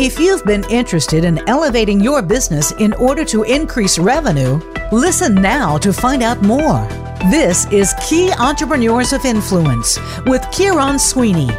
If 0.00 0.20
you've 0.20 0.44
been 0.44 0.62
interested 0.70 1.24
in 1.24 1.40
elevating 1.48 1.98
your 1.98 2.22
business 2.22 2.70
in 2.78 2.92
order 2.92 3.24
to 3.24 3.42
increase 3.42 3.98
revenue, 3.98 4.60
listen 4.92 5.34
now 5.34 5.76
to 5.78 5.92
find 5.92 6.22
out 6.22 6.40
more. 6.40 6.86
This 7.32 7.66
is 7.72 7.94
Key 8.08 8.30
Entrepreneurs 8.38 9.12
of 9.12 9.24
Influence 9.24 9.98
with 10.24 10.42
Kieron 10.52 11.00
Sweeney. 11.00 11.50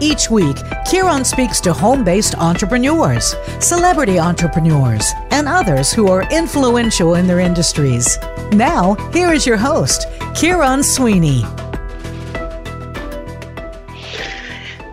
Each 0.00 0.30
week, 0.30 0.54
Kieron 0.86 1.26
speaks 1.26 1.60
to 1.62 1.72
home 1.72 2.04
based 2.04 2.36
entrepreneurs, 2.36 3.34
celebrity 3.58 4.20
entrepreneurs, 4.20 5.10
and 5.32 5.48
others 5.48 5.92
who 5.92 6.06
are 6.06 6.22
influential 6.30 7.16
in 7.16 7.26
their 7.26 7.40
industries. 7.40 8.16
Now, 8.52 8.94
here 9.12 9.32
is 9.32 9.44
your 9.44 9.56
host, 9.56 10.06
Kieron 10.36 10.84
Sweeney. 10.84 11.42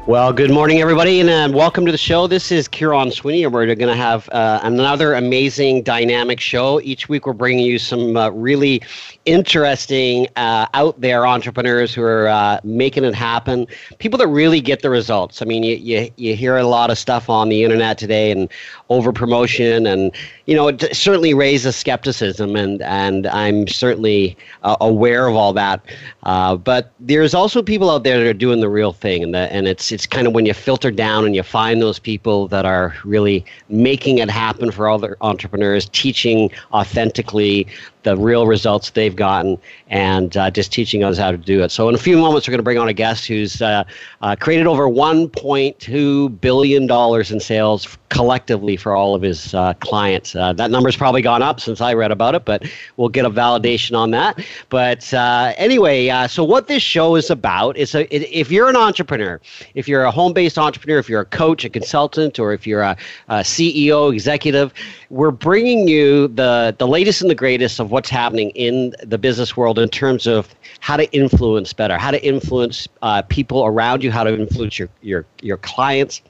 Well, 0.08 0.34
good 0.34 0.52
morning, 0.52 0.82
everybody, 0.82 1.20
and 1.20 1.32
uh, 1.32 1.50
welcome 1.52 1.84
to 1.88 1.92
the 1.92 1.98
show. 1.98 2.28
This 2.28 2.52
is 2.52 2.68
Kieron 2.68 3.12
Sweeney, 3.12 3.44
and 3.44 3.52
we're 3.52 3.66
going 3.66 3.88
to 3.88 3.96
have 3.96 4.30
uh, 4.30 4.60
another 4.62 5.16
amazing, 5.16 5.82
dynamic 5.82 6.40
show. 6.40 6.80
Each 6.82 7.10
week, 7.10 7.26
we're 7.26 7.34
bringing 7.34 7.66
you 7.66 7.80
some 7.80 8.16
uh, 8.16 8.30
really 8.30 8.84
interesting, 9.26 10.28
uh, 10.36 10.68
out 10.74 11.00
there 11.02 11.26
entrepreneurs 11.26 11.94
who 11.94 12.04
are 12.04 12.28
uh, 12.28 12.60
making 12.64 13.04
it 13.04 13.16
happen. 13.16 13.68
People 13.98 14.18
that 14.20 14.28
really 14.28 14.62
get 14.62 14.82
the 14.82 14.90
results. 14.90 15.42
I 15.42 15.46
mean, 15.46 15.64
you, 15.64 15.76
you, 15.76 16.12
you 16.16 16.36
hear 16.36 16.58
a 16.58 16.64
lot 16.64 16.90
of 16.90 16.98
stuff 16.98 17.30
on 17.30 17.50
the 17.50 17.64
internet 17.64 17.98
today 17.98 18.32
and 18.32 18.50
over 18.90 19.12
promotion, 19.12 19.88
and 19.88 20.16
you 20.46 20.56
know, 20.56 20.68
it 20.68 20.96
certainly 20.96 21.34
raises 21.34 21.76
skepticism, 21.76 22.56
and 22.56 22.82
and 22.84 23.26
I'm 23.28 23.68
certainly 23.68 24.38
uh, 24.64 24.78
aware 24.80 25.28
of 25.28 25.36
all 25.36 25.54
that. 25.54 25.84
Uh, 26.24 26.56
but 26.56 26.92
there's 27.00 27.34
also 27.34 27.64
people 27.64 27.90
out 27.90 28.04
there 28.04 28.20
that 28.20 28.28
are 28.28 28.34
doing 28.34 28.60
the 28.60 28.70
real 28.70 28.94
thing, 28.94 29.24
and 29.24 29.34
the, 29.34 29.52
and 29.52 29.68
it's 29.68 29.92
it's 29.92 30.06
kind 30.06 30.28
of 30.28 30.34
when 30.34 30.46
you 30.46 30.54
filter 30.54 30.92
down 30.92 31.26
and 31.26 31.36
you 31.36 31.44
find 31.44 31.82
those 31.82 31.98
people 31.98 32.48
that 32.50 32.66
are 32.66 32.94
really 33.04 33.44
making 33.70 34.20
it 34.20 34.30
happen 34.30 34.72
for 34.72 34.88
other 34.88 35.18
entrepreneurs, 35.22 35.90
teaching 35.90 36.52
authentically 36.74 37.68
the 38.06 38.16
real 38.16 38.48
results 38.48 38.92
they've 38.92 39.16
gotten 39.16 39.58
and 39.90 40.38
uh, 40.38 40.50
just 40.50 40.72
teaching 40.72 41.04
us 41.04 41.18
how 41.18 41.32
to 41.32 41.38
do 41.38 41.62
it. 41.62 41.72
So, 41.72 41.90
in 41.90 41.96
a 41.96 41.98
few 41.98 42.18
moments, 42.18 42.48
we're 42.48 42.54
going 42.54 42.60
to 42.60 42.64
bring 42.64 42.78
on 42.78 42.88
a 42.88 42.94
guest 42.94 43.28
who's 43.28 43.62
uh, 43.62 43.84
uh, 44.22 44.36
created 44.40 44.68
over 44.68 44.88
$1.2 44.88 46.42
billion 46.42 46.92
in 47.34 47.40
sales 47.40 47.98
collectively 48.10 48.78
for 48.78 48.96
all 48.96 49.14
of 49.14 49.22
his 49.22 49.54
uh, 49.54 49.74
clients. 49.76 50.36
Uh, 50.36 50.54
that 50.54 50.72
number's 50.72 50.96
probably 50.96 51.22
gone 51.22 51.42
up 51.42 51.60
since 51.60 51.82
I 51.82 51.94
read 51.94 52.12
about 52.12 52.36
it, 52.36 52.46
but 52.46 52.64
we'll 52.96 53.10
get 53.10 53.26
a 53.26 53.30
validation 53.30 53.98
on 53.98 54.12
that. 54.12 54.40
But 54.70 55.14
uh, 55.14 55.54
anyway, 55.58 56.08
so 56.28 56.44
what 56.44 56.68
this 56.68 56.82
show 56.82 57.16
is 57.16 57.30
about 57.30 57.76
is 57.76 57.94
a, 57.94 58.06
if 58.16 58.52
you're 58.52 58.70
an 58.70 58.76
entrepreneur, 58.78 59.42
if 59.74 59.88
you're 59.88 60.04
a 60.04 60.12
home 60.12 60.32
based 60.32 60.58
entrepreneur, 60.58 61.00
if 61.00 61.10
you're 61.10 61.22
a 61.22 61.26
coach, 61.26 61.66
a 61.66 61.70
consultant, 61.70 62.40
or 62.40 62.54
if 62.54 62.66
you're 62.66 62.82
a, 62.82 62.96
a 63.28 63.40
CEO, 63.40 64.14
executive, 64.14 64.74
we're 65.10 65.32
bringing 65.32 65.88
you 65.88 66.28
the, 66.30 66.76
the 66.78 66.88
latest 66.88 67.22
and 67.22 67.30
the 67.30 67.36
greatest 67.36 67.80
of 67.80 67.92
what's 67.96 68.10
happening 68.10 68.50
in 68.50 68.94
the 69.04 69.18
business 69.18 69.56
world 69.56 69.80
in 69.80 69.88
terms 69.88 70.28
of 70.28 70.54
how 70.82 70.98
to 70.98 71.10
influence 71.14 71.72
better, 71.72 71.98
how 71.98 72.12
to 72.12 72.22
influence 72.26 72.90
uh, 73.02 73.22
people 73.22 73.66
around 73.66 74.04
you, 74.04 74.12
how 74.12 74.26
to 74.26 74.38
influence 74.38 74.78
your, 74.78 74.90
your, 75.02 75.26
your 75.42 75.56
clients 75.56 76.22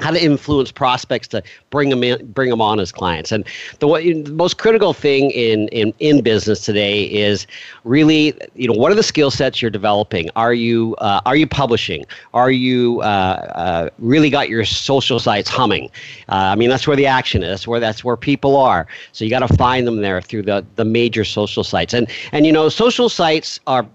how 0.00 0.10
to 0.10 0.22
influence 0.22 0.72
prospects 0.72 1.28
to 1.28 1.42
bring 1.70 1.90
them 1.90 2.02
in, 2.02 2.32
bring 2.32 2.50
them 2.50 2.60
on 2.60 2.80
as 2.80 2.92
clients. 2.92 3.32
And 3.32 3.44
the, 3.78 3.86
the 4.24 4.32
most 4.32 4.58
critical 4.58 4.92
thing 4.92 5.30
in, 5.30 5.68
in, 5.68 5.92
in 5.98 6.22
business 6.22 6.64
today 6.64 7.04
is 7.04 7.46
really, 7.84 8.34
you 8.54 8.68
know, 8.68 8.74
what 8.74 8.90
are 8.90 8.94
the 8.94 9.02
skill 9.02 9.30
sets 9.30 9.60
you're 9.60 9.70
developing? 9.70 10.30
Are 10.36 10.54
you 10.54 10.94
uh, 10.96 11.20
are 11.26 11.36
you 11.36 11.46
publishing? 11.46 12.04
Are 12.34 12.50
you 12.50 13.00
uh, 13.02 13.04
uh, 13.04 13.90
really 13.98 14.30
got 14.30 14.48
your 14.48 14.64
social 14.64 15.18
sites 15.18 15.48
humming? 15.48 15.90
Uh, 16.28 16.52
I 16.52 16.54
mean, 16.56 16.70
that's 16.70 16.86
where 16.86 16.96
the 16.96 17.06
action 17.06 17.42
is. 17.42 17.50
That's 17.50 17.68
where 17.68 17.80
that's 17.80 18.04
where 18.04 18.16
people 18.16 18.56
are. 18.56 18.86
So 19.12 19.24
you 19.24 19.30
got 19.30 19.46
to 19.46 19.54
find 19.56 19.86
them 19.86 20.00
there 20.00 20.20
through 20.20 20.42
the 20.42 20.64
the 20.76 20.84
major 20.84 21.24
social 21.24 21.64
sites. 21.64 21.94
And 21.94 22.08
and 22.32 22.46
you 22.46 22.52
know, 22.52 22.68
social 22.68 23.08
sites 23.08 23.60
are 23.66 23.86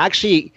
actually 0.00 0.52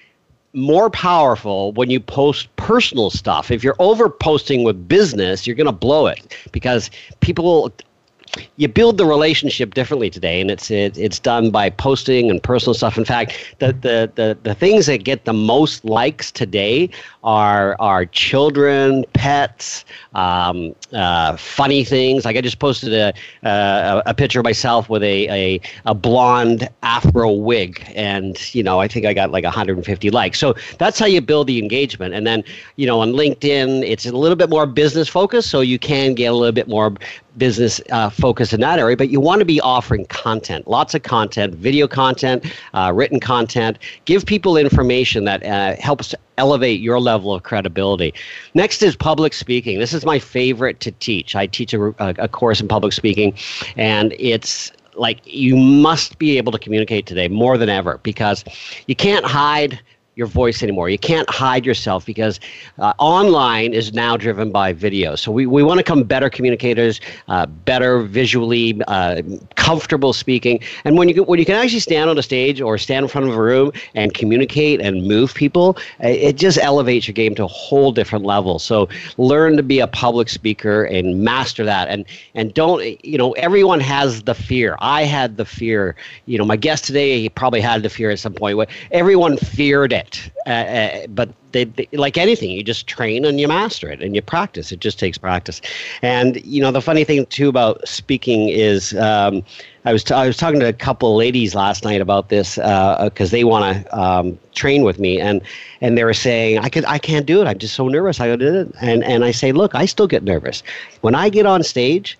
more 0.57 0.89
powerful 0.89 1.71
when 1.73 1.89
you 1.89 1.99
post 1.99 2.53
personal 2.55 3.09
stuff. 3.11 3.51
If 3.51 3.63
you're 3.63 3.75
over 3.79 4.09
posting 4.09 4.63
with 4.63 4.87
business, 4.87 5.45
you're 5.45 5.55
going 5.55 5.67
to 5.67 5.71
blow 5.71 6.07
it 6.07 6.35
because 6.51 6.89
people 7.19 7.71
you 8.57 8.67
build 8.67 8.97
the 8.97 9.05
relationship 9.05 9.73
differently 9.73 10.09
today, 10.09 10.41
and 10.41 10.51
it's 10.51 10.69
it, 10.69 10.97
it's 10.97 11.19
done 11.19 11.49
by 11.49 11.69
posting 11.69 12.29
and 12.29 12.41
personal 12.41 12.73
stuff. 12.73 12.97
In 12.97 13.05
fact, 13.05 13.55
the, 13.59 13.67
the 13.67 14.11
the 14.15 14.37
the 14.43 14.53
things 14.53 14.85
that 14.87 15.03
get 15.03 15.25
the 15.25 15.33
most 15.33 15.85
likes 15.85 16.31
today 16.31 16.89
are 17.27 17.75
are 17.79 18.05
children, 18.05 19.03
pets, 19.11 19.83
um, 20.15 20.73
uh, 20.93 21.35
funny 21.35 21.83
things. 21.83 22.23
Like 22.23 22.37
I 22.37 22.41
just 22.41 22.59
posted 22.59 22.93
a 22.93 23.13
a, 23.43 24.01
a 24.05 24.13
picture 24.13 24.39
of 24.39 24.45
myself 24.45 24.89
with 24.89 25.03
a, 25.03 25.27
a 25.29 25.61
a 25.85 25.93
blonde 25.93 26.69
afro 26.83 27.33
wig, 27.33 27.83
and 27.93 28.37
you 28.55 28.63
know 28.63 28.79
I 28.79 28.87
think 28.87 29.05
I 29.05 29.13
got 29.13 29.31
like 29.31 29.43
150 29.43 30.09
likes. 30.09 30.39
So 30.39 30.55
that's 30.79 30.97
how 30.97 31.05
you 31.05 31.19
build 31.19 31.47
the 31.47 31.59
engagement. 31.59 32.13
And 32.13 32.25
then 32.25 32.45
you 32.77 32.87
know 32.87 33.01
on 33.01 33.11
LinkedIn, 33.11 33.83
it's 33.85 34.05
a 34.05 34.13
little 34.13 34.37
bit 34.37 34.49
more 34.49 34.65
business 34.65 35.09
focused, 35.09 35.49
so 35.49 35.59
you 35.59 35.77
can 35.77 36.13
get 36.13 36.27
a 36.27 36.33
little 36.33 36.53
bit 36.53 36.69
more 36.69 36.93
business 37.37 37.81
uh, 37.91 38.09
focus 38.09 38.53
in 38.53 38.61
that 38.61 38.79
area, 38.79 38.97
but 38.97 39.09
you 39.09 39.19
want 39.19 39.39
to 39.39 39.45
be 39.45 39.61
offering 39.61 40.05
content, 40.05 40.67
lots 40.67 40.95
of 40.95 41.03
content, 41.03 41.53
video 41.53 41.87
content, 41.87 42.43
uh, 42.73 42.91
written 42.95 43.19
content. 43.19 43.77
Give 44.05 44.25
people 44.25 44.57
information 44.57 45.25
that 45.25 45.43
uh, 45.43 45.75
helps 45.79 46.15
elevate 46.37 46.79
your 46.79 46.99
level 46.99 47.33
of 47.33 47.43
credibility. 47.43 48.13
Next 48.53 48.81
is 48.81 48.95
public 48.95 49.33
speaking. 49.33 49.79
This 49.79 49.93
is 49.93 50.05
my 50.05 50.19
favorite 50.19 50.79
to 50.81 50.91
teach. 50.91 51.35
I 51.35 51.47
teach 51.47 51.73
a, 51.73 51.93
a 51.99 52.27
course 52.27 52.61
in 52.61 52.67
public 52.67 52.93
speaking, 52.93 53.33
and 53.75 54.13
it's 54.17 54.71
like 54.95 55.19
you 55.25 55.55
must 55.55 56.17
be 56.17 56.37
able 56.37 56.51
to 56.51 56.59
communicate 56.59 57.05
today 57.05 57.27
more 57.27 57.57
than 57.57 57.69
ever 57.69 57.99
because 58.03 58.43
you 58.87 58.95
can't 58.95 59.25
hide 59.25 59.79
your 60.17 60.27
voice 60.27 60.63
anymore. 60.63 60.89
You 60.89 60.97
can't 60.97 61.29
hide 61.29 61.63
yourself 61.63 62.03
because 62.03 62.39
uh, 62.79 62.93
online 62.97 63.71
is 63.71 63.93
now 63.93 64.17
driven 64.17 64.51
by 64.51 64.73
video. 64.73 65.15
So 65.15 65.31
we, 65.31 65.45
we 65.45 65.61
want 65.61 65.77
to 65.77 65.83
become 65.83 66.03
better 66.03 66.27
communicators, 66.27 66.99
uh, 67.27 67.45
better 67.45 68.01
visually, 68.01 68.81
uh, 68.87 69.21
comfortable 69.55 70.13
speaking. 70.13 70.59
And 70.85 70.97
when 70.97 71.07
you, 71.09 71.23
when 71.23 71.37
you 71.37 71.45
can 71.45 71.55
actually 71.55 71.81
stand 71.81 72.09
on 72.09 72.17
a 72.17 72.23
stage 72.23 72.59
or 72.59 72.79
stand 72.79 73.03
in 73.03 73.09
front 73.09 73.27
of 73.27 73.35
a 73.35 73.39
room 73.41 73.71
and 73.93 74.11
communicate 74.15 74.81
and 74.81 75.07
move 75.07 75.35
people, 75.35 75.77
it 75.99 76.35
just 76.35 76.57
elevates 76.57 77.07
your 77.07 77.13
game 77.13 77.35
to 77.35 77.43
a 77.43 77.47
whole 77.47 77.91
different 77.91 78.25
level. 78.25 78.57
So 78.57 78.89
learn 79.17 79.55
to 79.57 79.63
be 79.63 79.79
a 79.79 79.87
public 79.87 80.29
speaker 80.29 80.85
and 80.85 81.21
master 81.23 81.63
that. 81.63 81.89
And, 81.89 82.05
and 82.33 82.55
don't, 82.55 83.05
you 83.05 83.19
know, 83.19 83.33
everyone 83.33 83.81
has 83.81 84.23
the 84.23 84.33
fear. 84.33 84.77
I 84.79 85.03
had 85.03 85.37
the 85.37 85.45
fear. 85.45 85.95
You 86.25 86.39
know, 86.39 86.45
my 86.45 86.55
guest 86.55 86.85
today, 86.85 87.21
he 87.21 87.29
probably 87.29 87.61
had 87.61 87.83
the 87.83 87.89
fear 87.89 88.09
at 88.09 88.17
some 88.17 88.33
point. 88.33 88.67
Everyone 88.89 89.37
feared 89.37 89.93
it 89.93 90.06
Uh, 90.45 90.49
uh, 90.49 91.07
but 91.07 91.29
they, 91.51 91.65
they, 91.65 91.87
like 91.93 92.17
anything, 92.17 92.51
you 92.51 92.63
just 92.63 92.87
train 92.87 93.25
and 93.25 93.39
you 93.39 93.47
master 93.47 93.89
it 93.89 94.01
and 94.01 94.15
you 94.15 94.21
practice. 94.21 94.71
It 94.71 94.79
just 94.79 94.99
takes 94.99 95.17
practice. 95.17 95.61
And 96.01 96.43
you 96.45 96.61
know, 96.61 96.71
the 96.71 96.81
funny 96.81 97.03
thing 97.03 97.25
too 97.25 97.49
about 97.49 97.85
speaking 97.87 98.49
is, 98.49 98.93
um, 98.95 99.43
I 99.85 99.93
was 99.93 100.03
t- 100.03 100.13
I 100.13 100.27
was 100.27 100.35
talking 100.35 100.59
to 100.59 100.67
a 100.67 100.73
couple 100.73 101.15
ladies 101.15 101.55
last 101.55 101.83
night 101.85 102.01
about 102.01 102.27
this 102.29 102.55
because 102.55 103.29
uh, 103.29 103.31
they 103.31 103.45
want 103.45 103.85
to 103.85 103.99
um, 103.99 104.37
train 104.53 104.83
with 104.83 104.99
me, 104.99 105.19
and 105.19 105.41
and 105.81 105.97
they 105.97 106.03
were 106.03 106.13
saying 106.13 106.59
I 106.59 106.69
could 106.69 106.83
I 106.85 106.97
can't 106.97 107.25
do 107.25 107.41
it. 107.41 107.47
I'm 107.47 107.57
just 107.57 107.75
so 107.75 107.87
nervous. 107.87 108.19
I 108.19 108.27
did 108.35 108.41
it, 108.41 108.71
and 108.81 109.03
and 109.03 109.23
I 109.23 109.31
say, 109.31 109.51
look, 109.53 109.75
I 109.75 109.85
still 109.85 110.07
get 110.07 110.23
nervous 110.23 110.61
when 111.01 111.15
I 111.15 111.29
get 111.29 111.45
on 111.45 111.63
stage. 111.63 112.17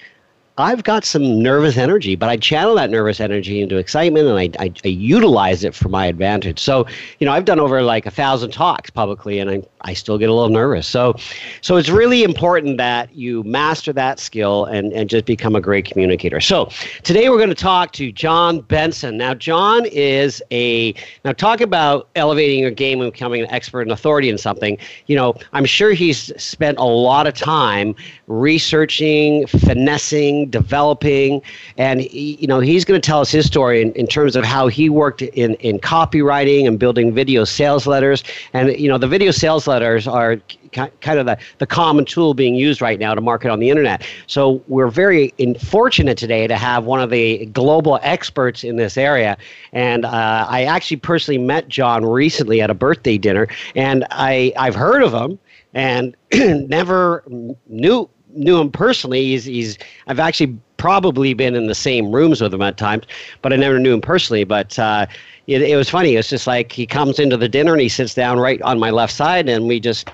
I've 0.60 0.84
got 0.84 1.06
some 1.06 1.42
nervous 1.42 1.78
energy, 1.78 2.16
but 2.16 2.30
I 2.30 2.38
channel 2.38 2.76
that 2.76 2.90
nervous 2.90 3.20
energy 3.20 3.62
into 3.62 3.78
excitement 3.78 4.28
and 4.28 4.40
I, 4.40 4.64
I, 4.64 4.74
I, 4.84 4.88
utilize 4.88 5.64
it 5.64 5.76
for 5.76 5.88
my 5.88 6.08
advantage. 6.08 6.60
So, 6.60 6.88
you 7.20 7.26
know, 7.26 7.32
I've 7.32 7.46
done 7.46 7.60
over 7.60 7.84
like 7.84 8.08
a 8.08 8.12
thousand 8.12 8.52
talks 8.52 8.90
publicly 8.90 9.38
and 9.38 9.50
I, 9.52 9.64
I 9.88 9.94
still 9.94 10.18
get 10.18 10.30
a 10.30 10.34
little 10.34 10.50
nervous. 10.50 10.86
So, 10.86 11.16
so 11.62 11.78
it's 11.78 11.88
really 11.88 12.24
important 12.26 12.78
that 12.78 13.16
you 13.16 13.42
master 13.44 13.94
that 13.94 14.20
skill 14.20 14.66
and, 14.66 14.92
and 14.92 15.10
just 15.10 15.24
become 15.24 15.56
a 15.56 15.62
great 15.62 15.86
communicator. 15.86 16.42
So 16.42 16.70
today 17.04 17.30
we're 17.30 17.38
going 17.38 17.48
to 17.48 17.56
talk 17.56 17.94
to 17.94 18.12
John 18.12 18.60
Benson. 18.60 19.16
Now, 19.16 19.34
John 19.34 19.86
is 19.86 20.44
a, 20.52 20.94
now 21.24 21.32
talk 21.32 21.62
about 21.62 22.10
elevating 22.18 22.60
your 22.60 22.70
game 22.70 23.00
and 23.00 23.14
becoming 23.14 23.42
an 23.42 23.50
expert 23.50 23.84
and 23.84 23.92
authority 23.94 24.28
in 24.28 24.38
something. 24.38 24.78
You 25.06 25.16
know, 25.16 25.36
I'm 25.54 25.64
sure 25.64 25.92
he's 25.92 26.34
spent 26.42 26.80
a 26.80 26.84
lot 26.84 27.26
of 27.26 27.34
time 27.34 27.96
researching, 28.28 29.48
finessing, 29.48 30.50
developing, 30.50 31.42
and 31.78 32.02
he, 32.02 32.36
you 32.42 32.48
know 32.48 32.60
he's 32.60 32.84
going 32.84 33.00
to 33.00 33.06
tell 33.06 33.22
us 33.22 33.32
his 33.32 33.46
story 33.46 33.82
in, 33.82 33.94
in 33.94 34.06
terms 34.06 34.36
of 34.36 34.44
how 34.44 34.68
he 34.68 34.90
worked 34.90 35.22
in 35.22 35.54
in 35.56 35.80
copywriting 35.80 36.68
and 36.68 36.78
building 36.78 37.14
video 37.14 37.46
sales 37.46 37.88
letters. 37.88 38.22
And 38.52 38.78
you 38.78 38.90
know 38.90 38.98
the 38.98 39.08
video 39.08 39.32
sales 39.32 39.66
letters 39.66 39.77
are 39.84 40.38
kind 40.72 41.20
of 41.20 41.26
the, 41.26 41.38
the 41.58 41.68
common 41.68 42.06
tool 42.06 42.34
being 42.34 42.56
used 42.56 42.82
right 42.82 43.00
now 43.00 43.14
to 43.16 43.22
market 43.22 43.50
on 43.50 43.60
the 43.60 43.70
internet. 43.70 44.06
So 44.28 44.62
we're 44.68 44.90
very 44.90 45.34
fortunate 45.60 46.18
today 46.18 46.48
to 46.48 46.56
have 46.56 46.86
one 46.86 47.02
of 47.02 47.10
the 47.10 47.46
global 47.48 48.00
experts 48.02 48.64
in 48.64 48.76
this 48.76 48.98
area. 48.98 49.38
And 49.74 50.06
uh, 50.06 50.46
I 50.50 50.64
actually 50.64 50.98
personally 50.98 51.38
met 51.38 51.68
John 51.68 52.06
recently 52.06 52.62
at 52.62 52.70
a 52.70 52.74
birthday 52.76 53.18
dinner, 53.18 53.48
and 53.76 54.06
I, 54.12 54.54
I've 54.58 54.76
heard 54.76 55.04
of 55.04 55.14
him 55.14 55.40
and 55.74 56.16
never 56.70 57.24
knew 57.68 58.10
knew 58.34 58.60
him 58.60 58.72
personally. 58.72 59.24
He's, 59.24 59.46
he's 59.46 59.78
I've 60.08 60.20
actually 60.20 60.58
probably 60.78 61.34
been 61.34 61.56
in 61.56 61.68
the 61.68 61.76
same 61.76 62.12
rooms 62.12 62.42
with 62.42 62.54
him 62.54 62.62
at 62.62 62.78
times, 62.78 63.06
but 63.42 63.54
I 63.54 63.56
never 63.56 63.80
knew 63.80 63.94
him 63.94 64.02
personally. 64.02 64.44
But 64.44 64.78
uh, 64.78 65.08
it, 65.48 65.62
it 65.62 65.76
was 65.76 65.90
funny. 65.90 66.16
It's 66.16 66.30
just 66.30 66.48
like 66.48 66.72
he 66.72 66.86
comes 66.86 67.20
into 67.20 67.38
the 67.38 67.50
dinner 67.50 67.74
and 67.74 67.82
he 67.82 67.90
sits 67.90 68.14
down 68.14 68.40
right 68.40 68.62
on 68.62 68.80
my 68.80 68.92
left 68.92 69.14
side, 69.14 69.50
and 69.50 69.68
we 69.68 69.80
just 69.80 70.10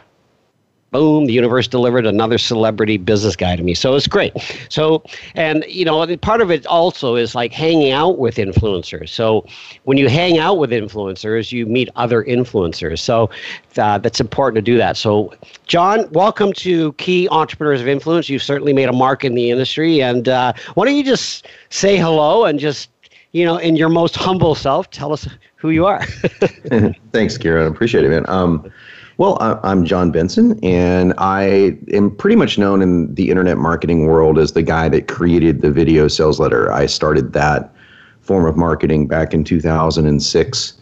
boom, 0.93 1.25
the 1.25 1.33
universe 1.33 1.67
delivered 1.67 2.05
another 2.05 2.37
celebrity 2.37 2.97
business 2.97 3.35
guy 3.35 3.57
to 3.57 3.63
me. 3.63 3.73
So 3.73 3.95
it's 3.95 4.07
great. 4.07 4.31
So, 4.69 5.03
and 5.35 5.65
you 5.67 5.83
know, 5.83 6.15
part 6.17 6.39
of 6.39 6.51
it 6.51 6.65
also 6.67 7.15
is 7.15 7.35
like 7.35 7.51
hanging 7.51 7.91
out 7.91 8.19
with 8.19 8.37
influencers. 8.37 9.09
So 9.09 9.45
when 9.83 9.97
you 9.97 10.07
hang 10.07 10.37
out 10.37 10.59
with 10.59 10.71
influencers, 10.71 11.51
you 11.51 11.65
meet 11.65 11.89
other 11.97 12.23
influencers. 12.23 12.99
So 12.99 13.29
uh, 13.77 13.97
that's 13.97 14.21
important 14.21 14.55
to 14.55 14.61
do 14.61 14.77
that. 14.77 14.95
So, 14.95 15.33
John, 15.65 16.09
welcome 16.11 16.53
to 16.53 16.93
Key 16.93 17.27
Entrepreneurs 17.29 17.81
of 17.81 17.87
Influence. 17.87 18.29
You've 18.29 18.43
certainly 18.43 18.71
made 18.71 18.87
a 18.87 18.93
mark 18.93 19.25
in 19.25 19.33
the 19.33 19.49
industry. 19.49 20.01
And 20.01 20.29
uh, 20.29 20.53
why 20.75 20.85
don't 20.85 20.95
you 20.95 21.03
just 21.03 21.47
say 21.69 21.97
hello 21.97 22.45
and 22.45 22.59
just, 22.59 22.89
you 23.31 23.43
know, 23.43 23.57
in 23.57 23.75
your 23.75 23.89
most 23.89 24.15
humble 24.15 24.53
self, 24.53 24.91
tell 24.91 25.11
us 25.11 25.27
who 25.55 25.71
you 25.71 25.87
are. 25.87 26.05
Thanks, 27.11 27.37
Kieron. 27.37 27.67
Appreciate 27.67 28.05
it, 28.05 28.09
man. 28.09 28.25
Um, 28.27 28.71
well, 29.17 29.37
I'm 29.63 29.85
John 29.85 30.11
Benson, 30.11 30.59
and 30.63 31.13
I 31.17 31.77
am 31.93 32.15
pretty 32.15 32.35
much 32.35 32.57
known 32.57 32.81
in 32.81 33.13
the 33.13 33.29
internet 33.29 33.57
marketing 33.57 34.07
world 34.07 34.39
as 34.39 34.53
the 34.53 34.63
guy 34.63 34.89
that 34.89 35.07
created 35.07 35.61
the 35.61 35.71
video 35.71 36.07
sales 36.07 36.39
letter. 36.39 36.71
I 36.71 36.87
started 36.87 37.33
that 37.33 37.73
form 38.21 38.45
of 38.45 38.57
marketing 38.57 39.07
back 39.07 39.33
in 39.33 39.43
2006 39.43 40.73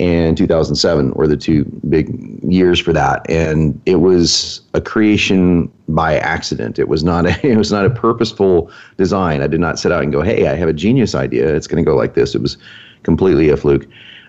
and 0.00 0.36
2007 0.36 1.12
were 1.12 1.28
the 1.28 1.36
two 1.36 1.64
big 1.88 2.08
years 2.42 2.80
for 2.80 2.92
that. 2.92 3.28
And 3.30 3.80
it 3.86 3.96
was 3.96 4.60
a 4.74 4.80
creation 4.80 5.70
by 5.88 6.18
accident. 6.18 6.78
It 6.78 6.88
was 6.88 7.04
not 7.04 7.26
a 7.26 7.46
it 7.46 7.56
was 7.56 7.70
not 7.70 7.86
a 7.86 7.90
purposeful 7.90 8.70
design. 8.96 9.42
I 9.42 9.46
did 9.46 9.60
not 9.60 9.78
set 9.78 9.92
out 9.92 10.02
and 10.02 10.12
go 10.12 10.22
hey 10.22 10.46
i 10.46 10.54
have 10.54 10.68
a 10.68 10.72
genius 10.72 11.14
idea. 11.14 11.54
It's 11.54 11.66
going 11.66 11.82
to 11.84 11.88
go 11.88 11.96
like 11.96 12.14
this. 12.14 12.34
It 12.34 12.42
was 12.42 12.56
completely 13.02 13.50
a 13.50 13.56
fluke 13.56 13.86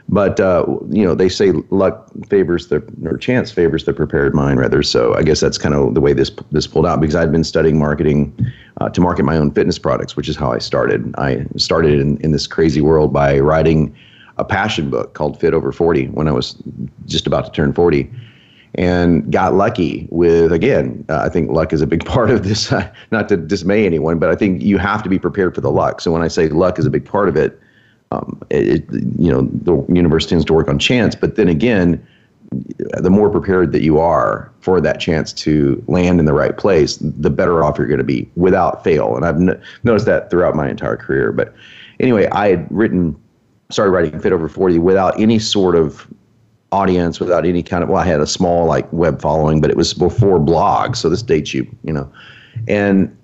but 0.08 0.40
uh, 0.40 0.66
you 0.90 1.04
know, 1.04 1.16
they 1.16 1.30
say 1.30 1.52
luck 1.72 2.10
favors 2.28 2.68
the 2.68 2.84
or 3.06 3.18
chance 3.18 3.52
favors 3.52 3.86
the 3.86 3.94
prepared 3.94 4.36
mind, 4.36 4.60
rather. 4.60 4.84
So 4.84 5.16
I 5.16 5.24
guess 5.24 5.40
that's 5.40 5.58
kind 5.58 5.74
of 5.74 5.96
the 5.96 6.02
way 6.02 6.14
this 6.14 6.32
this 6.52 6.68
pulled 6.68 6.86
out 6.86 7.02
because 7.02 7.16
I'd 7.16 7.32
been 7.32 7.44
studying 7.44 7.80
marketing 7.80 8.36
uh, 8.82 8.90
to 8.90 9.02
market 9.02 9.24
my 9.24 9.38
own 9.38 9.52
fitness 9.52 9.80
products, 9.80 10.16
which 10.16 10.30
is 10.30 10.36
how 10.36 10.52
I 10.52 10.60
started. 10.60 11.14
I 11.18 11.46
started 11.58 12.00
in, 12.00 12.18
in 12.18 12.32
this 12.32 12.46
crazy 12.46 12.82
world 12.82 13.12
by 13.12 13.40
writing 13.40 13.96
a 14.38 14.46
passion 14.46 14.90
book 14.90 15.14
called 15.14 15.40
Fit 15.40 15.54
Over 15.54 15.72
40 15.72 16.08
when 16.08 16.28
I 16.28 16.32
was 16.32 16.56
just 17.06 17.26
about 17.26 17.46
to 17.46 17.52
turn 17.52 17.74
40 17.74 18.10
and 18.78 19.32
got 19.32 19.54
lucky 19.54 20.06
with 20.12 20.52
again 20.52 21.06
uh, 21.08 21.20
i 21.20 21.30
think 21.30 21.50
luck 21.50 21.72
is 21.72 21.82
a 21.82 21.88
big 21.88 22.04
part 22.14 22.30
of 22.30 22.44
this 22.44 22.74
not 23.10 23.30
to 23.30 23.38
dismay 23.38 23.86
anyone 23.86 24.20
but 24.20 24.30
i 24.30 24.36
think 24.36 24.62
you 24.62 24.78
have 24.78 25.02
to 25.02 25.08
be 25.08 25.18
prepared 25.18 25.56
for 25.56 25.62
the 25.62 25.72
luck 25.72 26.02
so 26.02 26.12
when 26.12 26.22
i 26.22 26.28
say 26.28 26.50
luck 26.50 26.78
is 26.78 26.86
a 26.86 26.90
big 26.90 27.06
part 27.06 27.30
of 27.30 27.38
it 27.38 27.58
um, 28.12 28.42
it, 28.50 28.84
you 29.18 29.32
know, 29.32 29.42
the 29.42 29.84
universe 29.94 30.26
tends 30.26 30.46
to 30.46 30.54
work 30.54 30.68
on 30.68 30.80
chance, 30.80 31.16
but 31.16 31.36
then 31.36 31.48
again, 31.48 32.06
the 32.98 33.10
more 33.10 33.30
prepared 33.30 33.72
that 33.72 33.82
you 33.82 34.00
are 34.00 34.52
for 34.62 34.80
that 34.80 35.00
chance 35.00 35.34
to 35.34 35.84
land 35.88 36.20
in 36.20 36.26
the 36.26 36.34
right 36.34 36.56
place, 36.58 36.98
the 36.98 37.30
better 37.30 37.64
off 37.64 37.78
you're 37.78 37.88
going 37.88 37.98
to 37.98 38.04
be 38.04 38.30
without 38.36 38.84
fail. 38.84 39.16
And 39.16 39.26
I've 39.26 39.60
noticed 39.84 40.06
that 40.06 40.30
throughout 40.30 40.56
my 40.56 40.70
entire 40.70 40.96
career. 40.96 41.32
But 41.32 41.54
anyway, 42.00 42.28
I 42.32 42.50
had 42.50 42.68
written, 42.70 43.16
started 43.72 43.92
writing 43.92 44.20
Fit 44.20 44.32
Over 44.32 44.48
40 44.48 44.80
without 44.80 45.20
any 45.20 45.40
sort 45.40 45.76
of 45.76 46.08
audience, 46.72 47.20
without 47.20 47.46
any 47.46 47.64
kind 47.64 47.84
of, 47.84 47.90
well, 47.90 48.02
I 48.02 48.06
had 48.06 48.22
a 48.22 48.28
small 48.28 48.66
like 48.66 48.92
web 48.94 49.22
following, 49.22 49.60
but 49.60 49.70
it 49.70 49.78
was 49.78 49.94
before 49.94 50.40
blogs. 50.40 50.98
So 50.98 51.10
this 51.10 51.24
dates 51.24 51.54
you, 51.54 51.68
you 51.84 51.94
know. 51.94 52.12
And 52.68 53.16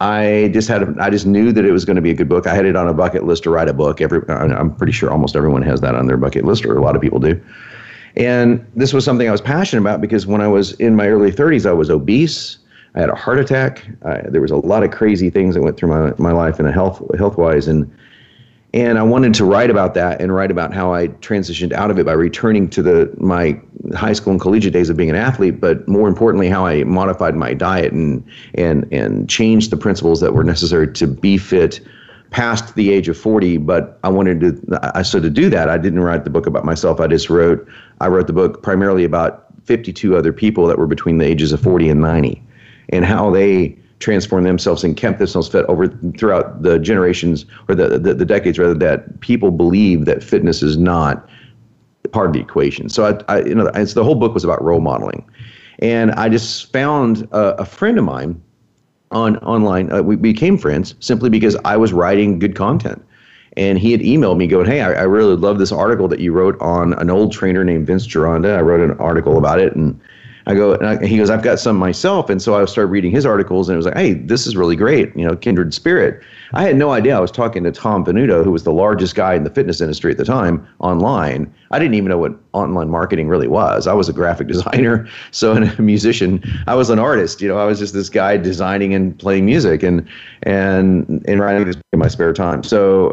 I 0.00 0.50
just 0.54 0.66
had 0.66 0.98
I 0.98 1.10
just 1.10 1.26
knew 1.26 1.52
that 1.52 1.64
it 1.64 1.72
was 1.72 1.84
going 1.84 1.96
to 1.96 2.02
be 2.02 2.10
a 2.10 2.14
good 2.14 2.28
book. 2.28 2.46
I 2.46 2.54
had 2.54 2.64
it 2.64 2.74
on 2.74 2.88
a 2.88 2.94
bucket 2.94 3.24
list 3.24 3.42
to 3.42 3.50
write 3.50 3.68
a 3.68 3.74
book. 3.74 4.00
Every, 4.00 4.22
I'm 4.28 4.74
pretty 4.74 4.92
sure 4.92 5.10
almost 5.10 5.36
everyone 5.36 5.62
has 5.62 5.82
that 5.82 5.94
on 5.94 6.06
their 6.06 6.16
bucket 6.16 6.44
list, 6.44 6.64
or 6.64 6.76
a 6.76 6.82
lot 6.82 6.96
of 6.96 7.02
people 7.02 7.18
do. 7.18 7.40
And 8.16 8.66
this 8.74 8.92
was 8.92 9.04
something 9.04 9.28
I 9.28 9.32
was 9.32 9.42
passionate 9.42 9.82
about 9.82 10.00
because 10.00 10.26
when 10.26 10.40
I 10.40 10.48
was 10.48 10.72
in 10.74 10.96
my 10.96 11.06
early 11.06 11.30
30s, 11.30 11.66
I 11.66 11.72
was 11.72 11.90
obese. 11.90 12.58
I 12.94 13.00
had 13.00 13.10
a 13.10 13.14
heart 13.14 13.38
attack. 13.38 13.86
There 14.28 14.40
was 14.40 14.50
a 14.50 14.56
lot 14.56 14.82
of 14.82 14.90
crazy 14.90 15.30
things 15.30 15.54
that 15.54 15.62
went 15.62 15.76
through 15.76 15.90
my, 15.90 16.12
my 16.18 16.32
life 16.32 16.58
in 16.58 16.66
a 16.66 16.72
health 16.72 17.02
health 17.18 17.36
wise, 17.36 17.68
and 17.68 17.90
and 18.72 18.98
I 18.98 19.02
wanted 19.02 19.34
to 19.34 19.44
write 19.44 19.70
about 19.70 19.94
that 19.94 20.20
and 20.20 20.32
write 20.32 20.50
about 20.50 20.72
how 20.72 20.94
I 20.94 21.08
transitioned 21.08 21.72
out 21.72 21.90
of 21.90 21.98
it 21.98 22.06
by 22.06 22.12
returning 22.12 22.68
to 22.70 22.82
the 22.82 23.12
my 23.18 23.60
high 23.94 24.12
school 24.12 24.32
and 24.32 24.40
collegiate 24.40 24.72
days 24.72 24.88
of 24.90 24.96
being 24.96 25.10
an 25.10 25.16
athlete, 25.16 25.60
but 25.60 25.86
more 25.88 26.06
importantly, 26.06 26.48
how 26.48 26.66
I 26.66 26.84
modified 26.84 27.34
my 27.34 27.52
diet 27.52 27.92
and 27.92 28.24
and 28.54 28.86
and 28.92 29.28
changed 29.28 29.70
the 29.70 29.76
principles 29.76 30.20
that 30.20 30.34
were 30.34 30.44
necessary 30.44 30.92
to 30.92 31.06
be 31.06 31.36
fit 31.36 31.80
past 32.30 32.76
the 32.76 32.92
age 32.92 33.08
of 33.08 33.18
40 33.18 33.56
but 33.56 33.98
i 34.04 34.08
wanted 34.08 34.38
to 34.38 34.80
i 34.94 35.02
so 35.02 35.18
to 35.18 35.28
do 35.28 35.50
that 35.50 35.68
i 35.68 35.76
didn't 35.76 35.98
write 35.98 36.22
the 36.22 36.30
book 36.30 36.46
about 36.46 36.64
myself. 36.64 37.00
I 37.00 37.08
just 37.08 37.28
wrote 37.28 37.66
i 38.00 38.06
wrote 38.06 38.28
the 38.28 38.32
book 38.32 38.62
primarily 38.62 39.02
about 39.02 39.46
52 39.64 40.16
other 40.16 40.32
people 40.32 40.68
that 40.68 40.78
were 40.78 40.86
between 40.86 41.18
the 41.18 41.24
ages 41.24 41.52
of 41.52 41.60
40 41.60 41.88
and 41.88 42.00
90 42.00 42.40
and 42.90 43.04
how 43.04 43.30
they 43.30 43.76
transformed 44.00 44.46
themselves 44.46 44.82
and 44.82 44.96
kept 44.96 45.18
themselves 45.18 45.48
fit 45.48 45.64
over 45.66 45.88
throughout 46.18 46.62
the 46.62 46.78
generations 46.78 47.46
or 47.68 47.74
the, 47.74 47.98
the, 47.98 48.14
the 48.14 48.24
decades 48.24 48.58
rather 48.58 48.74
that 48.74 49.20
people 49.20 49.50
believe 49.50 50.06
that 50.06 50.24
fitness 50.24 50.62
is 50.62 50.76
not 50.76 51.28
part 52.12 52.26
of 52.26 52.32
the 52.32 52.40
equation. 52.40 52.88
So 52.88 53.06
I, 53.28 53.34
I 53.34 53.42
you 53.42 53.54
know, 53.54 53.70
so 53.72 53.94
the 53.94 54.04
whole 54.04 54.14
book 54.14 54.34
was 54.34 54.42
about 54.42 54.62
role 54.64 54.80
modeling, 54.80 55.28
and 55.78 56.10
I 56.12 56.28
just 56.28 56.72
found 56.72 57.28
a, 57.30 57.60
a 57.60 57.64
friend 57.64 57.98
of 57.98 58.04
mine 58.04 58.40
on 59.10 59.36
online. 59.38 59.92
Uh, 59.92 60.02
we 60.02 60.16
became 60.16 60.56
friends 60.56 60.94
simply 61.00 61.30
because 61.30 61.56
I 61.64 61.76
was 61.76 61.92
writing 61.92 62.38
good 62.38 62.56
content. 62.56 63.04
And 63.56 63.80
he 63.80 63.90
had 63.90 64.00
emailed 64.00 64.36
me 64.36 64.46
going, 64.46 64.66
Hey, 64.66 64.80
I, 64.80 64.92
I 64.92 65.02
really 65.02 65.34
love 65.34 65.58
this 65.58 65.72
article 65.72 66.06
that 66.08 66.20
you 66.20 66.32
wrote 66.32 66.60
on 66.60 66.92
an 66.94 67.10
old 67.10 67.32
trainer 67.32 67.64
named 67.64 67.86
Vince 67.86 68.06
Gironda. 68.06 68.56
I 68.56 68.60
wrote 68.60 68.80
an 68.80 68.96
article 68.98 69.36
about 69.38 69.58
it. 69.58 69.74
And 69.74 70.00
I 70.50 70.54
go, 70.54 70.74
and 70.74 70.86
I, 70.86 71.06
he 71.06 71.16
goes, 71.16 71.30
I've 71.30 71.42
got 71.42 71.58
some 71.58 71.76
myself. 71.76 72.28
And 72.28 72.42
so 72.42 72.54
I 72.54 72.64
started 72.64 72.88
reading 72.88 73.10
his 73.10 73.24
articles 73.24 73.68
and 73.68 73.74
it 73.74 73.76
was 73.76 73.86
like, 73.86 73.96
hey, 73.96 74.14
this 74.14 74.46
is 74.46 74.56
really 74.56 74.76
great. 74.76 75.14
You 75.16 75.26
know, 75.26 75.36
kindred 75.36 75.72
spirit. 75.72 76.22
I 76.52 76.64
had 76.64 76.76
no 76.76 76.90
idea. 76.90 77.16
I 77.16 77.20
was 77.20 77.30
talking 77.30 77.64
to 77.64 77.72
Tom 77.72 78.04
Venuto, 78.04 78.44
who 78.44 78.50
was 78.50 78.64
the 78.64 78.72
largest 78.72 79.14
guy 79.14 79.34
in 79.34 79.44
the 79.44 79.50
fitness 79.50 79.80
industry 79.80 80.10
at 80.10 80.18
the 80.18 80.24
time 80.24 80.66
online. 80.80 81.52
I 81.70 81.78
didn't 81.78 81.94
even 81.94 82.08
know 82.08 82.18
what 82.18 82.34
online 82.52 82.90
marketing 82.90 83.28
really 83.28 83.46
was. 83.46 83.86
I 83.86 83.92
was 83.92 84.08
a 84.08 84.12
graphic 84.12 84.48
designer, 84.48 85.08
so 85.30 85.52
and 85.52 85.64
a 85.78 85.82
musician. 85.82 86.42
I 86.66 86.74
was 86.74 86.90
an 86.90 86.98
artist. 86.98 87.40
You 87.40 87.48
know, 87.48 87.58
I 87.58 87.64
was 87.64 87.78
just 87.78 87.94
this 87.94 88.08
guy 88.08 88.36
designing 88.36 88.94
and 88.94 89.16
playing 89.18 89.46
music 89.46 89.82
and 89.82 90.06
and 90.42 91.24
and 91.28 91.40
writing 91.40 91.72
in 91.92 91.98
my 91.98 92.08
spare 92.08 92.32
time. 92.32 92.62
So 92.64 93.10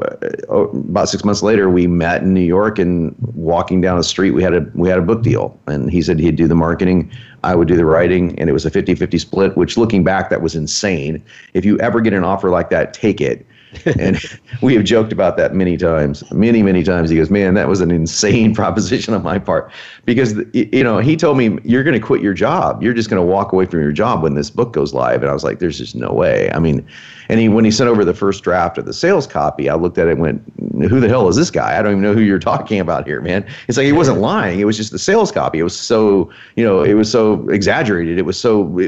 uh, 0.49 0.55
about 0.55 1.09
six 1.09 1.23
months 1.23 1.43
later, 1.43 1.69
we 1.69 1.87
met 1.87 2.23
in 2.23 2.33
New 2.33 2.41
York 2.41 2.79
and 2.79 3.15
walking 3.35 3.81
down 3.81 3.97
the 3.97 4.03
street, 4.03 4.31
we 4.31 4.41
had 4.41 4.53
a 4.53 4.65
we 4.73 4.89
had 4.89 4.97
a 4.97 5.03
book 5.03 5.21
deal, 5.21 5.59
and 5.67 5.91
he 5.91 6.01
said 6.01 6.19
he'd 6.19 6.35
do 6.35 6.47
the 6.47 6.55
marketing. 6.55 7.11
I 7.43 7.55
would 7.55 7.67
do 7.67 7.75
the 7.75 7.85
writing, 7.85 8.37
and 8.39 8.49
it 8.49 8.53
was 8.53 8.65
a 8.65 8.71
50-50 8.71 9.19
split. 9.19 9.57
Which, 9.57 9.77
looking 9.77 10.03
back, 10.03 10.29
that 10.29 10.41
was 10.41 10.55
insane. 10.55 11.23
If 11.53 11.65
you 11.65 11.79
ever 11.79 12.01
get 12.01 12.13
an 12.13 12.23
offer 12.23 12.49
like 12.49 12.69
that, 12.69 12.93
take 12.93 13.21
it 13.21 13.45
and 13.85 14.19
we 14.61 14.73
have 14.75 14.83
joked 14.83 15.11
about 15.11 15.37
that 15.37 15.53
many 15.53 15.77
times, 15.77 16.29
many, 16.31 16.63
many 16.63 16.83
times. 16.83 17.09
He 17.09 17.17
goes, 17.17 17.29
"Man, 17.29 17.53
that 17.55 17.67
was 17.67 17.81
an 17.81 17.91
insane 17.91 18.53
proposition 18.55 19.13
on 19.13 19.23
my 19.23 19.39
part," 19.39 19.71
because 20.05 20.35
you 20.53 20.83
know 20.83 20.99
he 20.99 21.15
told 21.15 21.37
me 21.37 21.57
you're 21.63 21.83
going 21.83 21.99
to 21.99 22.05
quit 22.05 22.21
your 22.21 22.33
job. 22.33 22.81
You're 22.81 22.93
just 22.93 23.09
going 23.09 23.21
to 23.21 23.25
walk 23.25 23.51
away 23.51 23.65
from 23.65 23.81
your 23.81 23.91
job 23.91 24.23
when 24.23 24.35
this 24.35 24.49
book 24.49 24.73
goes 24.73 24.93
live. 24.93 25.21
And 25.21 25.29
I 25.29 25.33
was 25.33 25.43
like, 25.43 25.59
"There's 25.59 25.77
just 25.77 25.95
no 25.95 26.11
way." 26.11 26.49
I 26.51 26.59
mean, 26.59 26.85
and 27.29 27.39
he 27.39 27.49
when 27.49 27.65
he 27.65 27.71
sent 27.71 27.89
over 27.89 28.05
the 28.05 28.13
first 28.13 28.43
draft 28.43 28.77
of 28.77 28.85
the 28.85 28.93
sales 28.93 29.27
copy, 29.27 29.69
I 29.69 29.75
looked 29.75 29.97
at 29.97 30.07
it 30.07 30.11
and 30.11 30.21
went, 30.21 30.41
"Who 30.89 30.99
the 30.99 31.09
hell 31.09 31.27
is 31.27 31.35
this 31.35 31.51
guy? 31.51 31.77
I 31.77 31.81
don't 31.81 31.91
even 31.91 32.03
know 32.03 32.13
who 32.13 32.21
you're 32.21 32.39
talking 32.47 32.79
about 32.79 33.05
here, 33.05 33.21
man." 33.21 33.45
It's 33.67 33.77
like 33.77 33.85
he 33.85 33.91
wasn't 33.91 34.19
lying. 34.19 34.59
It 34.59 34.65
was 34.65 34.77
just 34.77 34.91
the 34.91 34.99
sales 34.99 35.31
copy. 35.31 35.59
It 35.59 35.63
was 35.63 35.77
so 35.77 36.31
you 36.55 36.63
know 36.63 36.83
it 36.83 36.93
was 36.93 37.11
so 37.11 37.47
exaggerated. 37.49 38.17
It 38.17 38.25
was 38.25 38.39
so. 38.39 38.79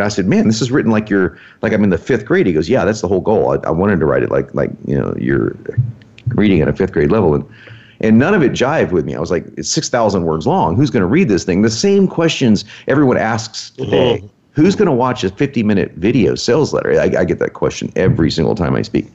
I 0.00 0.08
said, 0.08 0.26
"Man, 0.26 0.46
this 0.46 0.62
is 0.62 0.70
written 0.70 0.92
like 0.92 1.10
you're 1.10 1.38
like 1.62 1.72
I'm 1.72 1.84
in 1.84 1.90
the 1.90 1.98
fifth 1.98 2.24
grade." 2.24 2.46
He 2.46 2.52
goes, 2.52 2.68
"Yeah, 2.68 2.84
that's 2.84 3.00
the 3.00 3.08
whole 3.08 3.20
goal. 3.20 3.52
I, 3.52 3.68
I 3.68 3.70
wanted 3.70 4.00
to 4.00 4.06
write 4.06 4.19
it 4.22 4.30
like 4.30 4.54
like 4.54 4.70
you 4.86 4.98
know 4.98 5.14
you're 5.18 5.56
reading 6.28 6.60
at 6.60 6.68
a 6.68 6.72
fifth 6.72 6.92
grade 6.92 7.10
level 7.10 7.34
and." 7.34 7.44
and 8.02 8.18
none 8.18 8.34
of 8.34 8.42
it 8.42 8.52
jived 8.52 8.92
with 8.92 9.04
me. 9.04 9.14
I 9.14 9.20
was 9.20 9.30
like, 9.30 9.44
it's 9.56 9.68
6,000 9.68 10.24
words 10.24 10.46
long. 10.46 10.74
Who's 10.74 10.90
going 10.90 11.02
to 11.02 11.06
read 11.06 11.28
this 11.28 11.44
thing? 11.44 11.62
The 11.62 11.70
same 11.70 12.08
questions 12.08 12.64
everyone 12.88 13.18
asks 13.18 13.70
today. 13.70 14.18
Mm-hmm. 14.18 14.26
Who's 14.52 14.74
going 14.74 14.86
to 14.86 14.92
watch 14.92 15.22
a 15.22 15.28
50 15.28 15.62
minute 15.62 15.92
video 15.92 16.34
sales 16.34 16.72
letter? 16.72 16.98
I, 16.98 17.20
I, 17.20 17.24
get 17.24 17.38
that 17.38 17.52
question 17.52 17.92
every 17.96 18.30
single 18.30 18.54
time 18.54 18.74
I 18.74 18.82
speak. 18.82 19.06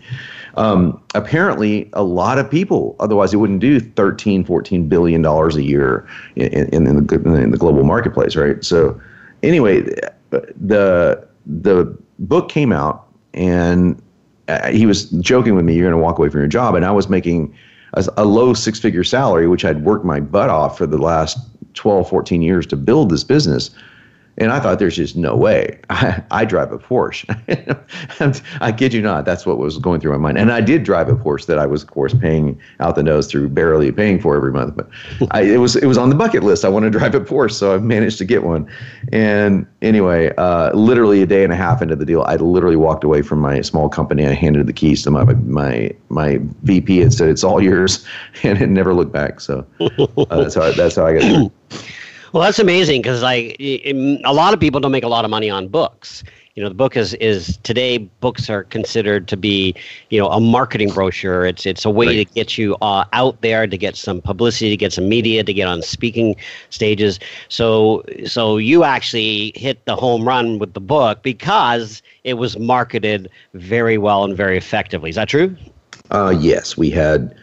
Um, 0.56 1.02
apparently, 1.14 1.90
a 1.94 2.04
lot 2.04 2.38
of 2.38 2.50
people, 2.50 2.96
otherwise, 3.00 3.34
it 3.34 3.38
wouldn't 3.38 3.60
do 3.60 3.80
13, 3.80 4.46
14 4.46 4.88
billion 4.88 5.22
dollars 5.22 5.58
a 5.58 5.64
year 5.64 6.08
in, 6.36 6.48
in, 6.48 6.88
in, 6.88 7.06
the, 7.06 7.16
in 7.16 7.52
the 7.52 7.58
global 7.58 7.84
marketplace, 7.84 8.36
right? 8.36 8.64
So, 8.64 9.00
anyway, 9.44 9.82
the 10.30 11.28
the 11.46 11.98
book 12.20 12.50
came 12.50 12.72
out, 12.72 13.06
and 13.34 14.02
uh, 14.48 14.70
he 14.70 14.86
was 14.86 15.10
joking 15.12 15.56
with 15.56 15.66
me, 15.66 15.76
"You're 15.76 15.90
going 15.90 16.00
to 16.00 16.04
walk 16.04 16.20
away 16.20 16.30
from 16.30 16.42
your 16.42 16.48
job," 16.48 16.76
and 16.76 16.86
I 16.86 16.92
was 16.92 17.10
making 17.10 17.56
a, 17.94 18.06
a 18.18 18.26
low 18.26 18.54
six 18.54 18.80
figure 18.80 19.04
salary, 19.04 19.48
which 19.48 19.66
I'd 19.66 19.84
worked 19.84 20.06
my 20.06 20.20
butt 20.20 20.50
off 20.50 20.78
for 20.78 20.86
the 20.86 20.98
last 20.98 21.38
12, 21.74 22.10
14 22.10 22.42
years 22.42 22.66
to 22.68 22.76
build 22.76 23.10
this 23.10 23.24
business 23.24 23.72
And 24.38 24.52
I 24.52 24.60
thought 24.60 24.80
there's 24.80 24.96
just 24.96 25.16
no 25.16 25.36
way. 25.36 25.80
I, 25.90 26.22
I 26.32 26.46
drive 26.46 26.72
a 26.72 26.78
Porsche. 26.78 27.26
I 28.62 28.72
kid 28.72 28.94
you 28.94 29.02
not. 29.02 29.26
That's 29.26 29.46
what 29.46 29.58
was 29.58 29.78
going 29.78 30.02
through 30.02 30.12
my 30.12 30.18
mind. 30.18 30.38
And 30.38 30.52
I 30.52 30.62
did 30.62 30.84
drive 30.84 31.08
a 31.10 31.16
Porsche 31.16 31.46
that 31.46 31.58
I 31.58 31.66
was, 31.66 31.84
of 31.84 31.92
course, 31.92 32.14
paying 32.14 32.60
out 32.80 32.96
the 32.96 33.04
nose 33.04 33.28
through 33.28 33.50
barely 33.50 33.92
paying 33.92 34.20
for 34.20 34.36
every 34.36 34.52
month. 34.52 34.76
But 34.76 34.90
I, 35.32 35.42
it 35.42 35.58
was 35.58 35.76
it 35.76 35.86
was 35.86 35.98
on 35.98 36.10
the 36.10 36.16
bucket 36.16 36.44
list. 36.44 36.66
I 36.66 36.70
want 36.70 36.84
to 36.84 36.90
drive 36.90 37.16
a 37.16 37.22
Porsche, 37.22 37.52
so 37.52 37.76
I 37.76 37.78
managed 37.78 38.18
to 38.18 38.26
get 38.26 38.44
one. 38.44 38.70
And 39.12 39.66
anyway, 39.82 40.34
uh, 40.38 40.74
literally 40.74 41.22
a 41.22 41.26
day 41.26 41.44
and 41.44 41.54
a 41.54 41.56
half 41.56 41.82
into 41.82 41.96
the 41.96 42.06
deal, 42.06 42.24
I 42.24 42.36
literally 42.36 42.76
walked 42.76 43.04
away 43.04 43.22
from 43.22 43.40
my 43.40 43.62
small 43.62 43.90
company. 43.90 44.26
I 44.26 44.34
handed 44.34 44.68
the 44.68 44.74
keys 44.74 45.04
to 45.04 45.12
my 45.12 45.24
my 45.24 45.92
my 46.10 46.40
VP 46.64 47.02
and 47.02 47.14
said, 47.14 47.30
"It's 47.30 47.44
all 47.44 47.62
yours," 47.62 48.06
and 48.44 48.62
it 48.62 48.68
never 48.68 48.94
looked 48.94 49.14
back. 49.14 49.40
So 49.40 49.66
uh, 49.80 50.42
that's 50.42 50.56
how 50.56 50.72
that's 50.72 50.96
how 50.96 51.06
I 51.06 51.20
got. 51.20 51.52
Well, 52.36 52.44
that's 52.44 52.60
amazing 52.60 53.02
because 53.02 53.22
like 53.22 53.56
a 53.62 54.34
lot 54.34 54.54
of 54.54 54.60
people 54.60 54.82
don't 54.82 54.92
make 54.92 55.06
a 55.06 55.08
lot 55.08 55.24
of 55.24 55.32
money 55.32 55.50
on 55.50 55.70
books. 55.70 56.22
You 56.56 56.64
know, 56.64 56.68
the 56.68 56.76
book 56.76 56.98
is 56.98 57.14
is 57.14 57.56
today 57.64 57.98
books 57.98 58.50
are 58.50 58.66
considered 58.66 59.30
to 59.30 59.38
be 59.38 59.74
you 60.10 60.20
know 60.20 60.28
a 60.28 60.42
marketing 60.42 60.90
brochure. 60.90 61.46
It's 61.46 61.66
it's 61.66 61.86
a 61.86 61.90
way 61.90 62.08
right. 62.08 62.28
to 62.28 62.34
get 62.34 62.58
you 62.58 62.76
uh, 62.82 63.06
out 63.14 63.40
there 63.40 63.66
to 63.68 63.78
get 63.78 63.96
some 63.96 64.20
publicity, 64.20 64.70
to 64.70 64.76
get 64.76 64.92
some 64.92 65.08
media, 65.08 65.46
to 65.46 65.54
get 65.54 65.70
on 65.70 65.82
speaking 65.82 66.36
stages. 66.72 67.22
So 67.48 68.04
so 68.26 68.58
you 68.58 68.84
actually 68.84 69.54
hit 69.56 69.86
the 69.86 69.96
home 69.96 70.28
run 70.28 70.60
with 70.60 70.74
the 70.74 70.82
book 70.82 71.24
because 71.24 72.02
it 72.26 72.34
was 72.34 72.60
marketed 72.60 73.30
very 73.54 73.98
well 73.98 74.26
and 74.26 74.36
very 74.36 74.58
effectively. 74.58 75.10
Is 75.10 75.16
that 75.16 75.30
true? 75.30 75.56
Uh, 76.12 76.36
yes, 76.38 76.76
we 76.76 76.90
had 76.90 77.34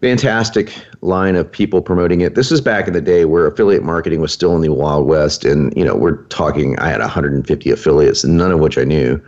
fantastic 0.00 0.72
line 1.00 1.34
of 1.36 1.50
people 1.50 1.82
promoting 1.82 2.20
it. 2.20 2.34
This 2.34 2.52
is 2.52 2.60
back 2.60 2.86
in 2.86 2.92
the 2.92 3.00
day 3.00 3.24
where 3.24 3.46
affiliate 3.46 3.82
marketing 3.82 4.20
was 4.20 4.32
still 4.32 4.54
in 4.54 4.62
the 4.62 4.68
Wild 4.68 5.06
West. 5.06 5.44
And, 5.44 5.76
you 5.76 5.84
know, 5.84 5.96
we're 5.96 6.22
talking, 6.26 6.78
I 6.78 6.88
had 6.88 7.00
150 7.00 7.70
affiliates, 7.70 8.24
none 8.24 8.52
of 8.52 8.60
which 8.60 8.78
I 8.78 8.84
knew. 8.84 9.20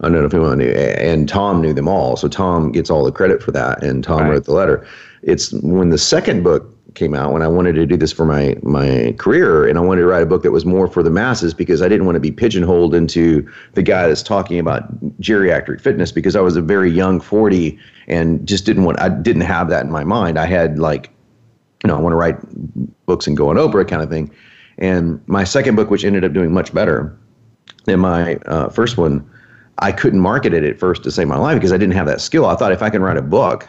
Oh, 0.00 0.06
I 0.06 0.10
don't 0.10 0.20
know 0.20 0.26
if 0.26 0.34
anyone 0.34 0.58
knew. 0.58 0.70
And 0.70 1.28
Tom 1.28 1.60
knew 1.60 1.72
them 1.72 1.88
all. 1.88 2.16
So 2.16 2.28
Tom 2.28 2.72
gets 2.72 2.90
all 2.90 3.04
the 3.04 3.12
credit 3.12 3.42
for 3.42 3.52
that. 3.52 3.82
And 3.82 4.02
Tom 4.02 4.22
right. 4.22 4.30
wrote 4.30 4.44
the 4.44 4.52
letter. 4.52 4.86
It's 5.22 5.52
when 5.52 5.90
the 5.90 5.98
second 5.98 6.42
book 6.42 6.71
came 6.94 7.14
out 7.14 7.32
when 7.32 7.42
I 7.42 7.48
wanted 7.48 7.74
to 7.74 7.86
do 7.86 7.96
this 7.96 8.12
for 8.12 8.24
my 8.24 8.56
my 8.62 9.14
career 9.18 9.66
and 9.66 9.78
I 9.78 9.80
wanted 9.80 10.02
to 10.02 10.06
write 10.06 10.22
a 10.22 10.26
book 10.26 10.42
that 10.42 10.50
was 10.50 10.64
more 10.64 10.86
for 10.86 11.02
the 11.02 11.10
masses 11.10 11.54
because 11.54 11.82
I 11.82 11.88
didn't 11.88 12.06
want 12.06 12.16
to 12.16 12.20
be 12.20 12.30
pigeonholed 12.30 12.94
into 12.94 13.48
the 13.74 13.82
guy 13.82 14.06
that's 14.06 14.22
talking 14.22 14.58
about 14.58 15.00
geriatric 15.20 15.80
fitness 15.80 16.12
because 16.12 16.36
I 16.36 16.40
was 16.40 16.56
a 16.56 16.62
very 16.62 16.90
young 16.90 17.20
40 17.20 17.78
and 18.08 18.46
just 18.46 18.64
didn't 18.64 18.84
want 18.84 19.00
I 19.00 19.08
didn't 19.08 19.42
have 19.42 19.68
that 19.70 19.84
in 19.84 19.90
my 19.90 20.04
mind. 20.04 20.38
I 20.38 20.46
had 20.46 20.78
like 20.78 21.10
you 21.82 21.88
know, 21.88 21.96
I 21.96 22.00
want 22.00 22.12
to 22.12 22.16
write 22.16 22.36
books 23.06 23.26
and 23.26 23.36
go 23.36 23.50
on 23.50 23.56
Oprah 23.56 23.86
kind 23.86 24.02
of 24.02 24.08
thing. 24.08 24.30
And 24.78 25.20
my 25.26 25.44
second 25.44 25.76
book 25.76 25.90
which 25.90 26.04
ended 26.04 26.24
up 26.24 26.32
doing 26.32 26.52
much 26.52 26.72
better 26.72 27.16
than 27.84 28.00
my 28.00 28.36
uh, 28.46 28.68
first 28.68 28.96
one, 28.96 29.28
I 29.78 29.92
couldn't 29.92 30.20
market 30.20 30.54
it 30.54 30.64
at 30.64 30.78
first 30.78 31.02
to 31.04 31.10
save 31.10 31.26
my 31.26 31.38
life 31.38 31.56
because 31.56 31.72
I 31.72 31.78
didn't 31.78 31.94
have 31.94 32.06
that 32.06 32.20
skill. 32.20 32.46
I 32.46 32.56
thought 32.56 32.72
if 32.72 32.82
I 32.82 32.90
can 32.90 33.02
write 33.02 33.16
a 33.16 33.22
book 33.22 33.68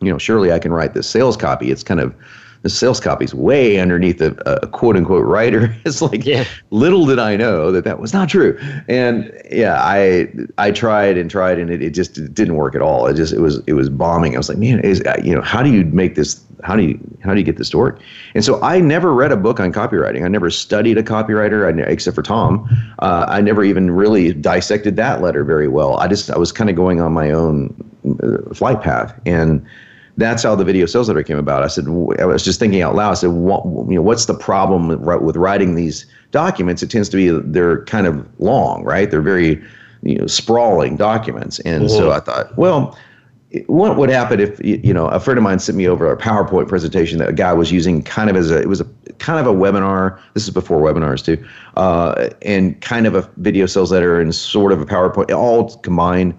you 0.00 0.10
know, 0.10 0.18
surely 0.18 0.52
I 0.52 0.58
can 0.58 0.72
write 0.72 0.94
this 0.94 1.08
sales 1.08 1.36
copy. 1.36 1.70
It's 1.70 1.82
kind 1.82 2.00
of 2.00 2.14
the 2.62 2.70
sales 2.70 2.98
copy 2.98 3.24
is 3.24 3.34
way 3.34 3.78
underneath 3.78 4.20
a, 4.20 4.34
a, 4.46 4.66
quote 4.66 4.96
unquote 4.96 5.24
writer. 5.24 5.74
It's 5.84 6.02
like 6.02 6.26
yeah. 6.26 6.44
little 6.70 7.06
did 7.06 7.18
I 7.18 7.36
know 7.36 7.72
that 7.72 7.84
that 7.84 7.98
was 7.98 8.12
not 8.12 8.28
true. 8.28 8.58
And 8.88 9.32
yeah, 9.50 9.80
I 9.80 10.28
I 10.58 10.70
tried 10.70 11.16
and 11.16 11.30
tried 11.30 11.58
and 11.58 11.70
it, 11.70 11.80
it 11.82 11.90
just 11.90 12.18
it 12.18 12.34
didn't 12.34 12.56
work 12.56 12.74
at 12.74 12.82
all. 12.82 13.06
It 13.06 13.14
just 13.14 13.32
it 13.32 13.40
was 13.40 13.62
it 13.66 13.72
was 13.74 13.88
bombing. 13.88 14.34
I 14.34 14.38
was 14.38 14.48
like, 14.48 14.58
man, 14.58 14.80
is 14.80 15.02
you 15.22 15.34
know 15.34 15.40
how 15.40 15.62
do 15.62 15.72
you 15.72 15.84
make 15.86 16.14
this? 16.14 16.42
How 16.64 16.74
do 16.74 16.82
you 16.82 16.98
how 17.22 17.32
do 17.32 17.38
you 17.38 17.44
get 17.44 17.56
this 17.56 17.70
to 17.70 17.78
work? 17.78 18.00
And 18.34 18.44
so 18.44 18.60
I 18.60 18.80
never 18.80 19.14
read 19.14 19.32
a 19.32 19.36
book 19.36 19.60
on 19.60 19.72
copywriting. 19.72 20.24
I 20.24 20.28
never 20.28 20.50
studied 20.50 20.98
a 20.98 21.02
copywriter, 21.02 21.64
I, 21.64 21.88
except 21.88 22.16
for 22.16 22.22
Tom. 22.22 22.68
Uh, 22.98 23.24
I 23.28 23.40
never 23.40 23.62
even 23.64 23.92
really 23.92 24.34
dissected 24.34 24.96
that 24.96 25.22
letter 25.22 25.44
very 25.44 25.68
well. 25.68 25.96
I 25.98 26.08
just 26.08 26.30
I 26.30 26.36
was 26.36 26.52
kind 26.52 26.68
of 26.68 26.76
going 26.76 27.00
on 27.00 27.12
my 27.12 27.30
own 27.30 27.72
uh, 28.22 28.52
flight 28.52 28.82
path 28.82 29.18
and 29.24 29.64
that's 30.18 30.42
how 30.42 30.56
the 30.56 30.64
video 30.64 30.84
sales 30.84 31.08
letter 31.08 31.22
came 31.22 31.38
about. 31.38 31.62
I 31.62 31.68
said, 31.68 31.86
I 32.18 32.26
was 32.26 32.44
just 32.44 32.58
thinking 32.58 32.82
out 32.82 32.96
loud. 32.96 33.12
I 33.12 33.14
said, 33.14 33.30
what, 33.30 33.64
you 33.88 33.94
know, 33.94 34.02
what's 34.02 34.26
the 34.26 34.34
problem 34.34 34.88
with 34.88 35.36
writing 35.36 35.76
these 35.76 36.06
documents? 36.32 36.82
It 36.82 36.90
tends 36.90 37.08
to 37.10 37.16
be 37.16 37.30
they're 37.30 37.84
kind 37.84 38.06
of 38.06 38.28
long, 38.40 38.82
right? 38.82 39.08
They're 39.08 39.22
very, 39.22 39.62
you 40.02 40.18
know, 40.18 40.26
sprawling 40.26 40.96
documents. 40.96 41.60
And 41.60 41.88
so 41.88 42.10
I 42.10 42.18
thought, 42.18 42.56
well, 42.58 42.98
what 43.66 43.96
would 43.96 44.10
happen 44.10 44.40
if 44.40 44.60
you 44.62 44.92
know 44.92 45.06
a 45.06 45.20
friend 45.20 45.38
of 45.38 45.44
mine 45.44 45.58
sent 45.58 45.78
me 45.78 45.88
over 45.88 46.12
a 46.12 46.18
PowerPoint 46.18 46.68
presentation 46.68 47.18
that 47.18 47.30
a 47.30 47.32
guy 47.32 47.52
was 47.54 47.72
using 47.72 48.02
kind 48.02 48.28
of 48.28 48.36
as 48.36 48.50
a 48.50 48.60
it 48.60 48.68
was 48.68 48.82
a 48.82 48.84
kind 49.18 49.40
of 49.40 49.46
a 49.46 49.56
webinar. 49.56 50.20
This 50.34 50.44
is 50.44 50.50
before 50.50 50.82
webinars 50.82 51.24
too, 51.24 51.42
uh, 51.76 52.28
and 52.42 52.78
kind 52.82 53.06
of 53.06 53.14
a 53.14 53.22
video 53.36 53.64
sales 53.64 53.90
letter 53.90 54.20
and 54.20 54.34
sort 54.34 54.72
of 54.72 54.82
a 54.82 54.84
PowerPoint 54.84 55.34
all 55.34 55.76
combined 55.78 56.34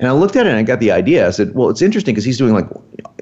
and 0.00 0.08
I 0.08 0.12
looked 0.12 0.34
at 0.34 0.46
it 0.46 0.48
and 0.48 0.58
I 0.58 0.62
got 0.62 0.80
the 0.80 0.90
idea. 0.90 1.28
I 1.28 1.30
said, 1.30 1.54
well, 1.54 1.68
it's 1.68 1.82
interesting 1.82 2.14
because 2.14 2.24
he's 2.24 2.38
doing 2.38 2.54
like, 2.54 2.66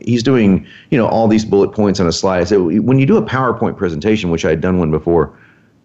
he's 0.02 0.22
doing, 0.22 0.66
you 0.90 0.98
know, 0.98 1.06
all 1.06 1.28
these 1.28 1.44
bullet 1.44 1.72
points 1.72 2.00
on 2.00 2.06
a 2.06 2.12
slide. 2.12 2.46
Said, 2.48 2.60
when 2.60 2.98
you 2.98 3.06
do 3.06 3.16
a 3.16 3.22
PowerPoint 3.22 3.76
presentation, 3.76 4.30
which 4.30 4.44
I 4.44 4.50
had 4.50 4.60
done 4.60 4.78
one 4.78 4.90
before, 4.90 5.36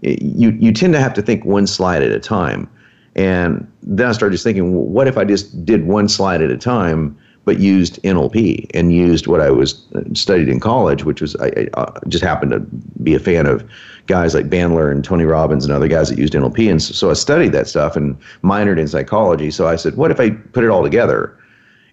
you, 0.01 0.51
you 0.51 0.71
tend 0.71 0.93
to 0.93 0.99
have 0.99 1.13
to 1.13 1.21
think 1.21 1.45
one 1.45 1.67
slide 1.67 2.03
at 2.03 2.11
a 2.11 2.19
time. 2.19 2.69
And 3.15 3.71
then 3.83 4.09
I 4.09 4.11
started 4.11 4.33
just 4.33 4.43
thinking, 4.43 4.73
well, 4.73 4.85
what 4.85 5.07
if 5.07 5.17
I 5.17 5.23
just 5.23 5.65
did 5.65 5.85
one 5.85 6.09
slide 6.09 6.41
at 6.41 6.49
a 6.49 6.57
time 6.57 7.17
but 7.45 7.59
used 7.59 8.01
NLP 8.03 8.69
and 8.73 8.93
used 8.93 9.27
what 9.27 9.41
I 9.41 9.51
was 9.51 9.85
uh, 9.95 10.01
studied 10.13 10.47
in 10.47 10.59
college, 10.59 11.03
which 11.03 11.21
was 11.21 11.35
I, 11.37 11.47
I 11.47 11.67
uh, 11.73 11.99
just 12.07 12.23
happened 12.23 12.51
to 12.51 12.59
be 13.03 13.13
a 13.15 13.19
fan 13.19 13.45
of 13.45 13.69
guys 14.07 14.33
like 14.33 14.49
Bandler 14.49 14.91
and 14.91 15.03
Tony 15.03 15.25
Robbins 15.25 15.65
and 15.65 15.73
other 15.73 15.87
guys 15.87 16.09
that 16.09 16.17
used 16.17 16.33
NLP, 16.33 16.69
and 16.69 16.81
so, 16.81 16.93
so 16.93 17.09
I 17.09 17.13
studied 17.13 17.51
that 17.51 17.67
stuff 17.67 17.95
and 17.95 18.17
minored 18.43 18.79
in 18.79 18.87
psychology. 18.87 19.51
So 19.51 19.67
I 19.67 19.75
said, 19.75 19.95
what 19.95 20.11
if 20.11 20.19
I 20.19 20.29
put 20.31 20.63
it 20.63 20.69
all 20.69 20.83
together? 20.83 21.37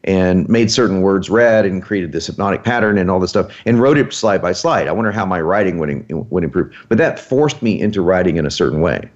And 0.04 0.48
made 0.48 0.70
certain 0.70 1.02
words 1.02 1.28
red 1.28 1.66
and 1.66 1.82
created 1.82 2.12
this 2.12 2.26
hypnotic 2.26 2.64
pattern 2.64 2.96
and 2.96 3.10
all 3.10 3.20
this 3.20 3.30
stuff 3.30 3.54
and 3.66 3.80
wrote 3.80 3.98
it 3.98 4.12
slide 4.12 4.40
by 4.40 4.52
slide. 4.52 4.88
I 4.88 4.92
wonder 4.92 5.12
how 5.12 5.26
my 5.26 5.40
writing 5.40 5.78
would, 5.78 5.90
in, 5.90 6.26
would 6.30 6.44
improve. 6.44 6.74
But 6.88 6.98
that 6.98 7.18
forced 7.18 7.60
me 7.60 7.80
into 7.80 8.00
writing 8.00 8.36
in 8.36 8.46
a 8.46 8.50
certain 8.50 8.80
way 8.80 9.10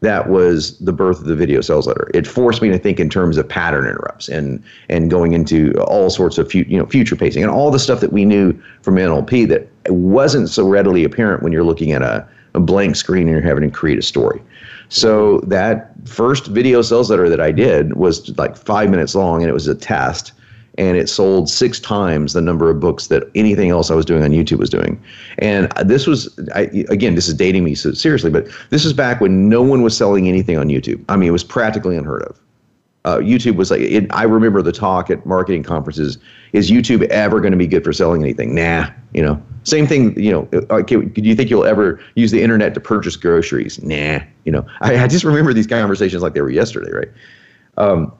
that 0.00 0.30
was 0.30 0.78
the 0.78 0.92
birth 0.92 1.20
of 1.20 1.26
the 1.26 1.36
video 1.36 1.60
sales 1.60 1.86
letter. 1.86 2.10
It 2.14 2.26
forced 2.26 2.62
me 2.62 2.70
to 2.70 2.78
think 2.78 2.98
in 2.98 3.10
terms 3.10 3.36
of 3.36 3.48
pattern 3.48 3.86
interrupts 3.86 4.28
and 4.28 4.62
and 4.88 5.10
going 5.10 5.32
into 5.32 5.72
all 5.84 6.10
sorts 6.10 6.38
of 6.38 6.50
fu- 6.50 6.64
you 6.66 6.78
know 6.78 6.86
future 6.86 7.16
pacing 7.16 7.42
and 7.42 7.52
all 7.52 7.70
the 7.70 7.78
stuff 7.78 8.00
that 8.00 8.12
we 8.12 8.24
knew 8.24 8.58
from 8.82 8.96
NLP 8.96 9.48
that 9.48 9.68
wasn't 9.88 10.48
so 10.48 10.66
readily 10.66 11.04
apparent 11.04 11.42
when 11.42 11.52
you're 11.52 11.64
looking 11.64 11.92
at 11.92 12.02
a, 12.02 12.26
a 12.54 12.60
blank 12.60 12.96
screen 12.96 13.28
and 13.28 13.30
you're 13.30 13.42
having 13.42 13.62
to 13.62 13.70
create 13.70 13.98
a 13.98 14.02
story. 14.02 14.40
So 14.90 15.38
that 15.46 15.92
first 16.06 16.46
video 16.48 16.82
sales 16.82 17.10
letter 17.10 17.28
that 17.28 17.40
I 17.40 17.52
did 17.52 17.94
was 17.94 18.36
like 18.36 18.56
five 18.56 18.90
minutes 18.90 19.14
long 19.14 19.40
and 19.40 19.48
it 19.48 19.54
was 19.54 19.68
a 19.68 19.74
test 19.74 20.32
and 20.78 20.96
it 20.96 21.08
sold 21.08 21.48
six 21.48 21.78
times 21.78 22.32
the 22.32 22.40
number 22.40 22.70
of 22.70 22.80
books 22.80 23.06
that 23.06 23.24
anything 23.34 23.70
else 23.70 23.90
I 23.90 23.94
was 23.94 24.04
doing 24.04 24.22
on 24.22 24.30
YouTube 24.30 24.58
was 24.58 24.70
doing. 24.70 25.02
And 25.38 25.70
this 25.84 26.06
was, 26.06 26.28
I, 26.54 26.62
again, 26.88 27.14
this 27.14 27.28
is 27.28 27.34
dating 27.34 27.64
me 27.64 27.74
so 27.74 27.92
seriously, 27.92 28.30
but 28.30 28.48
this 28.70 28.84
is 28.84 28.92
back 28.92 29.20
when 29.20 29.48
no 29.48 29.62
one 29.62 29.82
was 29.82 29.96
selling 29.96 30.28
anything 30.28 30.58
on 30.58 30.68
YouTube. 30.68 31.04
I 31.08 31.16
mean, 31.16 31.28
it 31.28 31.32
was 31.32 31.44
practically 31.44 31.96
unheard 31.96 32.22
of. 32.22 32.40
Uh, 33.04 33.16
YouTube 33.16 33.56
was 33.56 33.70
like, 33.70 33.80
it, 33.80 34.06
I 34.10 34.24
remember 34.24 34.60
the 34.60 34.72
talk 34.72 35.08
at 35.08 35.24
marketing 35.24 35.62
conferences 35.62 36.18
is 36.52 36.70
YouTube 36.70 37.02
ever 37.04 37.40
going 37.40 37.52
to 37.52 37.56
be 37.56 37.66
good 37.66 37.82
for 37.82 37.94
selling 37.94 38.22
anything? 38.22 38.54
Nah, 38.54 38.90
you 39.14 39.22
know. 39.22 39.42
Same 39.62 39.86
thing, 39.86 40.18
you 40.20 40.30
know. 40.30 40.48
Okay, 40.70 40.96
uh, 40.96 41.00
do 41.00 41.22
you 41.22 41.34
think 41.34 41.48
you'll 41.48 41.64
ever 41.64 41.98
use 42.14 42.30
the 42.30 42.42
internet 42.42 42.74
to 42.74 42.80
purchase 42.80 43.16
groceries? 43.16 43.82
Nah, 43.82 44.20
you 44.44 44.52
know. 44.52 44.66
I, 44.80 45.04
I 45.04 45.08
just 45.08 45.24
remember 45.24 45.54
these 45.54 45.66
conversations 45.66 46.22
like 46.22 46.34
they 46.34 46.42
were 46.42 46.50
yesterday, 46.50 46.90
right? 46.90 47.08
Um, 47.78 48.12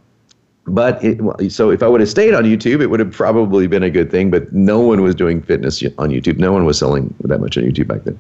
but 0.67 1.03
it, 1.05 1.51
so 1.51 1.71
if 1.71 1.83
I 1.83 1.89
would 1.89 2.01
have 2.01 2.09
stayed 2.09 2.33
on 2.33 2.45
YouTube, 2.45 2.81
it 2.81 2.87
would 2.87 3.01
have 3.01 3.11
probably 3.11 3.67
been 3.67 3.83
a 3.83 3.91
good 3.91 4.11
thing. 4.11 4.31
But 4.31 4.53
no 4.53 4.81
one 4.81 5.03
was 5.03 5.15
doing 5.15 5.43
fitness 5.43 5.83
on 5.99 6.11
YouTube. 6.11 6.39
No 6.39 6.53
one 6.53 6.65
was 6.65 6.79
selling 6.79 7.15
that 7.25 7.41
much 7.41 7.59
on 7.59 7.65
YouTube 7.65 7.89
back 7.89 8.05
then. 8.05 8.19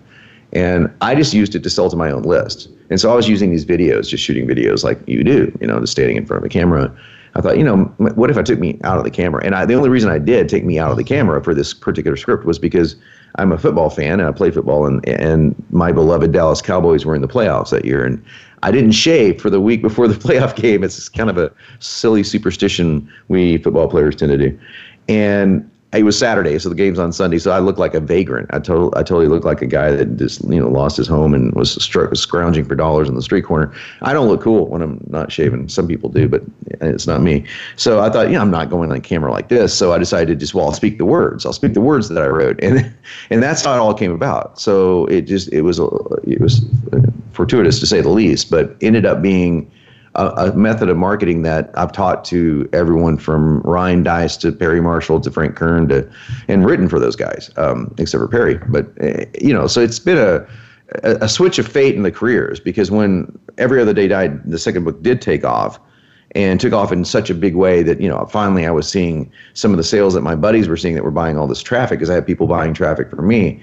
And 0.52 0.92
I 1.00 1.14
just 1.14 1.32
used 1.32 1.54
it 1.54 1.62
to 1.62 1.70
sell 1.70 1.88
to 1.88 1.96
my 1.96 2.10
own 2.10 2.22
list. 2.22 2.68
And 2.90 3.00
so 3.00 3.10
I 3.10 3.14
was 3.14 3.28
using 3.28 3.50
these 3.50 3.64
videos, 3.64 4.08
just 4.08 4.22
shooting 4.22 4.46
videos 4.46 4.84
like 4.84 4.98
you 5.06 5.22
do, 5.22 5.56
you 5.60 5.66
know, 5.66 5.80
just 5.80 5.92
standing 5.92 6.16
in 6.16 6.26
front 6.26 6.42
of 6.42 6.46
a 6.46 6.48
camera. 6.48 6.94
I 7.36 7.40
thought, 7.40 7.56
you 7.56 7.64
know, 7.64 7.84
what 7.98 8.28
if 8.28 8.36
I 8.36 8.42
took 8.42 8.58
me 8.58 8.78
out 8.82 8.98
of 8.98 9.04
the 9.04 9.10
camera? 9.10 9.44
And 9.44 9.54
I, 9.54 9.64
the 9.64 9.74
only 9.74 9.88
reason 9.88 10.10
I 10.10 10.18
did 10.18 10.48
take 10.48 10.64
me 10.64 10.80
out 10.80 10.90
of 10.90 10.96
the 10.96 11.04
camera 11.04 11.42
for 11.42 11.54
this 11.54 11.72
particular 11.72 12.16
script 12.16 12.44
was 12.44 12.58
because 12.58 12.96
I'm 13.36 13.52
a 13.52 13.58
football 13.58 13.90
fan 13.90 14.18
and 14.18 14.28
I 14.28 14.32
play 14.32 14.50
football, 14.50 14.86
and 14.86 15.06
and 15.08 15.54
my 15.70 15.92
beloved 15.92 16.32
Dallas 16.32 16.60
Cowboys 16.60 17.06
were 17.06 17.14
in 17.14 17.22
the 17.22 17.28
playoffs 17.28 17.70
that 17.70 17.84
year, 17.84 18.04
and 18.04 18.22
I 18.64 18.72
didn't 18.72 18.92
shave 18.92 19.40
for 19.40 19.50
the 19.50 19.60
week 19.60 19.82
before 19.82 20.08
the 20.08 20.14
playoff 20.28 20.56
game. 20.56 20.82
It's 20.82 21.08
kind 21.08 21.30
of 21.30 21.38
a 21.38 21.52
silly 21.78 22.24
superstition 22.24 23.08
we 23.28 23.58
football 23.58 23.88
players 23.88 24.16
tend 24.16 24.32
to 24.32 24.38
do. 24.38 24.58
And 25.08 25.70
it 25.92 26.04
was 26.04 26.16
Saturday, 26.16 26.56
so 26.58 26.68
the 26.68 26.76
game's 26.76 27.00
on 27.00 27.12
Sunday. 27.12 27.38
So 27.38 27.50
I 27.50 27.58
looked 27.58 27.80
like 27.80 27.94
a 27.94 28.00
vagrant. 28.00 28.48
I 28.52 28.60
told 28.60 28.94
I 28.94 29.02
totally 29.02 29.26
looked 29.26 29.44
like 29.44 29.60
a 29.60 29.66
guy 29.66 29.90
that 29.90 30.16
just 30.16 30.42
you 30.44 30.60
know 30.60 30.68
lost 30.68 30.96
his 30.96 31.08
home 31.08 31.34
and 31.34 31.52
was 31.54 31.82
str- 31.82 32.14
scrounging 32.14 32.64
for 32.64 32.76
dollars 32.76 33.08
in 33.08 33.16
the 33.16 33.22
street 33.22 33.42
corner. 33.42 33.72
I 34.02 34.12
don't 34.12 34.28
look 34.28 34.40
cool 34.40 34.68
when 34.68 34.82
I'm 34.82 35.04
not 35.08 35.32
shaving. 35.32 35.68
Some 35.68 35.88
people 35.88 36.08
do, 36.08 36.28
but 36.28 36.42
it's 36.80 37.08
not 37.08 37.22
me. 37.22 37.44
So 37.74 38.00
I 38.00 38.08
thought, 38.08 38.30
yeah, 38.30 38.40
I'm 38.40 38.52
not 38.52 38.70
going 38.70 38.92
on 38.92 39.00
camera 39.00 39.32
like 39.32 39.48
this. 39.48 39.74
So 39.76 39.92
I 39.92 39.98
decided 39.98 40.28
to 40.28 40.36
just 40.36 40.54
well, 40.54 40.66
I'll 40.66 40.72
speak 40.72 40.98
the 40.98 41.04
words. 41.04 41.44
I'll 41.44 41.52
speak 41.52 41.74
the 41.74 41.80
words 41.80 42.08
that 42.08 42.22
I 42.22 42.28
wrote, 42.28 42.62
and 42.62 42.94
and 43.30 43.42
that's 43.42 43.64
how 43.64 43.74
it 43.74 43.78
all 43.78 43.94
came 43.94 44.12
about. 44.12 44.60
So 44.60 45.06
it 45.06 45.22
just 45.22 45.52
it 45.52 45.62
was 45.62 45.80
it 46.24 46.40
was 46.40 46.64
uh, 46.92 47.00
fortuitous 47.32 47.80
to 47.80 47.86
say 47.86 48.00
the 48.00 48.10
least, 48.10 48.48
but 48.48 48.76
ended 48.80 49.06
up 49.06 49.22
being 49.22 49.68
a, 50.14 50.26
a, 50.26 50.56
method 50.56 50.88
of 50.88 50.96
marketing 50.96 51.42
that 51.42 51.70
I've 51.74 51.92
taught 51.92 52.24
to 52.26 52.68
everyone 52.72 53.16
from 53.16 53.60
Ryan 53.60 54.02
Deiss 54.02 54.36
to 54.38 54.52
Perry 54.52 54.80
Marshall 54.80 55.20
to 55.20 55.30
Frank 55.30 55.56
Kern 55.56 55.88
to, 55.88 56.10
and 56.48 56.66
written 56.66 56.88
for 56.88 56.98
those 56.98 57.16
guys, 57.16 57.50
um, 57.56 57.94
except 57.98 58.20
for 58.20 58.28
Perry. 58.28 58.58
But 58.68 58.86
uh, 59.02 59.24
you 59.40 59.54
know, 59.54 59.66
so 59.66 59.80
it's 59.80 59.98
been 59.98 60.18
a 60.18 60.46
a 61.04 61.28
switch 61.28 61.58
of 61.58 61.68
fate 61.68 61.94
in 61.94 62.02
the 62.02 62.10
careers 62.10 62.58
because 62.58 62.90
when 62.90 63.38
every 63.58 63.80
other 63.80 63.94
day 63.94 64.08
died, 64.08 64.42
the 64.44 64.58
second 64.58 64.84
book 64.84 65.00
did 65.02 65.22
take 65.22 65.44
off 65.44 65.78
and 66.32 66.60
took 66.60 66.72
off 66.72 66.92
in 66.92 67.04
such 67.04 67.30
a 67.30 67.34
big 67.34 67.54
way 67.54 67.82
that 67.82 68.00
you 68.00 68.08
know 68.08 68.24
finally 68.26 68.66
I 68.66 68.70
was 68.70 68.88
seeing 68.88 69.30
some 69.54 69.70
of 69.72 69.76
the 69.76 69.84
sales 69.84 70.14
that 70.14 70.22
my 70.22 70.34
buddies 70.34 70.68
were 70.68 70.76
seeing 70.76 70.94
that 70.94 71.04
were 71.04 71.10
buying 71.10 71.38
all 71.38 71.46
this 71.46 71.62
traffic 71.62 71.98
because 71.98 72.10
I 72.10 72.14
had 72.14 72.26
people 72.26 72.46
buying 72.46 72.74
traffic 72.74 73.10
for 73.10 73.22
me 73.22 73.62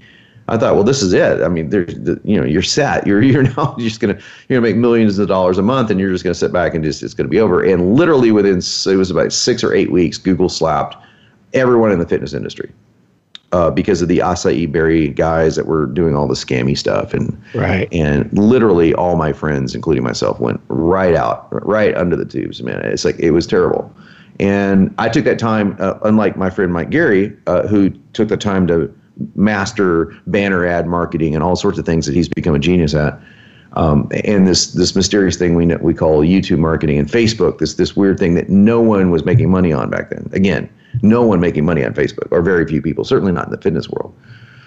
I 0.50 0.58
thought, 0.58 0.76
well, 0.76 0.84
this 0.84 1.02
is 1.02 1.12
it. 1.14 1.42
I 1.42 1.50
mean, 1.50 1.70
there's, 1.70 1.94
the, 1.96 2.20
you 2.24 2.40
know, 2.40 2.46
you're 2.46 2.62
set. 2.62 3.06
You're 3.06 3.22
you're 3.24 3.44
now 3.44 3.76
just 3.78 4.00
gonna 4.00 4.14
you're 4.48 4.60
gonna 4.60 4.62
make 4.62 4.78
millions 4.78 5.20
of 5.20 5.28
dollars 5.28 5.58
a 5.58 5.64
month, 5.64 5.90
and 5.90 6.00
you're 6.00 6.12
just 6.12 6.24
gonna 6.24 6.34
sit 6.34 6.54
back 6.54 6.74
and 6.74 6.84
just 6.84 7.04
it's 7.04 7.14
gonna 7.14 7.30
be 7.30 7.40
over. 7.40 7.64
And 7.64 7.96
literally 7.96 8.32
within 8.32 8.58
it 8.58 8.98
was 8.98 9.12
about 9.12 9.34
six 9.34 9.64
or 9.64 9.74
eight 9.74 9.92
weeks, 9.92 10.18
Google 10.18 10.50
slapped 10.50 10.96
everyone 11.54 11.92
in 11.92 12.00
the 12.00 12.08
fitness 12.08 12.34
industry 12.34 12.72
uh, 13.52 13.72
because 13.72 14.02
of 14.02 14.08
the 14.08 14.20
acai 14.20 14.70
berry 14.72 15.10
guys 15.10 15.56
that 15.56 15.66
were 15.66 15.86
doing 15.88 16.16
all 16.16 16.28
the 16.28 16.36
scammy 16.36 16.78
stuff, 16.78 17.14
and 17.14 17.42
right. 17.54 17.88
And 17.92 18.32
literally 18.38 18.94
all 18.94 19.16
my 19.16 19.34
friends, 19.34 19.76
including 19.76 20.04
myself, 20.04 20.40
went 20.40 20.62
right 20.68 21.16
out, 21.16 21.48
right 21.66 21.96
under 21.96 22.16
the 22.16 22.26
tubes. 22.26 22.62
Man, 22.62 22.80
it's 22.86 23.06
like 23.06 23.20
it 23.20 23.32
was 23.32 23.48
terrible. 23.48 23.94
And 24.40 24.94
I 25.00 25.10
took 25.10 25.26
that 25.26 25.40
time, 25.40 25.76
uh, 25.80 25.98
unlike 26.04 26.38
my 26.38 26.52
friend 26.52 26.72
Mike 26.72 26.92
Geary, 26.92 27.36
uh, 27.48 27.68
who 27.68 27.90
took 28.14 28.28
the 28.28 28.38
time 28.38 28.68
to 28.68 28.94
master 29.36 30.16
banner 30.28 30.66
ad 30.66 30.88
marketing 30.88 31.36
and 31.36 31.44
all 31.44 31.56
sorts 31.56 31.78
of 31.78 31.86
things 31.86 32.06
that 32.06 32.16
he's 32.16 32.30
become 32.30 32.56
a 32.56 32.60
genius 32.60 32.94
at. 32.94 33.20
Um, 33.74 34.10
and 34.24 34.48
this 34.48 34.74
this 34.74 34.96
mysterious 34.96 35.36
thing 35.38 35.54
we 35.54 35.66
we 35.78 35.94
call 35.94 36.22
YouTube 36.22 36.60
marketing 36.60 36.98
and 36.98 37.08
Facebook. 37.08 37.60
This 37.60 37.76
this 37.76 37.96
weird 37.96 38.18
thing 38.18 38.34
that 38.36 38.50
no 38.50 38.82
one 38.82 39.12
was 39.12 39.26
making 39.26 39.50
money 39.50 39.74
on 39.74 39.90
back 39.90 40.10
then. 40.10 40.30
Again, 40.34 40.70
no 41.02 41.22
one 41.22 41.40
making 41.40 41.66
money 41.66 41.84
on 41.84 41.94
Facebook, 41.94 42.28
or 42.32 42.42
very 42.42 42.66
few 42.66 42.82
people. 42.82 43.04
Certainly 43.04 43.34
not 43.34 43.46
in 43.46 43.52
the 43.52 43.62
fitness 43.62 43.90
world. 43.90 44.16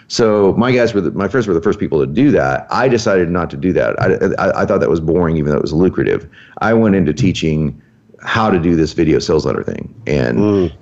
So 0.09 0.54
my 0.54 0.73
guys 0.73 0.92
were 0.92 1.00
the, 1.00 1.12
my 1.12 1.28
friends 1.28 1.47
were 1.47 1.54
the 1.54 1.62
first 1.62 1.78
people 1.78 2.00
to 2.00 2.07
do 2.07 2.33
that. 2.33 2.66
I 2.71 2.88
decided 2.88 3.30
not 3.30 3.49
to 3.50 3.57
do 3.57 3.73
that. 3.73 3.99
I, 4.00 4.42
I, 4.42 4.62
I 4.62 4.66
thought 4.66 4.80
that 4.80 4.90
was 4.90 5.00
boring, 5.00 5.37
even 5.37 5.52
though 5.52 5.59
it 5.59 5.62
was 5.62 5.73
lucrative. 5.73 6.28
I 6.59 6.75
went 6.75 6.97
into 6.97 7.14
teaching 7.14 7.80
how 8.21 8.50
to 8.50 8.59
do 8.59 8.75
this 8.75 8.92
video 8.92 9.21
sales 9.21 9.47
letter 9.47 9.62
thing, 9.62 9.95
and 10.07 10.38
mm. 10.38 10.73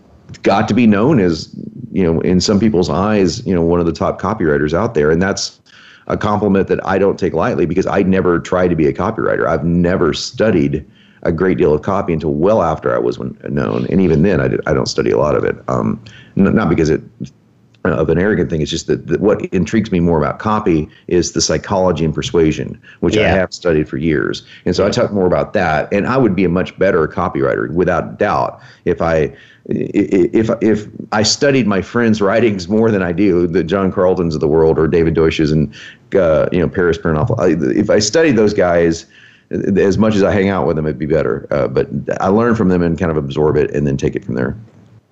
Got 0.42 0.68
to 0.68 0.74
be 0.74 0.86
known 0.86 1.20
as 1.20 1.54
you 1.90 2.02
know, 2.02 2.20
in 2.20 2.40
some 2.40 2.60
people's 2.60 2.90
eyes, 2.90 3.44
you 3.46 3.54
know, 3.54 3.62
one 3.62 3.80
of 3.80 3.86
the 3.86 3.92
top 3.92 4.20
copywriters 4.20 4.74
out 4.74 4.94
there. 4.94 5.10
And 5.10 5.20
that's 5.20 5.58
a 6.06 6.16
compliment 6.16 6.68
that 6.68 6.84
I 6.86 6.98
don't 6.98 7.18
take 7.18 7.32
lightly 7.32 7.66
because 7.66 7.86
I 7.86 8.02
never 8.02 8.38
tried 8.38 8.68
to 8.68 8.76
be 8.76 8.86
a 8.86 8.92
copywriter. 8.92 9.46
I've 9.46 9.64
never 9.64 10.14
studied 10.14 10.88
a 11.22 11.32
great 11.32 11.58
deal 11.58 11.74
of 11.74 11.82
copy 11.82 12.12
until 12.12 12.34
well 12.34 12.62
after 12.62 12.94
I 12.94 12.98
was 12.98 13.18
known. 13.18 13.86
And 13.86 14.00
even 14.00 14.22
then, 14.22 14.40
I, 14.40 14.48
did, 14.48 14.60
I 14.66 14.74
don't 14.74 14.86
study 14.86 15.10
a 15.10 15.18
lot 15.18 15.34
of 15.34 15.44
it. 15.44 15.56
Um, 15.68 16.02
not 16.36 16.68
because 16.68 16.90
it 16.90 17.02
of 17.92 18.08
an 18.08 18.18
arrogant 18.18 18.50
thing. 18.50 18.60
It's 18.60 18.70
just 18.70 18.86
that, 18.86 19.06
that, 19.06 19.20
what 19.20 19.44
intrigues 19.46 19.90
me 19.90 20.00
more 20.00 20.18
about 20.18 20.38
copy 20.38 20.88
is 21.06 21.32
the 21.32 21.40
psychology 21.40 22.04
and 22.04 22.14
persuasion, 22.14 22.80
which 23.00 23.16
yeah. 23.16 23.22
I 23.22 23.28
have 23.28 23.52
studied 23.52 23.88
for 23.88 23.96
years. 23.96 24.44
And 24.64 24.74
so 24.74 24.82
yeah. 24.82 24.88
I 24.88 24.90
talk 24.90 25.12
more 25.12 25.26
about 25.26 25.52
that. 25.54 25.92
And 25.92 26.06
I 26.06 26.16
would 26.16 26.34
be 26.34 26.44
a 26.44 26.48
much 26.48 26.78
better 26.78 27.06
copywriter, 27.08 27.70
without 27.72 28.18
doubt, 28.18 28.60
if 28.84 29.02
I 29.02 29.34
if 29.70 30.48
if 30.62 30.88
I 31.12 31.22
studied 31.22 31.66
my 31.66 31.82
friends' 31.82 32.22
writings 32.22 32.68
more 32.68 32.90
than 32.90 33.02
I 33.02 33.12
do 33.12 33.46
the 33.46 33.62
John 33.62 33.92
Carltons 33.92 34.34
of 34.34 34.40
the 34.40 34.48
world 34.48 34.78
or 34.78 34.88
David 34.88 35.14
Deutsch's 35.14 35.52
and 35.52 35.74
uh, 36.14 36.48
you 36.50 36.58
know 36.58 36.68
Paris 36.68 36.96
Pernoff, 36.96 37.30
if 37.76 37.90
I 37.90 37.98
studied 37.98 38.36
those 38.36 38.54
guys 38.54 39.04
as 39.50 39.98
much 39.98 40.14
as 40.14 40.22
I 40.22 40.32
hang 40.32 40.48
out 40.48 40.66
with 40.66 40.76
them, 40.76 40.86
it'd 40.86 40.98
be 40.98 41.06
better. 41.06 41.46
Uh, 41.50 41.68
but 41.68 41.88
I 42.20 42.28
learn 42.28 42.54
from 42.54 42.68
them 42.68 42.82
and 42.82 42.98
kind 42.98 43.10
of 43.10 43.16
absorb 43.16 43.56
it 43.56 43.70
and 43.72 43.86
then 43.86 43.96
take 43.96 44.14
it 44.14 44.24
from 44.24 44.34
there. 44.34 44.56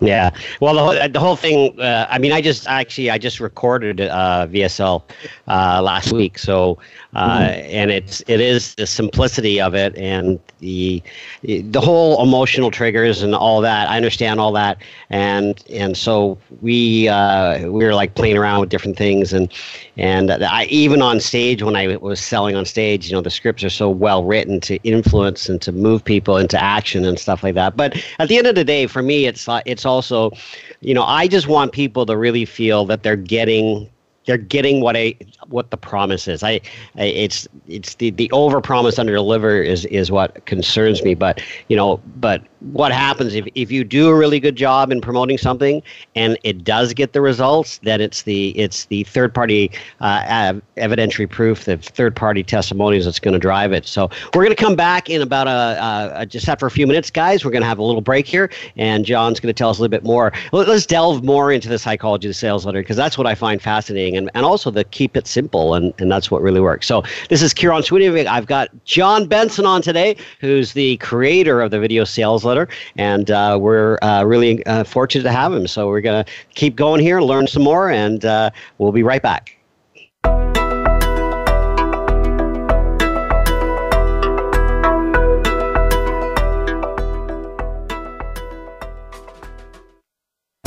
Yeah. 0.00 0.30
Well, 0.60 0.74
the 0.74 0.84
whole, 0.84 1.08
the 1.08 1.20
whole 1.20 1.36
thing, 1.36 1.80
uh, 1.80 2.06
I 2.10 2.18
mean, 2.18 2.30
I 2.30 2.42
just 2.42 2.68
actually, 2.68 3.10
I 3.10 3.16
just 3.16 3.40
recorded 3.40 4.02
uh, 4.02 4.46
VSL 4.50 5.02
uh, 5.48 5.80
last 5.82 6.12
week. 6.12 6.38
So, 6.38 6.78
uh, 7.14 7.38
mm-hmm. 7.38 7.70
and 7.70 7.90
it's, 7.90 8.22
it 8.26 8.40
is 8.40 8.74
the 8.74 8.86
simplicity 8.86 9.58
of 9.58 9.74
it 9.74 9.96
and 9.96 10.38
the, 10.58 11.02
the 11.42 11.80
whole 11.80 12.22
emotional 12.22 12.70
triggers 12.70 13.22
and 13.22 13.34
all 13.34 13.62
that. 13.62 13.88
I 13.88 13.96
understand 13.96 14.38
all 14.38 14.52
that. 14.52 14.82
And, 15.08 15.64
and 15.70 15.96
so 15.96 16.36
we, 16.60 17.08
uh, 17.08 17.60
we 17.62 17.82
were 17.82 17.94
like 17.94 18.16
playing 18.16 18.36
around 18.36 18.60
with 18.60 18.68
different 18.68 18.98
things. 18.98 19.32
And, 19.32 19.50
and 19.96 20.30
I, 20.30 20.64
even 20.64 21.00
on 21.00 21.20
stage, 21.20 21.62
when 21.62 21.74
I 21.74 21.96
was 21.96 22.20
selling 22.20 22.54
on 22.54 22.66
stage, 22.66 23.08
you 23.08 23.14
know, 23.14 23.22
the 23.22 23.30
scripts 23.30 23.64
are 23.64 23.70
so 23.70 23.88
well 23.88 24.24
written 24.24 24.60
to 24.60 24.76
influence 24.82 25.48
and 25.48 25.60
to 25.62 25.72
move 25.72 26.04
people 26.04 26.36
into 26.36 26.62
action 26.62 27.06
and 27.06 27.18
stuff 27.18 27.42
like 27.42 27.54
that. 27.54 27.78
But 27.78 27.96
at 28.18 28.28
the 28.28 28.36
end 28.36 28.46
of 28.46 28.56
the 28.56 28.64
day, 28.64 28.86
for 28.86 29.02
me, 29.02 29.24
it's, 29.24 29.48
it's 29.64 29.85
also, 29.86 30.32
you 30.80 30.94
know, 30.94 31.04
I 31.04 31.28
just 31.28 31.48
want 31.48 31.72
people 31.72 32.06
to 32.06 32.16
really 32.16 32.44
feel 32.44 32.84
that 32.86 33.02
they're 33.02 33.16
getting 33.16 33.88
they're 34.26 34.36
getting 34.36 34.80
what 34.80 34.96
I 34.96 35.14
what 35.48 35.70
the 35.70 35.76
promise 35.76 36.28
is. 36.28 36.42
I, 36.42 36.60
I 36.96 37.04
it's 37.04 37.48
it's 37.66 37.94
the 37.94 38.10
the 38.10 38.30
over 38.32 38.60
promise 38.60 38.98
under 38.98 39.14
deliver 39.14 39.62
is 39.62 39.84
is 39.86 40.10
what 40.10 40.44
concerns 40.46 41.02
me. 41.02 41.14
But 41.14 41.42
you 41.68 41.76
know, 41.76 42.00
but 42.16 42.42
what 42.72 42.90
happens 42.90 43.34
if, 43.34 43.46
if 43.54 43.70
you 43.70 43.84
do 43.84 44.08
a 44.08 44.14
really 44.14 44.40
good 44.40 44.56
job 44.56 44.90
in 44.90 45.00
promoting 45.00 45.36
something 45.36 45.82
and 46.14 46.38
it 46.42 46.64
does 46.64 46.94
get 46.94 47.12
the 47.12 47.20
results 47.20 47.78
then 47.82 48.00
it's 48.00 48.22
the 48.22 48.48
it's 48.58 48.86
the 48.86 49.04
third 49.04 49.34
party 49.34 49.70
uh, 50.00 50.54
evidentiary 50.76 51.28
proof 51.28 51.64
the 51.64 51.76
third 51.76 52.16
party 52.16 52.42
testimonies 52.42 53.04
that's 53.04 53.20
going 53.20 53.34
to 53.34 53.38
drive 53.38 53.72
it 53.72 53.86
so 53.86 54.08
we're 54.34 54.42
going 54.42 54.54
to 54.54 54.62
come 54.62 54.74
back 54.74 55.10
in 55.10 55.20
about 55.20 55.46
a, 55.46 56.20
a, 56.20 56.26
just 56.26 56.48
after 56.48 56.66
a 56.66 56.70
few 56.70 56.86
minutes 56.86 57.10
guys 57.10 57.44
we're 57.44 57.50
going 57.50 57.62
to 57.62 57.68
have 57.68 57.78
a 57.78 57.82
little 57.82 58.00
break 58.00 58.26
here 58.26 58.50
and 58.76 59.04
john's 59.04 59.38
going 59.38 59.52
to 59.52 59.56
tell 59.56 59.68
us 59.68 59.78
a 59.78 59.82
little 59.82 59.90
bit 59.90 60.04
more 60.04 60.32
let's 60.52 60.86
delve 60.86 61.22
more 61.22 61.52
into 61.52 61.68
the 61.68 61.78
psychology 61.78 62.26
of 62.26 62.30
the 62.30 62.34
sales 62.34 62.64
letter 62.64 62.80
because 62.80 62.96
that's 62.96 63.18
what 63.18 63.26
i 63.26 63.34
find 63.34 63.60
fascinating 63.60 64.15
and, 64.16 64.30
and 64.34 64.44
also 64.44 64.70
the 64.70 64.84
keep 64.84 65.16
it 65.16 65.26
simple 65.26 65.74
and, 65.74 65.92
and 65.98 66.10
that's 66.10 66.30
what 66.30 66.42
really 66.42 66.60
works 66.60 66.86
so 66.86 67.02
this 67.28 67.42
is 67.42 67.52
kieron 67.52 67.84
sweeney 67.84 68.26
i've 68.26 68.46
got 68.46 68.68
john 68.84 69.26
benson 69.26 69.66
on 69.66 69.82
today 69.82 70.16
who's 70.40 70.72
the 70.72 70.96
creator 70.98 71.60
of 71.60 71.70
the 71.70 71.78
video 71.80 72.04
sales 72.04 72.44
letter, 72.44 72.68
and 72.96 73.30
uh, 73.30 73.58
we're 73.60 73.98
uh, 74.02 74.24
really 74.24 74.64
uh, 74.66 74.84
fortunate 74.84 75.24
to 75.24 75.32
have 75.32 75.52
him. 75.52 75.66
So 75.66 75.88
we're 75.88 76.00
going 76.00 76.24
to 76.24 76.30
keep 76.54 76.76
going 76.76 77.00
here, 77.00 77.20
learn 77.20 77.46
some 77.46 77.62
more, 77.62 77.90
and 77.90 78.24
uh, 78.24 78.50
we'll 78.78 78.92
be 78.92 79.02
right 79.02 79.22
back. 79.22 79.55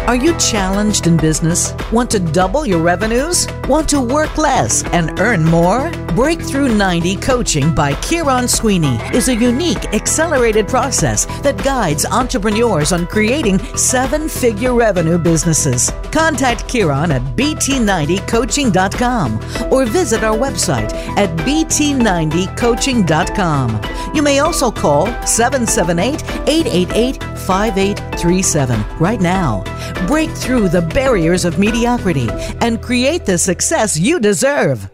Are 0.00 0.16
you 0.16 0.34
challenged 0.36 1.06
in 1.06 1.16
business? 1.16 1.72
Want 1.92 2.10
to 2.10 2.18
double 2.18 2.66
your 2.66 2.82
revenues? 2.82 3.46
Want 3.68 3.88
to 3.90 4.00
work 4.00 4.36
less 4.36 4.82
and 4.86 5.20
earn 5.20 5.44
more? 5.44 5.92
Breakthrough 6.14 6.74
90 6.74 7.14
Coaching 7.16 7.72
by 7.74 7.92
Kieron 7.94 8.48
Sweeney 8.48 8.96
is 9.14 9.28
a 9.28 9.34
unique, 9.34 9.84
accelerated 9.94 10.66
process 10.66 11.26
that 11.42 11.62
guides 11.62 12.04
entrepreneurs 12.04 12.90
on 12.92 13.06
creating 13.06 13.60
seven 13.76 14.28
figure 14.28 14.74
revenue 14.74 15.18
businesses. 15.18 15.92
Contact 16.10 16.64
Kieron 16.64 17.10
at 17.10 17.22
bt90coaching.com 17.36 19.40
or 19.72 19.84
visit 19.86 20.24
our 20.24 20.36
website 20.36 20.92
at 21.16 21.30
bt90coaching.com. 21.38 23.80
You 24.14 24.22
may 24.22 24.40
also 24.40 24.70
call 24.70 25.06
778 25.26 26.22
888 26.48 27.22
5837 27.42 28.98
right 28.98 29.20
now. 29.20 29.62
Break 30.06 30.30
through 30.30 30.68
the 30.68 30.82
barriers 30.82 31.44
of 31.44 31.58
mediocrity 31.58 32.28
and 32.60 32.82
create 32.82 33.24
the 33.24 33.38
success 33.38 33.98
you 33.98 34.20
deserve. 34.20 34.90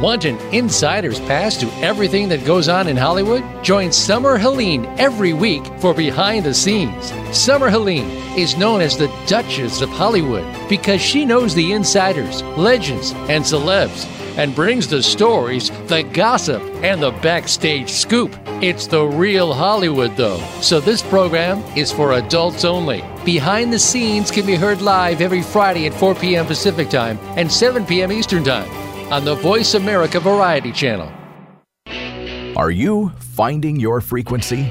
Want 0.00 0.24
an 0.24 0.36
insider's 0.52 1.20
pass 1.20 1.56
to 1.58 1.66
everything 1.74 2.28
that 2.28 2.44
goes 2.44 2.68
on 2.68 2.88
in 2.88 2.96
Hollywood? 2.96 3.44
Join 3.62 3.92
Summer 3.92 4.36
Helene 4.36 4.84
every 4.98 5.32
week 5.32 5.64
for 5.78 5.94
Behind 5.94 6.44
the 6.44 6.52
Scenes. 6.52 7.12
Summer 7.32 7.70
Helene 7.70 8.10
is 8.36 8.56
known 8.56 8.80
as 8.80 8.96
the 8.96 9.06
Duchess 9.26 9.80
of 9.80 9.88
Hollywood 9.90 10.44
because 10.68 11.00
she 11.00 11.24
knows 11.24 11.54
the 11.54 11.72
insiders, 11.72 12.42
legends, 12.58 13.12
and 13.28 13.44
celebs 13.44 14.04
and 14.36 14.54
brings 14.54 14.88
the 14.88 15.02
stories, 15.02 15.70
the 15.88 16.02
gossip, 16.02 16.62
and 16.82 17.02
the 17.02 17.10
backstage 17.22 17.90
scoop. 17.90 18.34
It's 18.62 18.86
the 18.86 19.04
real 19.04 19.52
Hollywood, 19.52 20.16
though, 20.16 20.38
so 20.60 20.80
this 20.80 21.02
program 21.02 21.58
is 21.76 21.92
for 21.92 22.12
adults 22.12 22.64
only. 22.64 23.04
Behind 23.24 23.72
the 23.72 23.78
Scenes 23.78 24.30
can 24.30 24.46
be 24.46 24.54
heard 24.54 24.82
live 24.82 25.20
every 25.20 25.42
Friday 25.42 25.86
at 25.86 25.94
4 25.94 26.14
p.m. 26.14 26.46
Pacific 26.46 26.88
Time 26.90 27.18
and 27.36 27.50
7 27.50 27.86
p.m. 27.86 28.12
Eastern 28.12 28.44
Time 28.44 28.70
on 29.12 29.24
the 29.24 29.34
Voice 29.34 29.74
America 29.74 30.20
Variety 30.20 30.72
Channel. 30.72 31.12
Are 32.56 32.70
you 32.70 33.10
finding 33.18 33.80
your 33.80 34.00
frequency? 34.00 34.70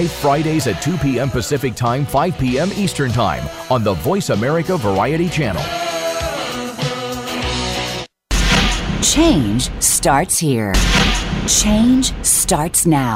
Fridays 0.07 0.67
at 0.67 0.81
2 0.81 0.97
p.m. 0.97 1.29
Pacific 1.29 1.75
Time, 1.75 2.05
5 2.05 2.37
p.m. 2.37 2.69
Eastern 2.75 3.11
Time 3.11 3.47
on 3.69 3.83
the 3.83 3.93
Voice 3.93 4.29
America 4.29 4.77
Variety 4.77 5.29
Channel. 5.29 5.63
Change 9.01 9.69
starts 9.81 10.37
here. 10.37 10.73
Change 11.47 12.13
starts 12.23 12.85
now. 12.85 13.15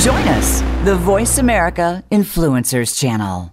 Join 0.00 0.26
us, 0.28 0.60
the 0.84 0.96
Voice 0.96 1.38
America 1.38 2.02
Influencers 2.10 2.98
Channel. 2.98 3.52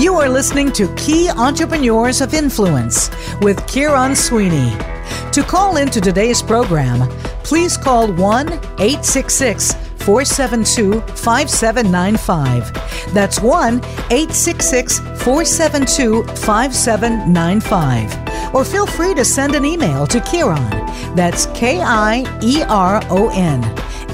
You 0.00 0.14
are 0.16 0.28
listening 0.28 0.72
to 0.72 0.94
Key 0.94 1.30
Entrepreneurs 1.30 2.20
of 2.20 2.34
Influence 2.34 3.08
with 3.40 3.58
Kieron 3.66 4.14
Sweeney. 4.14 4.95
To 5.32 5.42
call 5.42 5.76
into 5.76 6.00
today's 6.00 6.42
program, 6.42 7.08
please 7.42 7.76
call 7.76 8.12
1 8.12 8.48
866 8.48 9.74
472 10.06 11.00
5795. 11.00 12.72
That's 13.12 13.40
1 13.40 13.78
866 13.78 14.98
472 14.98 16.24
5795. 16.24 18.54
Or 18.54 18.64
feel 18.64 18.86
free 18.86 19.14
to 19.14 19.24
send 19.24 19.54
an 19.54 19.64
email 19.64 20.06
to 20.06 20.18
Kieron. 20.20 20.70
That's 21.16 21.46
K 21.46 21.80
I 21.82 22.24
E 22.42 22.62
R 22.62 23.02
O 23.10 23.28
N 23.30 23.64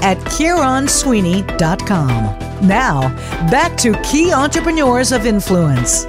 at 0.01 0.17
KieronSweeney.com. 0.17 2.67
Now, 2.67 3.01
back 3.51 3.77
to 3.77 3.93
Key 4.01 4.33
Entrepreneurs 4.33 5.11
of 5.11 5.25
Influence. 5.25 6.05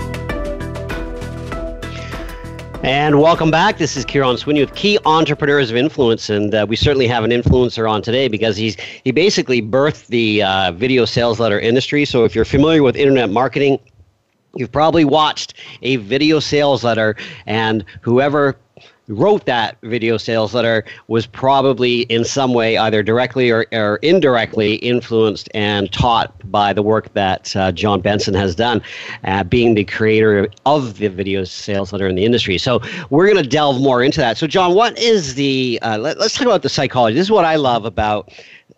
And 2.85 3.19
welcome 3.19 3.51
back. 3.51 3.79
This 3.79 3.97
is 3.97 4.05
Kieron 4.05 4.37
Sweeney 4.39 4.61
with 4.61 4.75
Key 4.75 4.99
Entrepreneurs 5.07 5.71
of 5.71 5.77
Influence, 5.77 6.29
and 6.29 6.55
uh, 6.55 6.67
we 6.69 6.77
certainly 6.77 7.07
have 7.07 7.25
an 7.25 7.31
influencer 7.31 7.91
on 7.91 8.03
today 8.03 8.29
because 8.29 8.59
he's 8.59 8.77
he 9.05 9.11
basically 9.11 9.63
birthed 9.63 10.09
the 10.09 10.43
uh, 10.43 10.73
video 10.73 11.07
sales 11.07 11.41
letter 11.41 11.59
industry. 11.59 12.05
So 12.05 12.25
if 12.25 12.35
you're 12.35 12.45
familiar 12.45 12.83
with 12.83 12.95
internet 12.95 13.31
marketing, 13.31 13.79
you've 14.55 14.71
probably 14.71 15.07
watched 15.07 15.55
a 15.81 15.97
video 15.97 16.41
sales 16.41 16.85
letter, 16.85 17.17
and 17.47 17.87
whoever 18.03 18.55
wrote 19.09 19.45
that 19.47 19.77
video 19.83 20.17
sales 20.17 20.55
letter 20.55 20.85
was 21.09 21.27
probably 21.27 22.03
in 22.03 22.25
some 22.25 22.55
way 22.55 22.79
either 22.79 23.03
directly 23.03 23.51
or, 23.51 23.67
or 23.73 23.97
indirectly 23.97 24.77
influenced 24.77 25.49
and 25.55 25.93
taught 25.93 26.33
by 26.51 26.73
the 26.73 26.83
work 26.83 27.13
that 27.15 27.55
uh, 27.57 27.73
John 27.73 28.01
Benson 28.01 28.35
has 28.35 28.55
done, 28.55 28.83
uh, 29.25 29.45
being 29.45 29.75
the 29.75 29.85
creator 29.85 30.49
of 30.65 30.99
the 30.99 31.09
video 31.09 31.45
sales 31.45 31.93
letter 31.93 32.09
in 32.09 32.15
the 32.15 32.25
industry. 32.25 32.59
So 32.59 32.81
we're 33.11 33.27
going 33.31 33.43
to 33.43 33.49
delve 33.49 33.81
more 33.81 34.03
into 34.03 34.21
that. 34.21 34.39
So, 34.39 34.47
John, 34.47 34.75
what 34.75 34.99
is 34.99 35.35
the, 35.35 35.79
uh, 35.83 35.99
let, 35.99 36.19
let's 36.19 36.35
talk 36.35 36.47
about 36.47 36.63
the 36.63 36.69
psychology. 36.69 37.15
This 37.15 37.27
is 37.27 37.31
what 37.31 37.45
I 37.45 37.57
love 37.57 37.85
about 37.85 38.33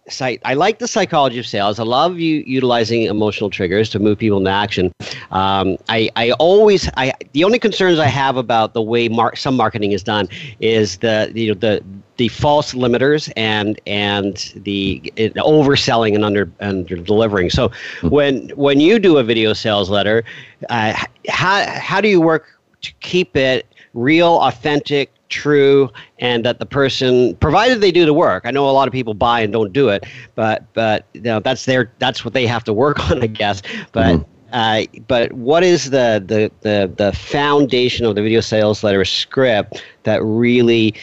site. 0.08 0.40
I 0.44 0.54
like 0.54 0.78
the 0.78 0.88
psychology 0.88 1.38
of 1.38 1.46
sales. 1.46 1.78
I 1.78 1.84
love 1.84 2.18
you 2.18 2.42
utilizing 2.46 3.02
emotional 3.02 3.50
triggers 3.50 3.88
to 3.90 3.98
move 3.98 4.18
people 4.18 4.38
into 4.38 4.50
action. 4.50 4.92
Um, 5.30 5.76
I, 5.88 6.10
I 6.16 6.32
always, 6.32 6.88
I 6.96 7.12
the 7.32 7.44
only 7.44 7.58
concerns 7.58 7.98
I 7.98 8.06
have 8.06 8.36
about 8.36 8.74
the 8.74 8.82
way 8.82 9.08
mar- 9.08 9.36
some 9.36 9.56
marketing 9.56 9.92
is 9.92 10.02
done 10.02 10.28
is 10.60 10.98
the 10.98 11.30
you 11.34 11.48
know 11.48 11.58
the 11.58 11.82
the 12.16 12.28
false 12.28 12.72
limiters 12.72 13.30
and 13.36 13.80
and 13.86 14.52
the 14.56 15.12
it, 15.16 15.34
overselling 15.34 16.14
and 16.14 16.24
under 16.24 16.50
under 16.60 16.96
delivering. 16.96 17.50
So 17.50 17.68
mm-hmm. 17.68 18.08
when 18.08 18.48
when 18.50 18.80
you 18.80 18.98
do 18.98 19.18
a 19.18 19.24
video 19.24 19.52
sales 19.52 19.90
letter, 19.90 20.24
uh, 20.70 20.94
how 21.28 21.66
how 21.78 22.00
do 22.00 22.08
you 22.08 22.20
work 22.20 22.58
to 22.82 22.92
keep 23.00 23.36
it 23.36 23.66
real, 23.94 24.40
authentic, 24.42 25.10
true 25.28 25.90
and 26.18 26.44
that 26.44 26.58
the 26.58 26.66
person 26.66 27.34
provided 27.36 27.80
they 27.80 27.92
do 27.92 28.04
the 28.04 28.14
work. 28.14 28.44
I 28.46 28.50
know 28.50 28.68
a 28.68 28.72
lot 28.72 28.88
of 28.88 28.92
people 28.92 29.14
buy 29.14 29.40
and 29.40 29.52
don't 29.52 29.72
do 29.72 29.88
it 29.88 30.04
but 30.34 30.64
but 30.74 31.06
you 31.14 31.22
know 31.22 31.40
that's 31.40 31.64
their 31.64 31.92
that's 31.98 32.24
what 32.24 32.34
they 32.34 32.46
have 32.46 32.64
to 32.64 32.72
work 32.72 33.00
on 33.10 33.22
i 33.22 33.26
guess. 33.26 33.62
But 33.92 34.16
mm-hmm. 34.16 34.52
uh, 34.52 35.00
but 35.08 35.32
what 35.32 35.64
is 35.64 35.90
the, 35.90 36.22
the 36.24 36.50
the 36.60 36.92
the 36.96 37.12
foundation 37.12 38.06
of 38.06 38.14
the 38.14 38.22
video 38.22 38.40
sales 38.40 38.84
letter 38.84 39.04
script 39.04 39.82
that 40.04 40.22
really 40.22 40.94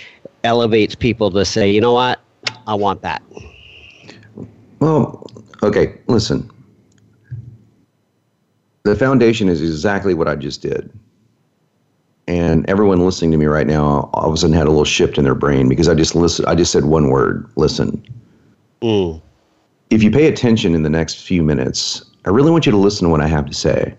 elevates 0.43 0.95
people 0.95 1.31
to 1.31 1.45
say 1.45 1.69
you 1.69 1.81
know 1.81 1.93
what? 1.93 2.19
I 2.67 2.75
want 2.75 3.01
that. 3.01 3.21
Well 4.79 5.27
okay 5.61 5.99
listen. 6.07 6.49
The 8.83 8.95
foundation 8.95 9.47
is 9.47 9.61
exactly 9.61 10.13
what 10.13 10.27
i 10.27 10.35
just 10.35 10.61
did 10.61 10.91
and 12.27 12.67
everyone 12.69 13.03
listening 13.05 13.31
to 13.31 13.37
me 13.37 13.45
right 13.45 13.67
now 13.67 14.09
all 14.13 14.27
of 14.27 14.33
a 14.33 14.37
sudden 14.37 14.55
had 14.55 14.67
a 14.67 14.69
little 14.69 14.85
shift 14.85 15.17
in 15.17 15.23
their 15.23 15.35
brain 15.35 15.67
because 15.67 15.89
I 15.89 15.95
just 15.95 16.15
listen. 16.15 16.45
I 16.45 16.55
just 16.55 16.71
said 16.71 16.85
one 16.85 17.09
word: 17.09 17.49
listen. 17.55 18.03
Mm. 18.81 19.21
If 19.89 20.01
you 20.01 20.11
pay 20.11 20.27
attention 20.27 20.73
in 20.73 20.83
the 20.83 20.89
next 20.89 21.21
few 21.21 21.43
minutes, 21.43 22.03
I 22.25 22.29
really 22.29 22.51
want 22.51 22.65
you 22.65 22.71
to 22.71 22.77
listen 22.77 23.05
to 23.05 23.09
what 23.09 23.21
I 23.21 23.27
have 23.27 23.45
to 23.45 23.53
say. 23.53 23.95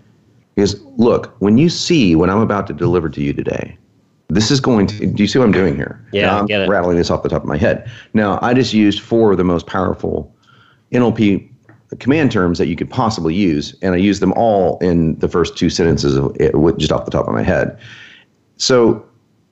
Because 0.54 0.80
look, 0.96 1.34
when 1.40 1.58
you 1.58 1.68
see 1.68 2.14
what 2.14 2.30
I'm 2.30 2.40
about 2.40 2.66
to 2.68 2.72
deliver 2.72 3.08
to 3.08 3.20
you 3.20 3.32
today, 3.32 3.76
this 4.28 4.50
is 4.50 4.60
going 4.60 4.86
to. 4.88 5.06
Do 5.06 5.22
you 5.22 5.26
see 5.26 5.38
what 5.38 5.44
I'm 5.44 5.52
doing 5.52 5.76
here? 5.76 6.04
Yeah, 6.12 6.26
now, 6.26 6.38
I'm 6.40 6.46
get 6.46 6.62
it. 6.62 6.68
rattling 6.68 6.96
this 6.96 7.10
off 7.10 7.22
the 7.22 7.28
top 7.28 7.42
of 7.42 7.48
my 7.48 7.56
head. 7.56 7.90
Now, 8.14 8.38
I 8.42 8.54
just 8.54 8.72
used 8.72 9.00
four 9.00 9.32
of 9.32 9.38
the 9.38 9.44
most 9.44 9.66
powerful 9.66 10.34
NLP 10.92 11.50
command 11.98 12.32
terms 12.32 12.58
that 12.58 12.66
you 12.66 12.76
could 12.76 12.90
possibly 12.90 13.34
use, 13.34 13.74
and 13.82 13.94
I 13.94 13.98
used 13.98 14.22
them 14.22 14.32
all 14.32 14.78
in 14.78 15.18
the 15.18 15.28
first 15.28 15.56
two 15.56 15.70
sentences 15.70 16.16
of 16.16 16.36
it, 16.40 16.54
just 16.78 16.92
off 16.92 17.04
the 17.04 17.10
top 17.10 17.28
of 17.28 17.34
my 17.34 17.42
head. 17.42 17.78
So 18.56 19.04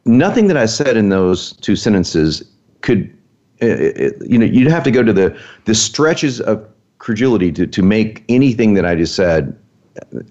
nothing 0.05 0.47
that 0.49 0.57
I 0.57 0.67
said 0.67 0.97
in 0.97 1.09
those 1.09 1.53
two 1.57 1.77
sentences 1.77 2.43
could, 2.81 3.17
it, 3.59 3.97
it, 3.97 4.17
you 4.29 4.39
know, 4.39 4.47
you'd 4.47 4.71
have 4.71 4.85
to 4.85 4.91
go 4.91 5.03
to 5.03 5.13
the 5.13 5.39
the 5.65 5.75
stretches 5.75 6.41
of 6.41 6.67
credulity 6.99 7.53
to 7.53 7.67
to 7.67 7.83
make 7.83 8.25
anything 8.29 8.75
that 8.75 8.85
I 8.85 8.95
just 8.95 9.15
said 9.15 9.57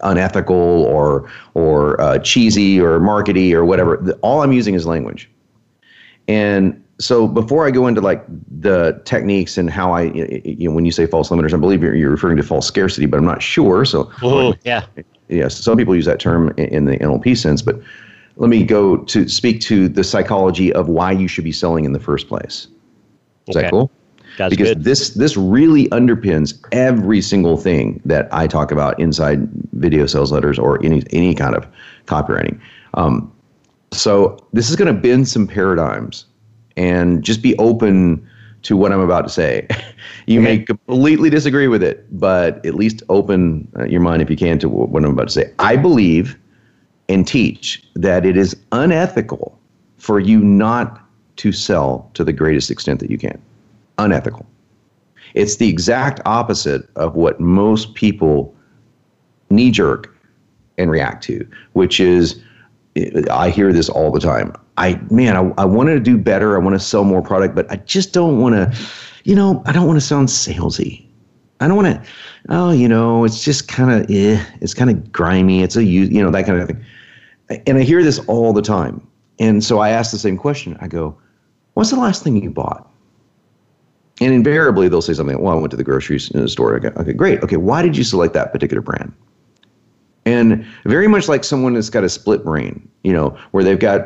unethical 0.02 0.56
or 0.56 1.30
or 1.54 2.00
uh, 2.02 2.20
cheesy 2.20 2.80
or 2.80 3.00
markety 3.00 3.54
or 3.54 3.66
whatever. 3.66 3.98
All 4.22 4.42
I'm 4.42 4.52
using 4.52 4.76
is 4.76 4.86
language, 4.86 5.30
and 6.28 6.82
so 7.02 7.28
before 7.28 7.68
I 7.68 7.72
go 7.72 7.88
into 7.88 8.00
like 8.00 8.24
the 8.62 9.02
techniques 9.06 9.58
and 9.58 9.70
how 9.70 9.94
I, 9.94 10.04
you 10.04 10.70
know, 10.70 10.76
when 10.76 10.86
you 10.86 10.92
say 10.92 11.08
false 11.08 11.30
limiters, 11.30 11.54
I 11.54 11.58
believe 11.58 11.82
you're, 11.82 11.96
you're 11.96 12.12
referring 12.12 12.38
to 12.38 12.44
false 12.44 12.68
scarcity, 12.68 13.08
but 13.08 13.18
I'm 13.18 13.26
not 13.26 13.42
sure. 13.42 13.86
So, 13.86 14.12
Ooh, 14.24 14.54
yeah, 14.64 14.86
yes, 15.28 15.58
some 15.58 15.78
people 15.78 15.96
use 15.96 16.06
that 16.06 16.20
term 16.20 16.50
in, 16.58 16.66
in 16.66 16.86
the 16.86 16.98
NLP 16.98 17.38
sense, 17.38 17.62
but 17.62 17.80
let 18.42 18.50
me 18.50 18.64
go 18.64 18.98
to 18.98 19.30
speak 19.30 19.62
to 19.62 19.88
the 19.88 20.04
psychology 20.04 20.74
of 20.74 20.90
why 20.90 21.12
you 21.12 21.28
should 21.28 21.44
be 21.44 21.52
selling 21.52 21.86
in 21.86 21.94
the 21.94 22.00
first 22.00 22.28
place. 22.28 22.68
Is 23.48 23.56
okay. 23.56 23.62
that 23.62 23.70
cool? 23.72 23.92
That's 24.40 24.50
because 24.50 24.70
good. 24.70 24.84
this 24.84 25.12
this 25.12 25.38
really 25.38 25.88
underpins 25.90 26.60
every 26.72 27.22
single 27.22 27.56
thing 27.56 28.02
that 28.04 28.28
I 28.32 28.48
talk 28.48 28.72
about 28.72 29.00
inside 29.00 29.48
video 29.74 30.08
sales 30.08 30.32
letters 30.32 30.58
or 30.58 30.84
any 30.84 31.04
any 31.12 31.36
kind 31.36 31.56
of 31.56 31.68
copywriting. 32.08 32.60
Um, 32.96 33.32
so 33.92 34.40
this 34.54 34.72
is 34.72 34.76
going 34.76 34.94
to 34.94 35.00
bend 35.00 35.28
some 35.28 35.46
paradigms, 35.46 36.26
and 36.76 37.22
just 37.22 37.44
be 37.44 37.56
open 37.60 38.28
to 38.64 38.76
what 38.76 38.92
I'm 38.92 39.02
about 39.02 39.22
to 39.22 39.30
say. 39.30 39.68
you 40.26 40.40
okay. 40.42 40.58
may 40.58 40.64
completely 40.64 41.30
disagree 41.30 41.68
with 41.68 41.84
it, 41.84 42.08
but 42.20 42.66
at 42.66 42.74
least 42.74 43.04
open 43.10 43.72
uh, 43.78 43.86
your 43.86 44.02
mind 44.02 44.24
if 44.24 44.32
you 44.32 44.38
can 44.38 44.58
to 44.60 44.70
what 44.70 45.04
I'm 45.04 45.12
about 45.12 45.28
to 45.28 45.34
say. 45.34 45.54
I 45.60 45.76
believe 45.76 46.40
and 47.12 47.28
teach 47.28 47.84
that 47.96 48.26
it 48.26 48.38
is 48.38 48.56
unethical 48.72 49.60
for 49.98 50.20
you 50.20 50.40
not 50.40 51.06
to 51.36 51.52
sell 51.52 52.10
to 52.14 52.24
the 52.24 52.34
greatest 52.34 52.72
extent 52.72 53.00
that 53.02 53.12
you 53.12 53.18
can. 53.18 53.40
Unethical. 53.98 54.46
It's 55.34 55.58
the 55.58 55.70
exact 55.70 56.22
opposite 56.26 56.90
of 56.96 57.16
what 57.16 57.40
most 57.40 57.94
people 57.96 58.56
knee 59.50 59.72
jerk 59.72 60.16
and 60.78 60.90
react 60.90 61.24
to, 61.26 61.48
which 61.74 62.00
is 62.00 62.42
I 63.30 63.50
hear 63.50 63.72
this 63.72 63.90
all 63.90 64.12
the 64.12 64.20
time. 64.20 64.54
I 64.78 65.00
man, 65.10 65.36
I, 65.36 65.62
I 65.62 65.66
wanted 65.66 65.94
to 65.94 66.00
do 66.00 66.18
better. 66.18 66.56
I 66.56 66.60
want 66.60 66.76
to 66.76 66.80
sell 66.80 67.04
more 67.04 67.22
product, 67.22 67.56
but 67.56 67.70
I 67.72 67.76
just 67.78 68.14
don't 68.14 68.40
want 68.40 68.56
to, 68.56 68.78
you 69.24 69.36
know, 69.36 69.62
I 69.66 69.72
don't 69.72 69.86
want 69.86 69.98
to 69.98 70.06
sound 70.06 70.30
salesy. 70.30 71.06
I 71.60 71.68
don't 71.68 71.78
want 71.78 71.94
to, 71.94 72.10
oh, 72.50 72.72
you 72.72 72.88
know, 72.88 73.24
it's 73.24 73.44
just 73.44 73.68
kind 73.68 73.92
of, 73.92 74.10
eh, 74.10 74.44
it's 74.62 74.74
kind 74.74 74.90
of 74.90 75.12
grimy. 75.12 75.62
It's 75.62 75.76
a, 75.76 75.84
you 75.84 76.24
know, 76.24 76.32
that 76.32 76.46
kind 76.46 76.60
of 76.60 76.68
thing 76.68 76.84
and 77.66 77.78
I 77.78 77.82
hear 77.82 78.04
this 78.04 78.20
all 78.28 78.54
the 78.54 78.62
time. 78.62 79.06
And 79.40 79.64
so 79.64 79.80
I 79.80 79.90
ask 79.90 80.12
the 80.12 80.20
same 80.20 80.38
question. 80.38 80.78
I 80.82 80.88
go, 80.88 81.18
What's 81.74 81.90
the 81.90 81.98
last 81.98 82.24
thing 82.24 82.42
you 82.42 82.50
bought? 82.50 82.92
And 84.20 84.34
invariably, 84.34 84.88
they'll 84.88 85.02
say 85.02 85.14
something. 85.14 85.42
Well, 85.42 85.58
I 85.58 85.60
went 85.60 85.72
to 85.72 85.78
the 85.78 85.84
grocery 85.84 86.20
uh, 86.36 86.48
store. 86.48 86.76
Okay, 86.76 86.90
okay, 86.90 87.14
great. 87.14 87.42
Okay, 87.44 87.58
why 87.58 87.82
did 87.82 87.98
you 87.98 88.04
select 88.04 88.34
that 88.34 88.52
particular 88.52 88.82
brand? 88.82 89.14
And 90.26 90.64
very 90.86 91.08
much 91.08 91.28
like 91.28 91.44
someone 91.44 91.74
that's 91.74 91.90
got 91.90 92.04
a 92.04 92.10
split 92.10 92.44
brain, 92.44 92.88
you 93.04 93.12
know, 93.12 93.36
where 93.50 93.64
they've 93.64 93.80
got 93.80 94.02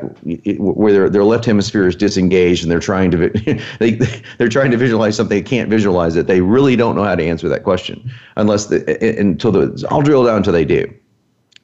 where 0.58 0.94
their 0.94 1.10
their 1.10 1.26
left 1.26 1.44
hemisphere 1.44 1.86
is 1.90 1.96
disengaged 1.98 2.64
and 2.64 2.72
they're 2.72 2.80
trying 2.80 3.12
to 3.12 3.30
they 3.80 3.92
they're 4.38 4.48
trying 4.48 4.72
to 4.72 4.78
visualize 4.78 5.18
something 5.18 5.38
they 5.38 5.44
can't 5.44 5.70
visualize 5.70 6.16
it. 6.16 6.28
They 6.28 6.40
really 6.40 6.78
don't 6.78 6.96
know 6.96 7.04
how 7.04 7.16
to 7.16 7.24
answer 7.24 7.50
that 7.50 7.64
question 7.66 8.10
unless 8.38 8.68
the, 8.68 9.20
until 9.20 9.52
the 9.52 9.86
I'll 9.92 10.02
drill 10.02 10.24
down 10.24 10.38
until 10.38 10.54
they 10.54 10.64
do. 10.64 10.92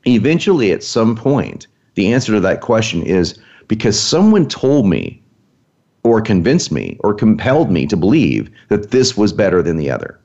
Eventually, 0.06 0.74
at 0.74 0.84
some 0.84 1.16
point, 1.16 1.68
the 1.96 2.14
answer 2.14 2.34
to 2.34 2.40
that 2.40 2.62
question 2.62 3.04
is 3.04 3.40
because 3.68 4.00
someone 4.00 4.48
told 4.48 4.86
me 4.86 5.22
or 6.04 6.22
convinced 6.22 6.72
me 6.72 6.98
or 7.02 7.14
compelled 7.14 7.72
me 7.72 7.86
to 7.88 7.98
believe 7.98 8.50
that 8.70 8.92
this 8.92 9.16
was 9.16 9.34
better 9.34 9.62
than 9.62 9.78
the 9.78 9.92
other. 9.92 10.20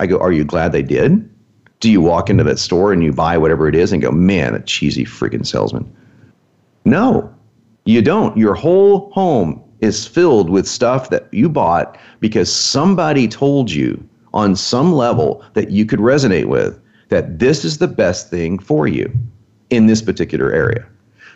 I 0.00 0.06
go, 0.06 0.18
Are 0.18 0.32
you 0.32 0.44
glad 0.44 0.72
they 0.72 0.82
did? 0.82 1.28
Do 1.80 1.90
you 1.90 2.00
walk 2.00 2.30
into 2.30 2.44
that 2.44 2.58
store 2.58 2.92
and 2.92 3.04
you 3.04 3.12
buy 3.12 3.38
whatever 3.38 3.68
it 3.68 3.74
is 3.74 3.92
and 3.92 4.02
go, 4.02 4.10
Man, 4.10 4.54
a 4.54 4.60
cheesy 4.60 5.04
freaking 5.04 5.46
salesman? 5.46 5.90
No, 6.84 7.32
you 7.84 8.02
don't. 8.02 8.36
Your 8.36 8.54
whole 8.54 9.10
home 9.10 9.62
is 9.80 10.06
filled 10.06 10.50
with 10.50 10.66
stuff 10.66 11.10
that 11.10 11.32
you 11.32 11.48
bought 11.48 11.98
because 12.20 12.52
somebody 12.52 13.28
told 13.28 13.70
you 13.70 14.02
on 14.32 14.56
some 14.56 14.92
level 14.92 15.44
that 15.54 15.70
you 15.70 15.84
could 15.84 16.00
resonate 16.00 16.46
with 16.46 16.80
that 17.08 17.38
this 17.38 17.64
is 17.64 17.78
the 17.78 17.88
best 17.88 18.30
thing 18.30 18.58
for 18.58 18.88
you 18.88 19.12
in 19.70 19.86
this 19.86 20.02
particular 20.02 20.52
area. 20.52 20.86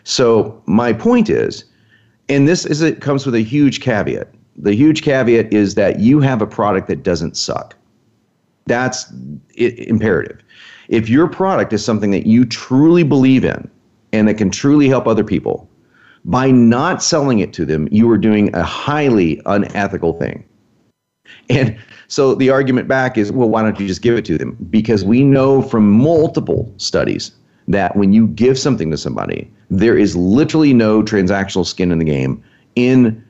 So 0.04 0.62
my 0.66 0.92
point 0.92 1.28
is, 1.28 1.64
and 2.28 2.46
this 2.46 2.64
is 2.64 2.80
it 2.80 3.00
comes 3.00 3.26
with 3.26 3.34
a 3.34 3.42
huge 3.42 3.80
caveat. 3.80 4.28
The 4.56 4.74
huge 4.74 5.02
caveat 5.02 5.52
is 5.52 5.74
that 5.74 6.00
you 6.00 6.20
have 6.20 6.42
a 6.42 6.46
product 6.46 6.88
that 6.88 7.02
doesn't 7.02 7.36
suck. 7.36 7.74
That's 8.66 9.12
it, 9.54 9.78
imperative. 9.88 10.42
If 10.88 11.08
your 11.08 11.28
product 11.28 11.72
is 11.72 11.84
something 11.84 12.10
that 12.10 12.26
you 12.26 12.44
truly 12.44 13.02
believe 13.02 13.44
in 13.44 13.70
and 14.12 14.28
that 14.28 14.34
can 14.34 14.50
truly 14.50 14.88
help 14.88 15.06
other 15.06 15.24
people, 15.24 15.68
by 16.24 16.50
not 16.50 17.02
selling 17.02 17.38
it 17.38 17.52
to 17.54 17.64
them, 17.64 17.88
you 17.90 18.10
are 18.10 18.18
doing 18.18 18.54
a 18.54 18.62
highly 18.62 19.40
unethical 19.46 20.12
thing. 20.18 20.44
And 21.48 21.78
so 22.08 22.34
the 22.34 22.50
argument 22.50 22.88
back 22.88 23.16
is, 23.16 23.32
well, 23.32 23.48
why 23.48 23.62
don't 23.62 23.78
you 23.80 23.86
just 23.86 24.02
give 24.02 24.16
it 24.16 24.24
to 24.26 24.36
them? 24.36 24.56
Because 24.68 25.04
we 25.04 25.22
know 25.22 25.62
from 25.62 25.90
multiple 25.90 26.72
studies 26.76 27.32
that 27.72 27.96
when 27.96 28.12
you 28.12 28.26
give 28.28 28.58
something 28.58 28.90
to 28.90 28.96
somebody, 28.96 29.50
there 29.70 29.96
is 29.96 30.16
literally 30.16 30.74
no 30.74 31.02
transactional 31.02 31.66
skin 31.66 31.92
in 31.92 31.98
the 31.98 32.04
game 32.04 32.42
in 32.76 33.24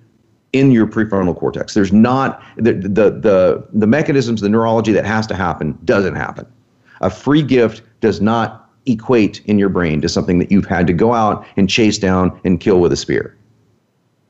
in 0.53 0.73
your 0.73 0.87
prefrontal 0.87 1.37
cortex. 1.39 1.75
There's 1.75 1.93
not 1.93 2.43
the 2.57 2.73
the 2.73 3.11
the, 3.11 3.67
the 3.73 3.87
mechanisms, 3.87 4.41
the 4.41 4.49
neurology 4.49 4.93
that 4.93 5.05
has 5.05 5.27
to 5.29 5.35
happen 5.35 5.79
doesn't 5.85 6.17
happen. 6.17 6.47
A 7.01 7.11
free 7.11 7.43
gift 7.43 7.83
does 8.01 8.21
not 8.21 8.71
equate 8.87 9.45
in 9.47 9.59
your 9.59 9.69
brain 9.69 10.01
to 10.01 10.09
something 10.09 10.39
that 10.39 10.51
you've 10.51 10.67
had 10.67 10.87
to 10.87 10.93
go 10.93 11.15
out 11.15 11.47
and 11.57 11.69
chase 11.69 11.99
down 11.99 12.39
and 12.45 12.61
kill 12.61 12.81
with 12.81 12.93
a 12.93 12.97
spear. 12.97 13.37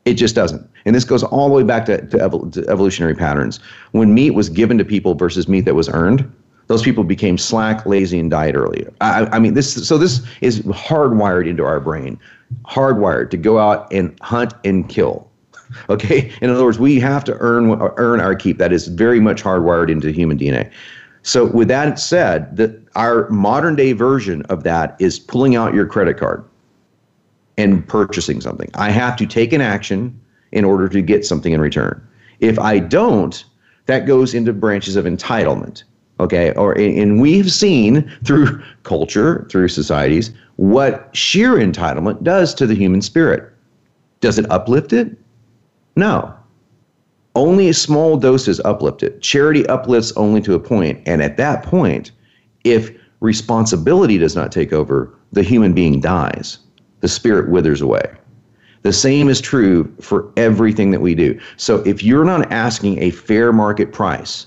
It 0.04 0.14
just 0.14 0.34
doesn't. 0.34 0.68
And 0.84 0.94
this 0.94 1.04
goes 1.04 1.22
all 1.22 1.48
the 1.48 1.54
way 1.54 1.62
back 1.62 1.84
to, 1.86 1.98
to, 2.06 2.16
evol- 2.16 2.52
to 2.52 2.68
evolutionary 2.68 3.14
patterns. 3.14 3.60
When 3.92 4.14
meat 4.14 4.30
was 4.30 4.48
given 4.48 4.78
to 4.78 4.84
people 4.84 5.14
versus 5.14 5.46
meat 5.46 5.66
that 5.66 5.74
was 5.74 5.88
earned, 5.90 6.30
those 6.70 6.84
people 6.84 7.02
became 7.02 7.36
slack, 7.36 7.84
lazy, 7.84 8.20
and 8.20 8.30
died 8.30 8.54
earlier. 8.54 8.92
I, 9.00 9.26
I 9.32 9.40
mean, 9.40 9.54
this 9.54 9.88
so 9.88 9.98
this 9.98 10.24
is 10.40 10.60
hardwired 10.60 11.48
into 11.48 11.64
our 11.64 11.80
brain, 11.80 12.16
hardwired 12.64 13.30
to 13.30 13.36
go 13.36 13.58
out 13.58 13.92
and 13.92 14.16
hunt 14.20 14.54
and 14.64 14.88
kill. 14.88 15.28
Okay, 15.88 16.32
in 16.40 16.50
other 16.50 16.64
words, 16.64 16.80
we 16.80 16.98
have 16.98 17.22
to 17.24 17.36
earn 17.38 17.70
earn 17.96 18.20
our 18.20 18.34
keep. 18.34 18.58
That 18.58 18.72
is 18.72 18.88
very 18.88 19.20
much 19.20 19.40
hardwired 19.40 19.88
into 19.88 20.10
human 20.10 20.36
DNA. 20.36 20.68
So, 21.22 21.46
with 21.46 21.68
that 21.68 21.96
said, 22.00 22.56
that 22.56 22.72
our 22.96 23.28
modern 23.30 23.76
day 23.76 23.92
version 23.92 24.42
of 24.46 24.64
that 24.64 24.96
is 24.98 25.20
pulling 25.20 25.54
out 25.54 25.72
your 25.72 25.86
credit 25.86 26.18
card 26.18 26.44
and 27.56 27.86
purchasing 27.86 28.40
something. 28.40 28.68
I 28.74 28.90
have 28.90 29.14
to 29.18 29.26
take 29.26 29.52
an 29.52 29.60
action 29.60 30.20
in 30.50 30.64
order 30.64 30.88
to 30.88 31.00
get 31.00 31.24
something 31.24 31.52
in 31.52 31.60
return. 31.60 32.04
If 32.40 32.58
I 32.58 32.80
don't, 32.80 33.44
that 33.86 34.06
goes 34.06 34.34
into 34.34 34.52
branches 34.52 34.96
of 34.96 35.04
entitlement. 35.04 35.84
Okay, 36.20 36.52
or 36.52 36.78
and 36.78 37.18
we've 37.18 37.50
seen 37.50 38.08
through 38.26 38.62
culture, 38.82 39.46
through 39.50 39.68
societies, 39.68 40.30
what 40.56 41.08
sheer 41.16 41.54
entitlement 41.54 42.22
does 42.22 42.54
to 42.54 42.66
the 42.66 42.74
human 42.74 43.00
spirit. 43.00 43.50
Does 44.20 44.38
it 44.38 44.50
uplift 44.50 44.92
it? 44.92 45.16
No. 45.96 46.34
Only 47.34 47.70
a 47.70 47.74
small 47.74 48.18
doses 48.18 48.60
uplift 48.66 49.02
it. 49.02 49.22
Charity 49.22 49.66
uplifts 49.68 50.12
only 50.12 50.42
to 50.42 50.52
a 50.52 50.60
point, 50.60 51.00
and 51.06 51.22
at 51.22 51.38
that 51.38 51.62
point, 51.62 52.12
if 52.64 52.90
responsibility 53.20 54.18
does 54.18 54.36
not 54.36 54.52
take 54.52 54.74
over, 54.74 55.14
the 55.32 55.42
human 55.42 55.72
being 55.72 56.00
dies. 56.00 56.58
The 57.00 57.08
spirit 57.08 57.48
withers 57.48 57.80
away. 57.80 58.04
The 58.82 58.92
same 58.92 59.30
is 59.30 59.40
true 59.40 59.90
for 60.02 60.30
everything 60.36 60.90
that 60.90 61.00
we 61.00 61.14
do. 61.14 61.40
So 61.56 61.76
if 61.86 62.02
you're 62.02 62.24
not 62.26 62.52
asking 62.52 63.02
a 63.02 63.10
fair 63.10 63.54
market 63.54 63.92
price 63.92 64.46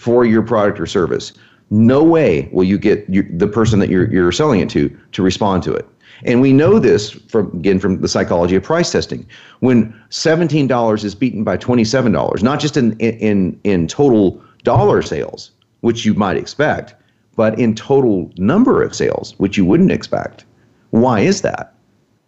for 0.00 0.24
your 0.24 0.40
product 0.40 0.80
or 0.80 0.86
service, 0.86 1.34
no 1.68 2.02
way 2.02 2.48
will 2.52 2.64
you 2.64 2.78
get 2.78 3.06
your, 3.10 3.24
the 3.28 3.46
person 3.46 3.80
that 3.80 3.90
you're, 3.90 4.10
you're 4.10 4.32
selling 4.32 4.60
it 4.60 4.70
to 4.70 4.88
to 5.12 5.22
respond 5.22 5.62
to 5.62 5.74
it. 5.74 5.86
And 6.24 6.40
we 6.40 6.54
know 6.54 6.78
this 6.78 7.10
from 7.10 7.54
again 7.54 7.78
from 7.78 8.00
the 8.00 8.08
psychology 8.08 8.56
of 8.56 8.62
price 8.62 8.90
testing. 8.90 9.26
When 9.60 9.92
$17 10.08 11.04
is 11.04 11.14
beaten 11.14 11.44
by 11.44 11.58
$27, 11.58 12.42
not 12.42 12.60
just 12.60 12.78
in 12.78 12.98
in 12.98 13.60
in 13.64 13.86
total 13.88 14.42
dollar 14.64 15.02
sales, 15.02 15.50
which 15.82 16.06
you 16.06 16.14
might 16.14 16.38
expect, 16.38 16.94
but 17.36 17.58
in 17.58 17.74
total 17.74 18.32
number 18.38 18.82
of 18.82 18.94
sales, 18.94 19.34
which 19.36 19.58
you 19.58 19.66
wouldn't 19.66 19.92
expect. 19.92 20.46
Why 20.90 21.20
is 21.20 21.42
that? 21.42 21.74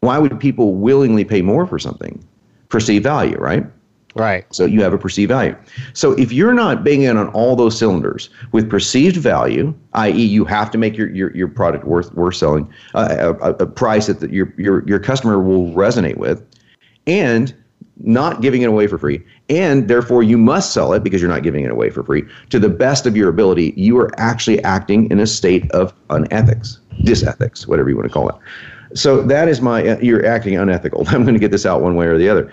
Why 0.00 0.18
would 0.18 0.38
people 0.38 0.74
willingly 0.74 1.24
pay 1.24 1.40
more 1.40 1.66
for 1.66 1.78
something? 1.78 2.22
Perceived 2.68 3.04
value, 3.04 3.38
right? 3.38 3.64
Right. 4.14 4.44
So 4.54 4.66
you 4.66 4.82
have 4.82 4.92
a 4.92 4.98
perceived 4.98 5.30
value. 5.30 5.56
So 5.94 6.12
if 6.12 6.32
you're 6.32 6.52
not 6.52 6.84
banging 6.84 7.08
on 7.08 7.28
all 7.28 7.56
those 7.56 7.78
cylinders 7.78 8.28
with 8.52 8.68
perceived 8.68 9.16
value, 9.16 9.74
i.e., 9.94 10.12
you 10.12 10.44
have 10.44 10.70
to 10.72 10.78
make 10.78 10.96
your, 10.96 11.10
your, 11.10 11.34
your 11.34 11.48
product 11.48 11.84
worth 11.84 12.12
worth 12.14 12.36
selling, 12.36 12.72
uh, 12.94 13.34
a, 13.40 13.50
a, 13.54 13.66
price 13.66 14.06
that 14.08 14.20
the, 14.20 14.30
your, 14.30 14.52
your 14.58 14.86
your 14.86 14.98
customer 14.98 15.40
will 15.40 15.72
resonate 15.72 16.18
with, 16.18 16.44
and 17.06 17.54
not 18.04 18.42
giving 18.42 18.62
it 18.62 18.68
away 18.68 18.86
for 18.86 18.98
free, 18.98 19.22
and 19.48 19.88
therefore 19.88 20.22
you 20.22 20.36
must 20.36 20.72
sell 20.72 20.92
it 20.92 21.02
because 21.02 21.20
you're 21.20 21.30
not 21.30 21.42
giving 21.42 21.64
it 21.64 21.70
away 21.70 21.88
for 21.88 22.02
free 22.02 22.24
to 22.50 22.58
the 22.58 22.68
best 22.68 23.06
of 23.06 23.16
your 23.16 23.28
ability. 23.28 23.72
You 23.76 23.98
are 23.98 24.10
actually 24.18 24.62
acting 24.64 25.10
in 25.10 25.20
a 25.20 25.26
state 25.26 25.70
of 25.72 25.94
unethics, 26.08 26.78
disethics, 27.04 27.66
whatever 27.66 27.88
you 27.88 27.96
want 27.96 28.08
to 28.08 28.12
call 28.12 28.28
it. 28.28 28.36
So 28.94 29.22
that 29.22 29.48
is 29.48 29.60
my 29.60 29.86
uh, 29.86 29.98
you're 30.00 30.26
acting 30.26 30.56
unethical. 30.56 31.04
I'm 31.08 31.22
going 31.22 31.34
to 31.34 31.40
get 31.40 31.50
this 31.50 31.64
out 31.64 31.80
one 31.80 31.94
way 31.94 32.06
or 32.06 32.18
the 32.18 32.28
other. 32.28 32.52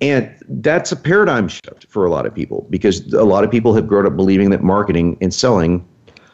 And 0.00 0.34
that's 0.48 0.92
a 0.92 0.96
paradigm 0.96 1.48
shift 1.48 1.86
for 1.88 2.06
a 2.06 2.10
lot 2.10 2.24
of 2.24 2.34
people 2.34 2.66
because 2.70 3.12
a 3.12 3.24
lot 3.24 3.44
of 3.44 3.50
people 3.50 3.74
have 3.74 3.86
grown 3.86 4.06
up 4.06 4.16
believing 4.16 4.50
that 4.50 4.62
marketing 4.62 5.18
and 5.20 5.32
selling 5.32 5.86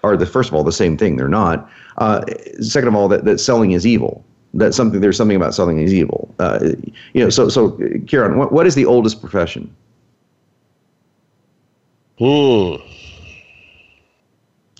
are 0.04 0.16
the 0.16 0.26
first 0.26 0.50
of 0.50 0.54
all 0.54 0.62
the 0.62 0.72
same 0.72 0.96
thing. 0.96 1.16
They're 1.16 1.28
not. 1.28 1.68
Uh, 1.98 2.24
second 2.60 2.88
of 2.88 2.94
all, 2.94 3.08
that, 3.08 3.24
that 3.24 3.40
selling 3.40 3.72
is 3.72 3.86
evil. 3.86 4.24
That 4.54 4.72
something 4.72 5.00
there's 5.00 5.16
something 5.16 5.36
about 5.36 5.54
selling 5.54 5.80
is 5.80 5.92
evil. 5.92 6.32
Uh, 6.38 6.70
you 7.12 7.22
know. 7.22 7.28
So 7.28 7.48
so, 7.48 7.72
Kieron, 7.72 8.36
what, 8.36 8.52
what 8.52 8.66
is 8.66 8.74
the 8.74 8.86
oldest 8.86 9.20
profession? 9.20 9.74
Hmm. 12.18 12.76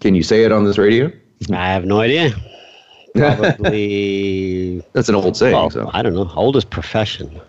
Can 0.01 0.15
you 0.15 0.23
say 0.23 0.45
it 0.45 0.53
on 0.53 0.65
this 0.65 0.79
radio? 0.79 1.13
I 1.51 1.73
have 1.73 1.85
no 1.85 2.01
idea. 2.01 2.31
Probably. 3.15 4.83
That's 4.93 5.09
an 5.09 5.15
old 5.15 5.37
saying. 5.37 5.55
well, 5.55 5.71
so. 5.71 5.91
I 5.93 6.03
don't 6.03 6.15
know. 6.15 6.31
Oldest 6.35 6.71
profession. 6.71 7.41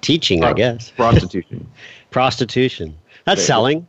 Teaching, 0.00 0.44
I 0.44 0.52
guess. 0.52 0.90
Prostitution. 0.96 1.66
Prostitution. 2.10 2.94
That's 3.24 3.40
Okay. 3.40 3.46
selling. 3.46 3.86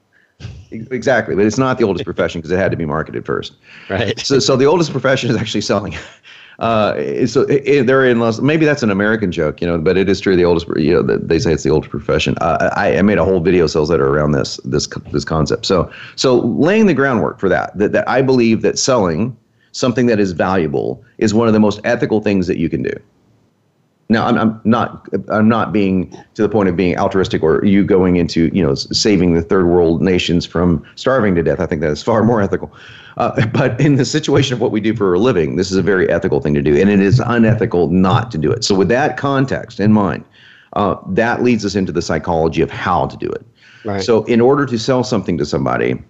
exactly, 0.72 1.36
but 1.36 1.46
it's 1.46 1.58
not 1.58 1.78
the 1.78 1.84
oldest 1.86 2.06
profession 2.06 2.40
because 2.42 2.52
it 2.52 2.58
had 2.58 2.72
to 2.72 2.78
be 2.78 2.86
marketed 2.86 3.26
first. 3.26 3.54
Right. 3.90 4.20
So, 4.20 4.40
so 4.40 4.56
the 4.56 4.66
oldest 4.66 4.92
profession 4.92 5.30
is 5.30 5.38
actually 5.38 5.62
selling. 5.62 5.96
Uh, 6.60 7.26
so 7.26 7.44
it, 7.44 7.84
they're 7.88 8.06
in 8.06 8.20
Los. 8.20 8.42
Maybe 8.42 8.66
that's 8.66 8.84
an 8.84 8.92
American 8.92 9.32
joke, 9.32 9.62
you 9.62 9.68
know, 9.68 9.78
but 9.78 9.96
it 9.96 10.10
is 10.10 10.20
true. 10.20 10.36
The 10.36 10.44
oldest, 10.44 10.68
you 10.76 10.92
know, 10.92 11.18
they 11.18 11.40
say 11.40 11.54
it's 11.54 11.64
the 11.64 11.70
oldest 11.70 11.90
profession. 11.90 12.36
Uh, 12.42 12.70
I, 12.76 12.98
I 12.98 13.02
made 13.02 13.18
a 13.18 13.24
whole 13.24 13.40
video 13.40 13.66
sales 13.66 13.90
letter 13.90 14.06
around 14.06 14.34
this 14.34 14.60
this 14.66 14.86
this 15.12 15.24
concept. 15.24 15.66
So, 15.66 15.90
so 16.18 16.40
laying 16.40 16.86
the 16.86 16.94
groundwork 16.94 17.40
for 17.40 17.48
that, 17.48 17.78
that, 17.78 17.94
that 17.94 18.10
I 18.10 18.22
believe 18.22 18.62
that 18.64 18.78
selling 18.78 19.38
something 19.72 20.08
that 20.08 20.20
is 20.20 20.34
valuable 20.34 21.02
is 21.18 21.34
one 21.34 21.48
of 21.48 21.54
the 21.54 21.62
most 21.62 21.80
ethical 21.86 22.20
things 22.20 22.46
that 22.48 22.58
you 22.58 22.68
can 22.70 22.84
do. 22.84 22.92
Now, 24.12 24.26
I'm, 24.26 24.38
I'm 24.40 24.62
not 24.64 25.08
I'm 25.30 25.48
not 25.48 25.72
being 25.72 26.10
to 26.34 26.42
the 26.42 26.50
point 26.50 26.68
of 26.68 26.76
being 26.76 26.98
altruistic 26.98 27.44
or 27.44 27.64
you 27.64 27.84
going 27.84 28.16
into 28.16 28.50
you 28.52 28.64
know 28.64 28.74
saving 28.74 29.36
the 29.36 29.44
third 29.44 29.68
world 29.68 30.02
nations 30.02 30.48
from 30.48 30.84
starving 30.96 31.36
to 31.36 31.44
death. 31.44 31.60
I 31.60 31.68
think 31.68 31.82
that 31.82 31.92
is 31.92 32.02
far 32.02 32.24
more 32.24 32.42
ethical. 32.42 32.74
Uh, 33.18 33.46
but 33.54 33.80
in 33.80 33.98
the 33.98 34.06
situation 34.06 34.56
of 34.56 34.62
what 34.62 34.72
we 34.72 34.82
do 34.82 34.96
for 34.96 35.14
a 35.14 35.20
living, 35.20 35.58
this 35.58 35.70
is 35.70 35.78
a 35.78 35.84
very 35.84 36.10
ethical 36.10 36.42
thing 36.42 36.56
to 36.56 36.62
do, 36.62 36.76
and 36.76 36.90
it 36.90 37.00
is 37.00 37.20
unethical 37.20 37.90
not 37.90 38.32
to 38.32 38.40
do 38.40 38.52
it. 38.52 38.64
So, 38.64 38.74
with 38.74 38.88
that 38.90 39.16
context 39.16 39.80
in 39.80 39.94
mind, 39.94 40.26
uh, 40.74 40.96
that 41.10 41.44
leads 41.44 41.64
us 41.64 41.76
into 41.76 41.92
the 41.92 42.02
psychology 42.02 42.64
of 42.64 42.72
how 42.72 43.06
to 43.06 43.16
do 43.16 43.28
it. 43.30 43.46
Right. 43.86 44.02
So, 44.02 44.24
in 44.24 44.42
order 44.42 44.66
to 44.66 44.80
sell 44.80 45.04
something 45.04 45.38
to 45.38 45.46
somebody 45.46 46.02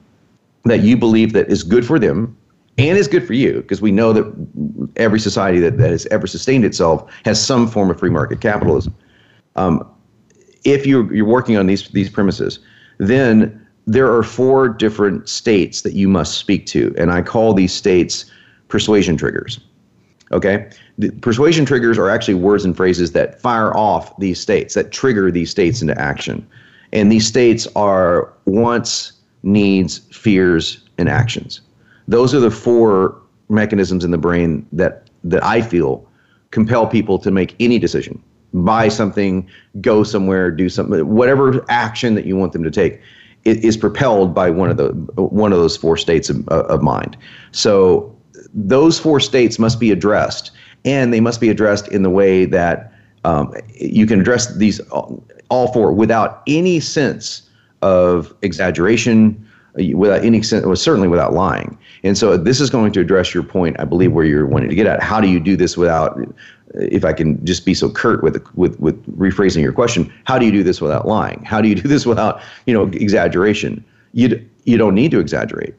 that 0.63 0.81
you 0.81 0.95
believe 0.95 1.33
that 1.33 1.49
is 1.49 1.63
good 1.63 1.85
for 1.85 1.99
them 1.99 2.37
and 2.79 2.97
is 2.97 3.07
good 3.07 3.25
for 3.27 3.33
you, 3.33 3.61
because 3.61 3.81
we 3.81 3.91
know 3.91 4.13
that 4.13 4.91
every 4.95 5.19
society 5.19 5.59
that, 5.59 5.77
that 5.77 5.91
has 5.91 6.05
ever 6.07 6.27
sustained 6.27 6.65
itself 6.65 7.11
has 7.25 7.43
some 7.43 7.67
form 7.67 7.89
of 7.91 7.99
free 7.99 8.09
market 8.09 8.41
capitalism. 8.41 8.95
Um, 9.55 9.87
if 10.63 10.85
you're, 10.85 11.13
you're 11.13 11.25
working 11.25 11.57
on 11.57 11.67
these, 11.67 11.89
these 11.89 12.09
premises, 12.09 12.59
then 12.97 13.65
there 13.87 14.13
are 14.13 14.23
four 14.23 14.69
different 14.69 15.27
states 15.27 15.81
that 15.81 15.93
you 15.93 16.07
must 16.07 16.37
speak 16.37 16.65
to. 16.67 16.93
And 16.97 17.11
I 17.11 17.21
call 17.21 17.53
these 17.53 17.73
states 17.73 18.25
persuasion 18.67 19.17
triggers. 19.17 19.59
Okay? 20.31 20.69
The 20.97 21.09
persuasion 21.09 21.65
triggers 21.65 21.97
are 21.97 22.09
actually 22.09 22.35
words 22.35 22.65
and 22.65 22.75
phrases 22.75 23.13
that 23.13 23.41
fire 23.41 23.75
off 23.75 24.15
these 24.19 24.39
states, 24.39 24.75
that 24.75 24.91
trigger 24.91 25.31
these 25.31 25.49
states 25.49 25.81
into 25.81 25.99
action. 25.99 26.47
And 26.93 27.11
these 27.11 27.25
states 27.25 27.67
are 27.75 28.31
wants, 28.45 29.13
needs, 29.43 29.99
fears, 30.11 30.83
and 30.97 31.09
actions. 31.09 31.61
Those 32.09 32.33
are 32.33 32.39
the 32.39 32.51
four 32.51 33.21
mechanisms 33.49 34.03
in 34.03 34.11
the 34.11 34.17
brain 34.17 34.65
that, 34.71 35.09
that 35.23 35.43
I 35.43 35.61
feel 35.61 36.07
compel 36.51 36.87
people 36.87 37.19
to 37.19 37.29
make 37.29 37.55
any 37.59 37.77
decision 37.77 38.21
buy 38.53 38.87
something, 38.87 39.47
go 39.81 40.03
somewhere, 40.03 40.51
do 40.51 40.69
something, 40.69 41.07
whatever 41.07 41.63
action 41.69 42.15
that 42.15 42.25
you 42.25 42.35
want 42.35 42.53
them 42.53 42.63
to 42.63 42.71
take 42.71 42.99
is 43.45 43.77
propelled 43.77 44.33
by 44.35 44.49
one 44.49 44.69
of 44.69 44.77
the 44.77 44.89
one 45.15 45.53
of 45.53 45.59
those 45.59 45.77
four 45.77 45.95
states 45.95 46.29
of, 46.29 46.45
of 46.49 46.81
mind. 46.81 47.15
So 47.51 48.15
those 48.53 48.99
four 48.99 49.19
states 49.19 49.57
must 49.57 49.79
be 49.79 49.91
addressed, 49.91 50.51
and 50.83 51.13
they 51.13 51.21
must 51.21 51.39
be 51.39 51.49
addressed 51.49 51.87
in 51.87 52.03
the 52.03 52.09
way 52.09 52.45
that 52.45 52.91
um, 53.23 53.53
you 53.75 54.05
can 54.05 54.19
address 54.19 54.53
these 54.55 54.79
all 54.89 55.71
four 55.73 55.93
without 55.93 56.43
any 56.47 56.79
sense 56.79 57.43
of 57.81 58.33
exaggeration, 58.41 59.47
without 59.75 60.23
any 60.23 60.41
certainly 60.41 61.07
without 61.07 61.33
lying. 61.33 61.77
And 62.03 62.17
so 62.17 62.37
this 62.37 62.59
is 62.59 62.69
going 62.69 62.91
to 62.93 62.99
address 62.99 63.33
your 63.33 63.43
point, 63.43 63.79
I 63.79 63.85
believe, 63.85 64.11
where 64.11 64.25
you're 64.25 64.47
wanting 64.47 64.69
to 64.69 64.75
get 64.75 64.87
at. 64.87 65.01
How 65.01 65.21
do 65.21 65.27
you 65.27 65.39
do 65.39 65.55
this 65.55 65.77
without 65.77 66.19
if 66.75 67.03
I 67.03 67.13
can 67.13 67.43
just 67.45 67.65
be 67.65 67.73
so 67.73 67.89
curt 67.89 68.23
with 68.23 68.45
with 68.55 68.79
with 68.79 69.03
rephrasing 69.17 69.61
your 69.61 69.73
question, 69.73 70.11
how 70.25 70.37
do 70.37 70.45
you 70.45 70.51
do 70.51 70.63
this 70.63 70.81
without 70.81 71.07
lying? 71.07 71.43
How 71.43 71.61
do 71.61 71.67
you 71.67 71.75
do 71.75 71.87
this 71.87 72.05
without 72.05 72.41
you 72.65 72.73
know 72.73 72.87
exaggeration? 72.87 73.83
You 74.13 74.43
you 74.65 74.77
don't 74.77 74.95
need 74.95 75.11
to 75.11 75.19
exaggerate. 75.19 75.73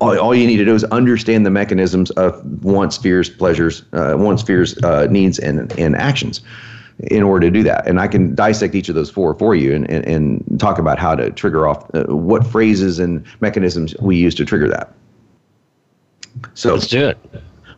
All, 0.00 0.16
all 0.18 0.34
you 0.34 0.46
need 0.46 0.58
to 0.58 0.64
do 0.64 0.74
is 0.74 0.84
understand 0.84 1.44
the 1.44 1.50
mechanisms 1.50 2.12
of 2.12 2.40
wants, 2.64 2.96
fears, 2.96 3.28
pleasures, 3.28 3.82
uh, 3.92 4.14
wants, 4.16 4.42
fears, 4.42 4.78
uh, 4.84 5.06
needs, 5.10 5.38
and 5.38 5.72
and 5.78 5.96
actions 5.96 6.40
in 7.04 7.22
order 7.22 7.46
to 7.46 7.50
do 7.50 7.62
that. 7.62 7.86
And 7.86 8.00
I 8.00 8.08
can 8.08 8.34
dissect 8.34 8.74
each 8.74 8.88
of 8.88 8.94
those 8.94 9.10
four 9.10 9.34
for 9.34 9.54
you 9.54 9.74
and, 9.74 9.88
and, 9.90 10.04
and 10.06 10.60
talk 10.60 10.78
about 10.78 10.98
how 10.98 11.14
to 11.14 11.30
trigger 11.30 11.68
off 11.68 11.88
uh, 11.94 12.04
what 12.04 12.46
phrases 12.46 12.98
and 12.98 13.24
mechanisms 13.40 13.94
we 14.00 14.16
use 14.16 14.34
to 14.36 14.44
trigger 14.44 14.68
that. 14.68 14.92
So 16.54 16.74
let's 16.74 16.86
do 16.86 17.08
it. 17.08 17.18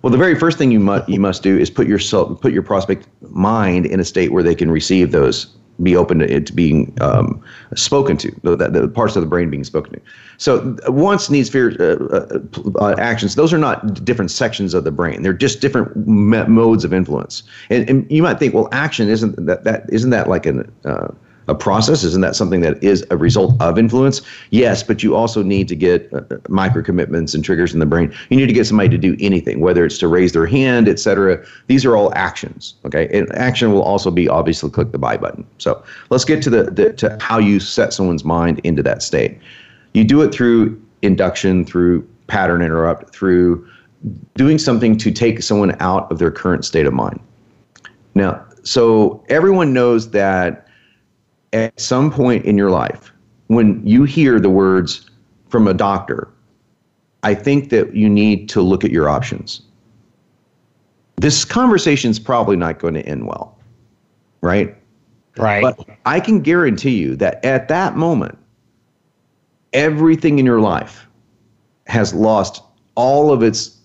Well, 0.03 0.13
the 0.13 0.19
very 0.19 0.39
first 0.39 0.59
thing 0.59 0.71
you 0.71 0.79
must 0.81 1.09
you 1.09 1.19
must 1.19 1.43
do 1.43 1.59
is 1.59 1.71
put 1.71 1.89
yourself 1.89 2.41
put 2.41 2.53
your 2.53 2.63
prospect 2.63 3.09
mind 3.23 3.87
in 3.87 3.99
a 3.99 4.05
state 4.05 4.33
where 4.33 4.43
they 4.43 4.55
can 4.55 4.71
receive 4.71 5.11
those, 5.11 5.49
be 5.83 5.97
open 5.97 6.19
to 6.19 6.33
it 6.33 6.55
being 6.55 6.97
um, 7.01 7.43
spoken 7.75 8.17
to, 8.17 8.31
the, 8.43 8.57
the, 8.57 8.89
parts 8.89 9.17
of 9.17 9.23
the 9.23 9.29
brain 9.29 9.51
being 9.51 9.65
spoken 9.65 9.93
to. 9.95 10.01
So 10.39 10.77
wants, 10.89 11.31
needs, 11.31 11.49
fear, 11.49 11.71
uh, 11.81 12.17
uh, 12.17 12.41
uh, 12.81 12.95
actions. 12.99 13.35
Those 13.35 13.53
are 13.53 13.59
not 13.59 14.05
different 14.05 14.31
sections 14.31 14.75
of 14.75 14.85
the 14.85 14.91
brain. 14.91 15.23
They're 15.23 15.33
just 15.33 15.61
different 15.61 15.97
modes 16.07 16.85
of 16.85 16.93
influence. 16.93 17.43
And, 17.71 17.89
and 17.89 18.11
you 18.11 18.23
might 18.23 18.39
think, 18.39 18.55
well, 18.55 18.69
action 18.73 19.09
isn't 19.09 19.47
that 19.47 19.65
that 19.65 19.85
isn't 19.91 20.11
that 20.11 20.29
like 20.29 20.47
an 20.47 20.71
uh, 20.85 21.09
a 21.49 21.55
process? 21.55 22.05
Isn't 22.05 22.21
that 22.21 22.37
something 22.37 22.61
that 22.61 22.83
is 22.83 23.05
a 23.11 23.17
result 23.17 23.61
of 23.61 23.79
influence? 23.79 24.21
Yes, 24.51 24.83
but 24.83 25.03
you 25.03 25.17
also 25.17 25.43
need 25.43 25.67
to 25.69 25.77
get 25.77 26.13
uh, 26.13 26.23
micro 26.49 26.83
commitments 26.83 27.35
and 27.35 27.45
triggers 27.45 27.73
in 27.73 27.81
the 27.81 27.87
brain. 27.87 28.15
You 28.29 28.37
need 28.37 28.47
to 28.47 28.53
get 28.53 28.67
somebody 28.67 28.91
to 28.91 28.99
do 28.99 29.17
anything, 29.19 29.61
whether 29.61 29.85
it's 29.85 29.99
to 29.99 30.09
raise 30.09 30.33
their 30.33 30.47
hand, 30.47 30.89
etc. 30.89 31.45
These 31.67 31.85
are 31.85 31.97
all 31.97 32.13
actions. 32.15 32.75
Okay, 32.85 33.09
and 33.13 33.35
action 33.35 33.73
will 33.73 33.83
also 33.83 34.11
be 34.11 34.29
obviously 34.29 34.71
click 34.71 34.93
the 34.93 34.99
buy 34.99 35.17
button. 35.17 35.47
So 35.59 35.83
let's 36.11 36.25
get 36.25 36.43
to 36.43 36.51
the, 36.51 36.65
the 36.65 36.93
to 36.95 37.17
how 37.21 37.39
you 37.39 37.61
set 37.61 37.93
someone's 37.93 38.25
mind 38.25 38.61
into 38.65 38.83
that 38.83 39.03
state. 39.03 39.39
You 39.95 40.05
do 40.05 40.23
it 40.23 40.33
through 40.33 40.81
induction, 41.03 41.65
through 41.65 42.09
pattern 42.27 42.63
interrupt, 42.63 43.15
through 43.15 43.67
doing 44.35 44.59
something 44.59 44.97
to 44.99 45.11
take 45.11 45.43
someone 45.43 45.77
out 45.81 46.11
of 46.13 46.19
their 46.19 46.31
current 46.31 46.65
state 46.65 46.87
of 46.87 46.93
mind. 46.93 47.19
Now, 48.15 48.45
so 48.63 49.25
everyone 49.29 49.73
knows 49.73 50.11
that 50.11 50.68
at 51.53 51.79
some 51.79 52.11
point 52.11 52.45
in 52.45 52.57
your 52.57 52.71
life, 52.71 53.13
when 53.47 53.85
you 53.87 54.05
hear 54.05 54.39
the 54.39 54.51
words 54.51 55.11
from 55.49 55.67
a 55.67 55.75
doctor, 55.75 56.29
I 57.23 57.35
think 57.35 57.71
that 57.71 57.95
you 57.95 58.09
need 58.09 58.49
to 58.51 58.63
look 58.63 58.85
at 58.85 58.91
your 58.91 59.09
options. 59.09 59.63
This 61.17 61.45
conversation 61.45 62.11
is 62.11 62.19
probably 62.19 62.57
not 62.57 62.79
going 62.79 62.95
to 62.95 63.05
end 63.07 63.27
well, 63.27 63.59
right? 64.41 64.77
Right. 65.37 65.63
But 65.63 65.99
I 66.05 66.21
can 66.21 66.41
guarantee 66.41 66.97
you 66.99 67.17
that 67.17 67.45
at 67.45 67.69
that 67.69 67.97
moment, 67.97 68.39
everything 69.73 70.39
in 70.39 70.47
your 70.47 70.61
life 70.61 71.07
has 71.87 72.13
lost 72.13 72.63
all 72.95 73.33
of 73.33 73.43
its 73.43 73.77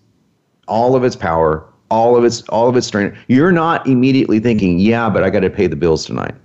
all 0.67 0.95
of 0.95 1.04
its 1.04 1.15
power, 1.15 1.65
all 1.89 2.15
of 2.15 2.23
its 2.23 2.41
all 2.49 2.69
of 2.69 2.76
its 2.76 2.88
strength. 2.88 3.17
You're 3.28 3.52
not 3.52 3.86
immediately 3.88 4.39
thinking, 4.39 4.80
"Yeah, 4.80 5.10
but 5.10 5.23
I 5.23 5.30
got 5.30 5.41
to 5.41 5.49
pay 5.49 5.67
the 5.67 5.76
bills 5.76 6.06
tonight." 6.06 6.36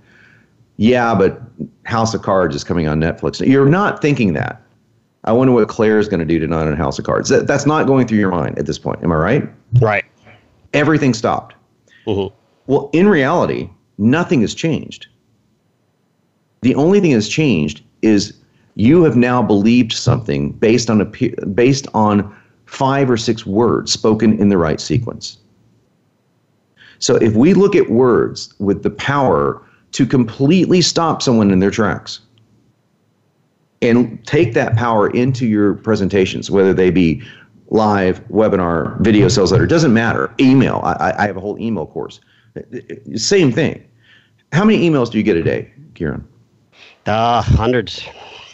Yeah, 0.79 1.13
but 1.13 1.41
House 1.83 2.13
of 2.13 2.21
Cards 2.21 2.55
is 2.55 2.63
coming 2.63 2.87
on 2.87 3.01
Netflix. 3.01 3.45
You're 3.45 3.67
not 3.67 4.01
thinking 4.01 4.31
that. 4.31 4.61
I 5.25 5.33
wonder 5.33 5.51
what 5.51 5.67
Claire 5.67 5.99
is 5.99 6.07
going 6.07 6.21
to 6.21 6.25
do 6.25 6.39
tonight 6.39 6.67
on 6.67 6.77
House 6.77 6.97
of 6.97 7.03
Cards. 7.03 7.27
That, 7.27 7.47
that's 7.47 7.65
not 7.65 7.85
going 7.85 8.07
through 8.07 8.19
your 8.19 8.31
mind 8.31 8.57
at 8.57 8.65
this 8.65 8.79
point. 8.79 9.03
Am 9.03 9.11
I 9.11 9.15
right? 9.15 9.49
Right. 9.81 10.05
Everything 10.73 11.13
stopped. 11.13 11.53
Mm-hmm. 12.07 12.33
Well, 12.67 12.89
in 12.93 13.09
reality, 13.09 13.69
nothing 13.97 14.39
has 14.39 14.55
changed. 14.55 15.07
The 16.61 16.73
only 16.75 17.01
thing 17.01 17.11
that's 17.11 17.27
changed 17.27 17.83
is 18.01 18.33
you 18.75 19.03
have 19.03 19.17
now 19.17 19.41
believed 19.43 19.91
something 19.91 20.53
based 20.53 20.89
on 20.89 21.01
a 21.01 21.05
based 21.47 21.87
on 21.93 22.33
five 22.67 23.09
or 23.09 23.17
six 23.17 23.45
words 23.45 23.91
spoken 23.91 24.39
in 24.39 24.47
the 24.47 24.57
right 24.57 24.79
sequence. 24.79 25.39
So 26.99 27.17
if 27.17 27.33
we 27.33 27.53
look 27.53 27.75
at 27.75 27.89
words 27.89 28.53
with 28.59 28.83
the 28.83 28.89
power 28.89 29.61
to 29.91 30.05
completely 30.05 30.81
stop 30.81 31.21
someone 31.21 31.51
in 31.51 31.59
their 31.59 31.71
tracks 31.71 32.21
and 33.81 34.25
take 34.25 34.53
that 34.53 34.75
power 34.75 35.09
into 35.09 35.45
your 35.45 35.75
presentations, 35.75 36.51
whether 36.51 36.73
they 36.73 36.89
be 36.89 37.21
live, 37.69 38.25
webinar, 38.27 38.99
video 39.01 39.27
sales 39.27 39.51
letter, 39.51 39.65
doesn't 39.65 39.93
matter. 39.93 40.33
Email. 40.39 40.81
I, 40.83 41.13
I 41.17 41.27
have 41.27 41.37
a 41.37 41.39
whole 41.39 41.57
email 41.59 41.85
course. 41.85 42.19
Same 43.15 43.51
thing. 43.51 43.85
How 44.51 44.65
many 44.65 44.89
emails 44.89 45.11
do 45.11 45.17
you 45.17 45.23
get 45.23 45.37
a 45.37 45.43
day, 45.43 45.71
Kieron? 45.93 46.23
Uh, 47.05 47.41
hundreds. 47.41 48.03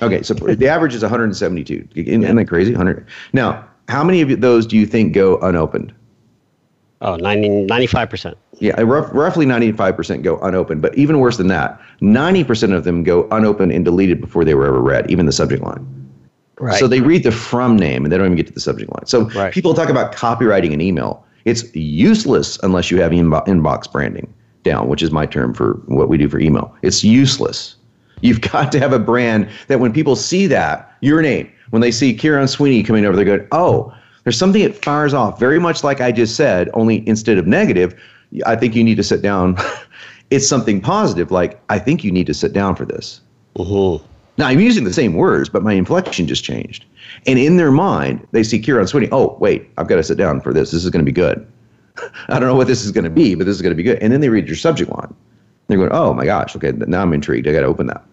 Okay, 0.01 0.21
so 0.21 0.33
the 0.33 0.67
average 0.67 0.93
is 0.93 1.01
172. 1.01 1.87
Isn't 1.95 2.35
that 2.35 2.47
crazy? 2.47 2.71
100. 2.71 3.07
Now, 3.33 3.67
how 3.87 4.03
many 4.03 4.21
of 4.21 4.41
those 4.41 4.65
do 4.65 4.77
you 4.77 4.85
think 4.85 5.13
go 5.13 5.39
unopened? 5.39 5.93
Oh, 7.05 7.17
90, 7.17 7.67
95%. 7.67 8.33
Yeah, 8.59 8.81
rough, 8.81 9.07
roughly 9.13 9.45
95% 9.45 10.23
go 10.23 10.39
unopened. 10.39 10.81
But 10.81 10.97
even 10.97 11.19
worse 11.19 11.37
than 11.37 11.47
that, 11.49 11.79
90% 12.01 12.73
of 12.73 12.83
them 12.83 13.03
go 13.03 13.27
unopened 13.29 13.71
and 13.71 13.85
deleted 13.85 14.19
before 14.19 14.43
they 14.43 14.55
were 14.55 14.65
ever 14.65 14.81
read, 14.81 15.09
even 15.11 15.27
the 15.27 15.31
subject 15.31 15.61
line. 15.61 15.85
Right. 16.59 16.79
So 16.79 16.87
they 16.87 17.01
read 17.01 17.21
the 17.21 17.31
from 17.31 17.77
name 17.77 18.05
and 18.05 18.11
they 18.11 18.17
don't 18.17 18.25
even 18.25 18.37
get 18.37 18.47
to 18.47 18.53
the 18.53 18.59
subject 18.59 18.91
line. 18.91 19.05
So 19.05 19.29
right. 19.29 19.53
people 19.53 19.75
talk 19.75 19.89
about 19.89 20.15
copywriting 20.15 20.73
an 20.73 20.81
email. 20.81 21.23
It's 21.45 21.63
useless 21.75 22.57
unless 22.63 22.89
you 22.89 22.99
have 23.01 23.11
inbo- 23.11 23.45
inbox 23.45 23.91
branding 23.91 24.33
down, 24.63 24.87
which 24.87 25.03
is 25.03 25.11
my 25.11 25.27
term 25.27 25.53
for 25.53 25.73
what 25.85 26.09
we 26.09 26.17
do 26.17 26.27
for 26.27 26.39
email. 26.39 26.75
It's 26.81 27.03
useless. 27.03 27.75
You've 28.21 28.41
got 28.51 28.71
to 28.71 28.79
have 28.79 28.93
a 28.93 28.99
brand 28.99 29.47
that 29.67 29.79
when 29.79 29.93
people 29.93 30.15
see 30.15 30.47
that, 30.47 30.91
your 31.01 31.21
name, 31.21 31.51
when 31.69 31.83
they 31.83 31.91
see 31.91 32.17
Kieron 32.17 32.49
Sweeney 32.49 32.81
coming 32.81 33.05
over, 33.05 33.15
they're 33.15 33.25
going, 33.25 33.47
oh, 33.51 33.93
there's 34.25 34.37
something 34.37 34.63
that 34.63 34.83
fires 34.83 35.13
off 35.13 35.39
very 35.39 35.59
much 35.59 35.83
like 35.83 36.01
I 36.01 36.11
just 36.11 36.35
said, 36.35 36.69
only 36.73 37.07
instead 37.07 37.37
of 37.37 37.47
negative, 37.47 37.95
I 38.45 38.55
think 38.55 38.75
you 38.75 38.83
need 38.83 38.97
to 38.97 39.03
sit 39.03 39.21
down. 39.21 39.55
it's 40.31 40.47
something 40.47 40.81
positive, 40.81 41.31
like 41.31 41.61
I 41.69 41.79
think 41.79 42.03
you 42.03 42.11
need 42.11 42.27
to 42.27 42.33
sit 42.33 42.51
down 42.51 42.75
for 42.75 42.85
this. 42.85 43.21
Mm-hmm. 43.55 44.03
Now 44.37 44.47
I'm 44.47 44.59
using 44.59 44.83
the 44.83 44.91
same 44.93 45.13
words, 45.13 45.47
but 45.47 45.63
my 45.63 45.73
inflection 45.73 46.27
just 46.27 46.43
changed. 46.43 46.85
And 47.27 47.39
in 47.39 47.57
their 47.57 47.71
mind, 47.71 48.27
they 48.31 48.43
see 48.43 48.59
Kieron 48.59 48.89
Sweeney. 48.89 49.07
Oh, 49.11 49.37
wait, 49.39 49.69
I've 49.77 49.87
got 49.87 49.95
to 49.95 50.03
sit 50.03 50.17
down 50.17 50.41
for 50.41 50.53
this. 50.53 50.71
This 50.71 50.83
is 50.83 50.89
going 50.89 51.05
to 51.05 51.09
be 51.09 51.15
good. 51.15 51.47
I 52.27 52.39
don't 52.39 52.49
know 52.49 52.55
what 52.55 52.67
this 52.67 52.83
is 52.83 52.91
going 52.91 53.05
to 53.05 53.09
be, 53.11 53.35
but 53.35 53.45
this 53.45 53.55
is 53.55 53.61
going 53.61 53.71
to 53.71 53.77
be 53.77 53.83
good. 53.83 53.99
And 53.99 54.11
then 54.11 54.21
they 54.21 54.29
read 54.29 54.47
your 54.47 54.57
subject 54.57 54.91
line. 54.91 55.13
They're 55.67 55.77
going, 55.77 55.91
oh 55.93 56.13
my 56.13 56.25
gosh, 56.25 56.55
okay, 56.55 56.71
now 56.71 57.03
I'm 57.03 57.13
intrigued. 57.13 57.47
I 57.47 57.53
got 57.53 57.61
to 57.61 57.67
open 57.67 57.87
that. 57.87 58.03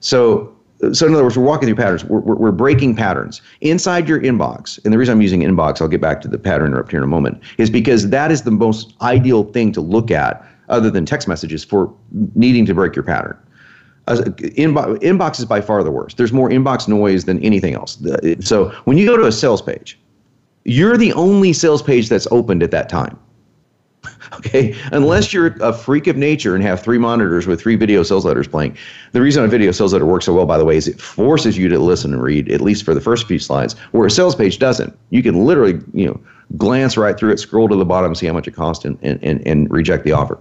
So 0.00 0.56
so 0.92 1.06
in 1.06 1.14
other 1.14 1.24
words, 1.24 1.36
we're 1.36 1.44
walking 1.44 1.66
through 1.66 1.76
patterns. 1.76 2.04
We're, 2.04 2.20
we're, 2.20 2.36
we're, 2.36 2.52
breaking 2.52 2.94
patterns 2.94 3.42
inside 3.60 4.08
your 4.08 4.20
inbox. 4.20 4.82
And 4.84 4.92
the 4.92 4.98
reason 4.98 5.12
I'm 5.12 5.22
using 5.22 5.40
inbox, 5.40 5.80
I'll 5.80 5.88
get 5.88 6.00
back 6.00 6.20
to 6.22 6.28
the 6.28 6.38
pattern 6.38 6.68
interrupt 6.68 6.90
here 6.90 7.00
in 7.00 7.04
a 7.04 7.08
moment, 7.08 7.42
is 7.58 7.68
because 7.68 8.10
that 8.10 8.30
is 8.30 8.42
the 8.42 8.50
most 8.50 8.94
ideal 9.02 9.44
thing 9.44 9.72
to 9.72 9.80
look 9.80 10.10
at, 10.10 10.44
other 10.68 10.90
than 10.90 11.04
text 11.04 11.26
messages, 11.26 11.64
for 11.64 11.92
needing 12.34 12.64
to 12.66 12.74
break 12.74 12.94
your 12.94 13.02
pattern. 13.02 13.36
uh, 14.06 14.16
inbox, 14.16 14.98
inbox 15.00 15.38
is 15.38 15.44
by 15.44 15.60
far 15.60 15.82
the 15.82 15.90
worst. 15.90 16.16
There's 16.16 16.32
more 16.32 16.48
inbox 16.48 16.86
noise 16.86 17.24
than 17.24 17.42
anything 17.42 17.74
else. 17.74 18.02
So 18.40 18.70
when 18.84 18.96
you 18.98 19.06
go 19.06 19.16
to 19.16 19.26
a 19.26 19.32
sales 19.32 19.60
page, 19.60 19.98
you're 20.64 20.96
the 20.96 21.12
only 21.14 21.52
sales 21.52 21.82
page 21.82 22.08
that's 22.08 22.28
opened 22.30 22.62
at 22.62 22.70
that 22.70 22.88
time. 22.88 23.18
Okay, 24.38 24.76
unless 24.92 25.32
you're 25.32 25.56
a 25.60 25.72
freak 25.72 26.06
of 26.06 26.16
nature 26.16 26.54
and 26.54 26.62
have 26.62 26.80
three 26.80 26.98
monitors 26.98 27.46
with 27.46 27.60
three 27.60 27.74
video 27.74 28.04
sales 28.04 28.24
letters 28.24 28.46
playing. 28.46 28.76
The 29.12 29.20
reason 29.20 29.44
a 29.44 29.48
video 29.48 29.72
sales 29.72 29.92
letter 29.92 30.06
works 30.06 30.26
so 30.26 30.34
well, 30.34 30.46
by 30.46 30.58
the 30.58 30.64
way, 30.64 30.76
is 30.76 30.86
it 30.86 31.00
forces 31.00 31.58
you 31.58 31.68
to 31.68 31.78
listen 31.78 32.12
and 32.12 32.22
read 32.22 32.48
at 32.50 32.60
least 32.60 32.84
for 32.84 32.94
the 32.94 33.00
first 33.00 33.26
few 33.26 33.40
slides, 33.40 33.74
where 33.90 34.06
a 34.06 34.10
sales 34.10 34.36
page 34.36 34.58
doesn't. 34.58 34.96
You 35.10 35.24
can 35.24 35.44
literally, 35.44 35.80
you 35.92 36.06
know, 36.06 36.20
glance 36.56 36.96
right 36.96 37.18
through 37.18 37.32
it, 37.32 37.40
scroll 37.40 37.68
to 37.68 37.74
the 37.74 37.84
bottom, 37.84 38.14
see 38.14 38.26
how 38.26 38.32
much 38.32 38.46
it 38.46 38.54
costs, 38.54 38.84
and 38.84 38.96
and 39.02 39.22
and, 39.24 39.44
and 39.46 39.68
reject 39.70 40.04
the 40.04 40.12
offer. 40.12 40.38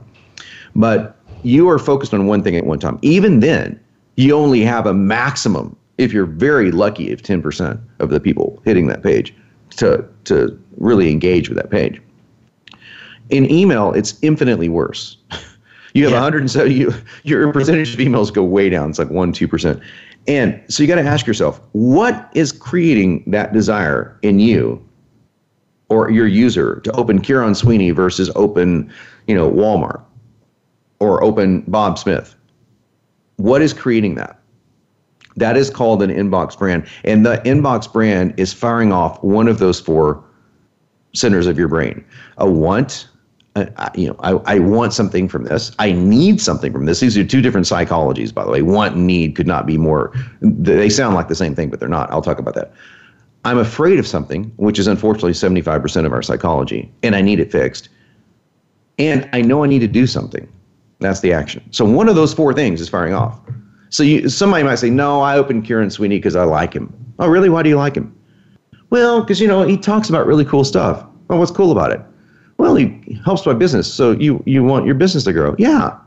But 0.75 1.17
you 1.43 1.69
are 1.69 1.79
focused 1.79 2.13
on 2.13 2.27
one 2.27 2.43
thing 2.43 2.55
at 2.55 2.65
one 2.65 2.79
time. 2.79 2.99
Even 3.01 3.39
then, 3.39 3.79
you 4.15 4.35
only 4.35 4.61
have 4.61 4.85
a 4.85 4.93
maximum, 4.93 5.75
if 5.97 6.11
you're 6.11 6.25
very 6.25 6.71
lucky, 6.71 7.11
of 7.11 7.21
10% 7.21 7.79
of 7.99 8.09
the 8.09 8.19
people 8.19 8.61
hitting 8.65 8.87
that 8.87 9.03
page 9.03 9.33
to, 9.71 10.05
to 10.25 10.59
really 10.77 11.11
engage 11.11 11.49
with 11.49 11.57
that 11.57 11.69
page. 11.69 12.01
In 13.29 13.49
email, 13.51 13.93
it's 13.93 14.17
infinitely 14.21 14.69
worse. 14.69 15.17
You 15.93 16.03
have 16.03 16.11
yeah. 16.11 16.21
170, 16.21 16.75
you, 16.75 16.93
your 17.23 17.51
percentage 17.51 17.95
of 17.95 17.99
emails 17.99 18.31
go 18.31 18.43
way 18.43 18.69
down. 18.69 18.91
It's 18.91 18.99
like 18.99 19.07
1%, 19.07 19.33
2%. 19.33 19.81
And 20.27 20.61
so 20.67 20.83
you 20.83 20.87
got 20.87 21.01
to 21.01 21.01
ask 21.01 21.25
yourself, 21.25 21.59
what 21.71 22.29
is 22.35 22.51
creating 22.51 23.23
that 23.25 23.51
desire 23.51 24.19
in 24.21 24.39
you 24.39 24.85
or 25.89 26.11
your 26.11 26.27
user 26.27 26.81
to 26.81 26.91
open 26.91 27.19
Kieron 27.19 27.55
Sweeney 27.55 27.89
versus 27.89 28.29
open, 28.35 28.93
you 29.25 29.33
know, 29.33 29.49
Walmart? 29.49 30.03
or 30.99 31.23
open 31.23 31.61
Bob 31.67 31.97
Smith. 31.97 32.35
What 33.37 33.61
is 33.61 33.73
creating 33.73 34.15
that? 34.15 34.39
That 35.35 35.55
is 35.55 35.69
called 35.69 36.01
an 36.01 36.09
inbox 36.09 36.57
brand. 36.57 36.87
And 37.03 37.25
the 37.25 37.37
inbox 37.45 37.91
brand 37.91 38.33
is 38.37 38.53
firing 38.53 38.91
off 38.91 39.21
one 39.23 39.47
of 39.47 39.59
those 39.59 39.79
four 39.79 40.23
centers 41.13 41.47
of 41.47 41.57
your 41.57 41.67
brain 41.67 42.03
a 42.37 42.49
want, 42.49 43.07
you 43.95 44.07
know, 44.07 44.15
I, 44.19 44.55
I 44.55 44.59
want 44.59 44.93
something 44.93 45.27
from 45.27 45.45
this. 45.45 45.71
I 45.79 45.91
need 45.91 46.41
something 46.41 46.71
from 46.71 46.85
this. 46.85 46.99
These 46.99 47.17
are 47.17 47.23
two 47.23 47.41
different 47.41 47.67
psychologies, 47.67 48.33
by 48.33 48.43
the 48.43 48.51
way. 48.51 48.61
Want 48.61 48.95
and 48.95 49.07
need 49.07 49.35
could 49.35 49.47
not 49.47 49.65
be 49.65 49.77
more, 49.77 50.13
they 50.41 50.89
sound 50.89 51.15
like 51.15 51.27
the 51.27 51.35
same 51.35 51.55
thing, 51.55 51.69
but 51.69 51.79
they're 51.79 51.89
not. 51.89 52.11
I'll 52.11 52.21
talk 52.21 52.39
about 52.39 52.55
that. 52.55 52.73
I'm 53.45 53.57
afraid 53.57 53.99
of 53.99 54.07
something, 54.07 54.51
which 54.57 54.79
is 54.79 54.87
unfortunately 54.87 55.31
75% 55.31 56.05
of 56.05 56.11
our 56.11 56.21
psychology, 56.21 56.91
and 57.03 57.15
I 57.15 57.21
need 57.21 57.39
it 57.39 57.51
fixed. 57.51 57.89
And 58.99 59.29
I 59.31 59.41
know 59.41 59.63
I 59.63 59.67
need 59.67 59.79
to 59.79 59.87
do 59.87 60.07
something. 60.07 60.51
That's 60.99 61.21
the 61.21 61.31
action. 61.31 61.63
So 61.71 61.85
one 61.85 62.09
of 62.09 62.15
those 62.15 62.33
four 62.33 62.53
things 62.53 62.81
is 62.81 62.89
firing 62.89 63.13
off. 63.13 63.39
So 63.89 64.03
you, 64.03 64.27
somebody 64.29 64.63
might 64.63 64.75
say, 64.75 64.89
no, 64.89 65.21
I 65.21 65.37
opened 65.37 65.65
Kieron 65.65 65.91
Sweeney 65.91 66.17
because 66.17 66.35
I 66.35 66.43
like 66.43 66.73
him. 66.73 66.93
Oh, 67.19 67.27
really? 67.27 67.49
Why 67.49 67.63
do 67.63 67.69
you 67.69 67.77
like 67.77 67.95
him? 67.95 68.13
Well, 68.89 69.21
because, 69.21 69.39
you 69.39 69.47
know, 69.47 69.63
he 69.63 69.77
talks 69.77 70.09
about 70.09 70.25
really 70.25 70.45
cool 70.45 70.63
stuff. 70.63 71.05
Well, 71.27 71.39
what's 71.39 71.51
cool 71.51 71.71
about 71.71 71.91
it? 71.91 72.01
Well, 72.67 72.75
he 72.75 73.21
helps 73.23 73.45
my 73.45 73.53
business. 73.53 73.91
So 73.91 74.11
you, 74.11 74.43
you 74.45 74.61
want 74.61 74.85
your 74.85 74.95
business 74.95 75.23
to 75.23 75.31
grow. 75.31 75.55
Yeah. 75.57 75.97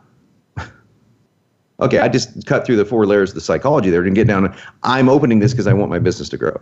okay, 1.81 2.01
I 2.01 2.09
just 2.09 2.45
cut 2.45 2.67
through 2.67 2.77
the 2.77 2.85
four 2.85 3.07
layers 3.07 3.31
of 3.31 3.35
the 3.37 3.41
psychology 3.41 3.89
there 3.89 4.03
and 4.03 4.15
get 4.15 4.27
down. 4.27 4.43
To 4.43 4.57
I'm 4.83 5.09
opening 5.09 5.39
this 5.39 5.53
because 5.53 5.67
I 5.67 5.73
want 5.73 5.91
my 5.91 5.99
business 5.99 6.29
to 6.29 6.37
grow. 6.37 6.61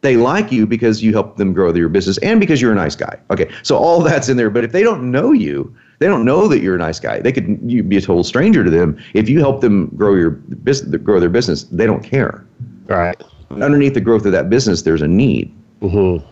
They 0.00 0.16
like 0.16 0.50
you 0.50 0.66
because 0.66 1.02
you 1.02 1.12
help 1.12 1.36
them 1.36 1.52
grow 1.52 1.72
their 1.72 1.90
business 1.90 2.16
and 2.18 2.40
because 2.40 2.62
you're 2.62 2.72
a 2.72 2.74
nice 2.74 2.96
guy. 2.96 3.18
Okay, 3.30 3.50
so 3.62 3.76
all 3.76 4.00
that's 4.00 4.30
in 4.30 4.38
there. 4.38 4.48
But 4.48 4.64
if 4.64 4.72
they 4.72 4.82
don't 4.82 5.10
know 5.10 5.32
you, 5.32 5.74
they 5.98 6.06
don't 6.06 6.24
know 6.24 6.48
that 6.48 6.60
you're 6.60 6.76
a 6.76 6.78
nice 6.78 6.98
guy. 6.98 7.20
They 7.20 7.32
could 7.32 7.58
you 7.66 7.82
be 7.82 7.98
a 7.98 8.00
total 8.00 8.24
stranger 8.24 8.64
to 8.64 8.70
them. 8.70 8.98
If 9.12 9.28
you 9.28 9.40
help 9.40 9.60
them 9.60 9.88
grow 9.94 10.14
your 10.14 10.30
business, 10.30 11.02
grow 11.02 11.20
their 11.20 11.28
business, 11.28 11.64
they 11.64 11.84
don't 11.84 12.02
care. 12.02 12.46
Right. 12.86 13.22
Underneath 13.50 13.92
the 13.92 14.00
growth 14.00 14.24
of 14.24 14.32
that 14.32 14.48
business, 14.48 14.82
there's 14.82 15.02
a 15.02 15.08
need. 15.08 15.54
Mm-hmm. 15.82 16.26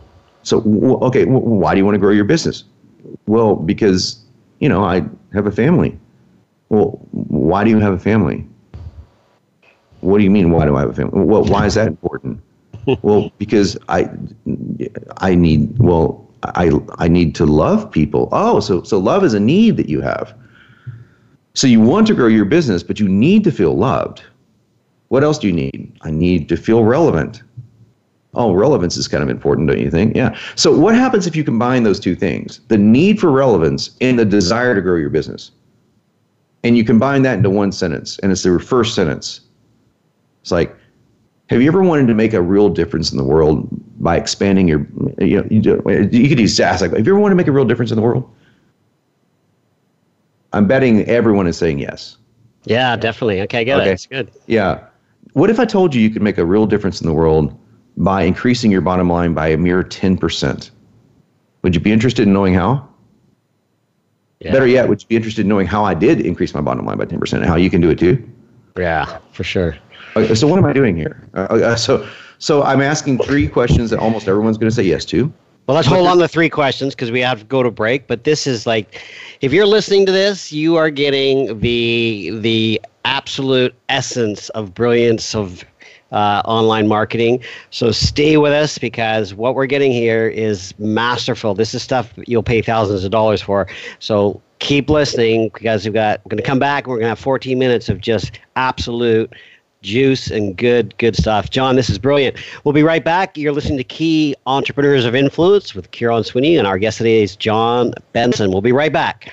So 0.44 0.62
okay, 1.02 1.26
why 1.26 1.74
do 1.74 1.78
you 1.78 1.84
want 1.84 1.94
to 1.94 2.00
grow 2.00 2.10
your 2.10 2.24
business? 2.24 2.64
Well, 3.26 3.56
because 3.56 4.20
you 4.60 4.68
know 4.68 4.84
I 4.84 5.02
have 5.32 5.46
a 5.46 5.52
family. 5.52 5.98
Well, 6.68 6.98
why 7.10 7.64
do 7.64 7.70
you 7.70 7.78
have 7.78 7.92
a 7.92 7.98
family? 7.98 8.46
What 10.00 10.18
do 10.18 10.24
you 10.24 10.30
mean? 10.30 10.50
Why 10.50 10.66
do 10.66 10.76
I 10.76 10.80
have 10.80 10.90
a 10.90 10.94
family? 10.94 11.20
Well, 11.20 11.44
why 11.44 11.66
is 11.66 11.74
that 11.74 11.86
important? 11.86 12.40
well, 13.02 13.30
because 13.38 13.78
I 13.88 14.10
I 15.18 15.34
need 15.34 15.78
well 15.78 16.28
I 16.42 16.72
I 16.98 17.08
need 17.08 17.34
to 17.36 17.46
love 17.46 17.90
people. 17.90 18.28
Oh, 18.32 18.60
so 18.60 18.82
so 18.82 18.98
love 18.98 19.24
is 19.24 19.34
a 19.34 19.40
need 19.40 19.76
that 19.76 19.88
you 19.88 20.00
have. 20.00 20.34
So 21.54 21.66
you 21.66 21.80
want 21.80 22.06
to 22.06 22.14
grow 22.14 22.28
your 22.28 22.46
business, 22.46 22.82
but 22.82 22.98
you 22.98 23.08
need 23.08 23.44
to 23.44 23.52
feel 23.52 23.76
loved. 23.76 24.22
What 25.08 25.22
else 25.22 25.38
do 25.38 25.46
you 25.46 25.52
need? 25.52 25.94
I 26.00 26.10
need 26.10 26.48
to 26.48 26.56
feel 26.56 26.84
relevant. 26.84 27.42
Oh, 28.34 28.52
relevance 28.52 28.96
is 28.96 29.08
kind 29.08 29.22
of 29.22 29.28
important, 29.28 29.68
don't 29.68 29.80
you 29.80 29.90
think? 29.90 30.16
Yeah. 30.16 30.36
So 30.54 30.76
what 30.76 30.94
happens 30.94 31.26
if 31.26 31.36
you 31.36 31.44
combine 31.44 31.82
those 31.82 32.00
two 32.00 32.14
things? 32.14 32.60
The 32.68 32.78
need 32.78 33.20
for 33.20 33.30
relevance 33.30 33.90
and 34.00 34.18
the 34.18 34.24
desire 34.24 34.74
to 34.74 34.80
grow 34.80 34.96
your 34.96 35.10
business. 35.10 35.50
And 36.64 36.76
you 36.76 36.84
combine 36.84 37.22
that 37.22 37.36
into 37.36 37.50
one 37.50 37.72
sentence, 37.72 38.18
and 38.20 38.32
it's 38.32 38.42
the 38.42 38.58
first 38.58 38.94
sentence. 38.94 39.40
It's 40.40 40.50
like, 40.50 40.74
have 41.50 41.60
you 41.60 41.68
ever 41.68 41.82
wanted 41.82 42.06
to 42.06 42.14
make 42.14 42.32
a 42.32 42.40
real 42.40 42.68
difference 42.68 43.10
in 43.10 43.18
the 43.18 43.24
world 43.24 43.68
by 44.00 44.16
expanding 44.16 44.68
your, 44.68 44.86
you 45.18 45.42
know, 45.42 45.46
you, 45.50 45.60
do, 45.60 46.08
you 46.10 46.28
could 46.28 46.38
use 46.38 46.58
ask 46.58 46.80
like, 46.80 46.92
have 46.92 47.06
you 47.06 47.12
ever 47.12 47.20
wanted 47.20 47.32
to 47.34 47.36
make 47.36 47.48
a 47.48 47.52
real 47.52 47.64
difference 47.64 47.90
in 47.90 47.96
the 47.96 48.02
world? 48.02 48.32
I'm 50.54 50.66
betting 50.66 51.02
everyone 51.08 51.46
is 51.46 51.58
saying 51.58 51.80
yes. 51.80 52.16
Yeah, 52.64 52.96
definitely. 52.96 53.42
Okay, 53.42 53.64
good. 53.64 53.80
Okay. 53.80 53.88
That's 53.90 54.06
good. 54.06 54.30
Yeah. 54.46 54.86
What 55.32 55.50
if 55.50 55.58
I 55.58 55.64
told 55.64 55.94
you 55.94 56.00
you 56.00 56.10
could 56.10 56.22
make 56.22 56.38
a 56.38 56.44
real 56.46 56.66
difference 56.66 57.00
in 57.00 57.06
the 57.06 57.12
world 57.12 57.58
by 57.96 58.22
increasing 58.22 58.70
your 58.70 58.80
bottom 58.80 59.08
line 59.10 59.34
by 59.34 59.48
a 59.48 59.56
mere 59.56 59.82
10%? 59.82 60.70
Would 61.62 61.74
you 61.74 61.80
be 61.80 61.92
interested 61.92 62.26
in 62.26 62.32
knowing 62.32 62.54
how? 62.54 62.88
Yeah. 64.40 64.52
Better 64.52 64.66
yet, 64.66 64.88
would 64.88 65.02
you 65.02 65.08
be 65.08 65.16
interested 65.16 65.42
in 65.42 65.48
knowing 65.48 65.66
how 65.66 65.84
I 65.84 65.94
did 65.94 66.20
increase 66.20 66.52
my 66.54 66.60
bottom 66.60 66.84
line 66.84 66.98
by 66.98 67.04
10% 67.04 67.32
and 67.34 67.46
how 67.46 67.56
you 67.56 67.70
can 67.70 67.80
do 67.80 67.90
it 67.90 67.98
too? 67.98 68.28
Yeah, 68.76 69.18
for 69.32 69.44
sure. 69.44 69.76
Okay, 70.16 70.34
so 70.34 70.46
what 70.46 70.58
am 70.58 70.64
I 70.64 70.72
doing 70.72 70.96
here? 70.96 71.28
Uh, 71.34 71.38
uh, 71.40 71.76
so, 71.76 72.08
so 72.38 72.62
I'm 72.62 72.80
asking 72.80 73.18
three 73.18 73.46
questions 73.46 73.90
that 73.90 73.98
almost 73.98 74.26
everyone's 74.26 74.58
going 74.58 74.70
to 74.70 74.74
say 74.74 74.82
yes 74.82 75.04
to. 75.06 75.32
Well, 75.66 75.76
let's 75.76 75.86
hold 75.86 76.08
on 76.08 76.18
to 76.18 76.26
three 76.26 76.48
questions 76.48 76.92
because 76.94 77.12
we 77.12 77.20
have 77.20 77.38
to 77.38 77.44
go 77.44 77.62
to 77.62 77.70
break. 77.70 78.08
But 78.08 78.24
this 78.24 78.48
is 78.48 78.66
like, 78.66 79.00
if 79.42 79.52
you're 79.52 79.66
listening 79.66 80.06
to 80.06 80.12
this, 80.12 80.52
you 80.52 80.76
are 80.76 80.90
getting 80.90 81.60
the 81.60 82.30
the 82.40 82.80
absolute 83.04 83.74
essence 83.88 84.48
of 84.50 84.74
brilliance 84.74 85.36
of 85.36 85.64
uh, 86.12 86.42
online 86.44 86.86
marketing. 86.86 87.42
So 87.70 87.90
stay 87.90 88.36
with 88.36 88.52
us 88.52 88.78
because 88.78 89.34
what 89.34 89.54
we're 89.54 89.66
getting 89.66 89.92
here 89.92 90.28
is 90.28 90.74
masterful. 90.78 91.54
This 91.54 91.74
is 91.74 91.82
stuff 91.82 92.12
you'll 92.26 92.42
pay 92.42 92.62
thousands 92.62 93.04
of 93.04 93.10
dollars 93.10 93.42
for. 93.42 93.66
So 93.98 94.40
keep 94.58 94.88
listening 94.88 95.50
because 95.52 95.84
we've 95.84 95.94
got 95.94 96.20
we're 96.24 96.30
going 96.30 96.42
to 96.42 96.46
come 96.46 96.58
back. 96.58 96.86
We're 96.86 96.96
going 96.96 97.04
to 97.04 97.08
have 97.08 97.18
14 97.18 97.58
minutes 97.58 97.88
of 97.88 98.00
just 98.00 98.38
absolute 98.56 99.32
juice 99.82 100.30
and 100.30 100.56
good, 100.56 100.96
good 100.98 101.16
stuff. 101.16 101.50
Jon, 101.50 101.76
this 101.76 101.90
is 101.90 101.98
brilliant. 101.98 102.36
We'll 102.64 102.72
be 102.72 102.84
right 102.84 103.04
back. 103.04 103.36
You're 103.36 103.52
listening 103.52 103.78
to 103.78 103.84
Key 103.84 104.36
Entrepreneurs 104.46 105.04
of 105.04 105.14
Influence 105.14 105.74
with 105.74 105.90
Kieron 105.90 106.24
Sweeney, 106.24 106.56
and 106.56 106.66
our 106.66 106.78
guest 106.78 106.98
today 106.98 107.22
is 107.22 107.34
Jon 107.34 107.92
Benson. 108.12 108.52
We'll 108.52 108.62
be 108.62 108.72
right 108.72 108.92
back. 108.92 109.32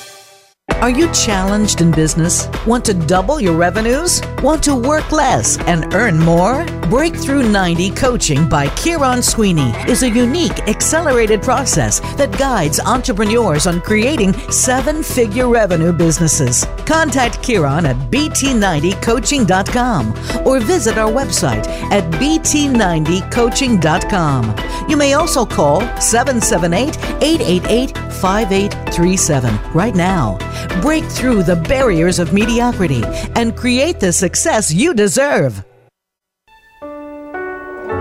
Are 0.81 0.89
you 0.89 1.13
challenged 1.13 1.79
in 1.81 1.91
business? 1.91 2.47
Want 2.65 2.83
to 2.85 2.95
double 2.95 3.39
your 3.39 3.55
revenues? 3.55 4.19
Want 4.41 4.63
to 4.63 4.75
work 4.75 5.11
less 5.11 5.59
and 5.59 5.93
earn 5.93 6.17
more? 6.17 6.65
Breakthrough 6.89 7.47
90 7.47 7.91
Coaching 7.91 8.49
by 8.49 8.65
Kieron 8.65 9.23
Sweeney 9.23 9.69
is 9.87 10.01
a 10.01 10.09
unique, 10.09 10.67
accelerated 10.67 11.43
process 11.43 11.99
that 12.15 12.35
guides 12.35 12.79
entrepreneurs 12.79 13.67
on 13.67 13.79
creating 13.79 14.33
seven 14.49 15.03
figure 15.03 15.47
revenue 15.47 15.93
businesses. 15.93 16.65
Contact 16.87 17.43
Kieron 17.43 17.85
at 17.85 17.97
bt90coaching.com 18.09 20.47
or 20.47 20.59
visit 20.59 20.97
our 20.97 21.11
website 21.11 21.67
at 21.91 22.11
bt90coaching.com. 22.13 24.89
You 24.89 24.97
may 24.97 25.13
also 25.13 25.45
call 25.45 25.81
778 25.99 26.97
888 27.21 27.95
5837 28.21 29.73
right 29.73 29.95
now. 29.95 30.37
Break 30.79 31.03
through 31.03 31.43
the 31.43 31.55
barriers 31.55 32.17
of 32.17 32.31
mediocrity 32.31 33.03
and 33.35 33.55
create 33.57 33.99
the 33.99 34.13
success 34.13 34.73
you 34.73 34.93
deserve. 34.93 35.65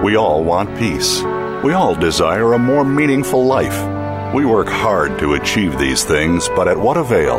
We 0.04 0.16
all 0.16 0.44
want 0.44 0.78
peace. 0.78 1.20
We 1.64 1.72
all 1.72 1.94
desire 1.94 2.52
a 2.52 2.58
more 2.58 2.84
meaningful 2.84 3.44
life. 3.44 4.34
We 4.34 4.46
work 4.46 4.68
hard 4.68 5.18
to 5.18 5.34
achieve 5.34 5.78
these 5.78 6.04
things, 6.04 6.48
but 6.50 6.68
at 6.68 6.78
what 6.78 6.96
avail? 6.96 7.38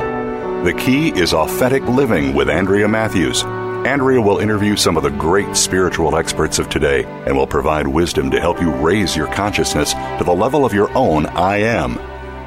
The 0.64 0.74
key 0.74 1.10
is 1.10 1.34
authentic 1.34 1.82
living 1.84 2.36
with 2.36 2.50
Andrea 2.50 2.88
Matthews. 2.88 3.44
Andrea 3.44 4.22
will 4.22 4.38
interview 4.38 4.76
some 4.76 4.96
of 4.96 5.02
the 5.02 5.10
great 5.10 5.58
spiritual 5.58 6.16
experts 6.16 6.60
of 6.60 6.70
today 6.70 7.04
and 7.26 7.36
will 7.36 7.48
provide 7.48 7.88
wisdom 7.88 8.30
to 8.30 8.40
help 8.40 8.62
you 8.62 8.72
raise 8.72 9.16
your 9.16 9.26
consciousness 9.34 9.94
to 9.94 10.24
the 10.24 10.36
level 10.36 10.66
of 10.66 10.74
your 10.74 10.96
own 10.96 11.26
I 11.26 11.58
am. 11.58 11.98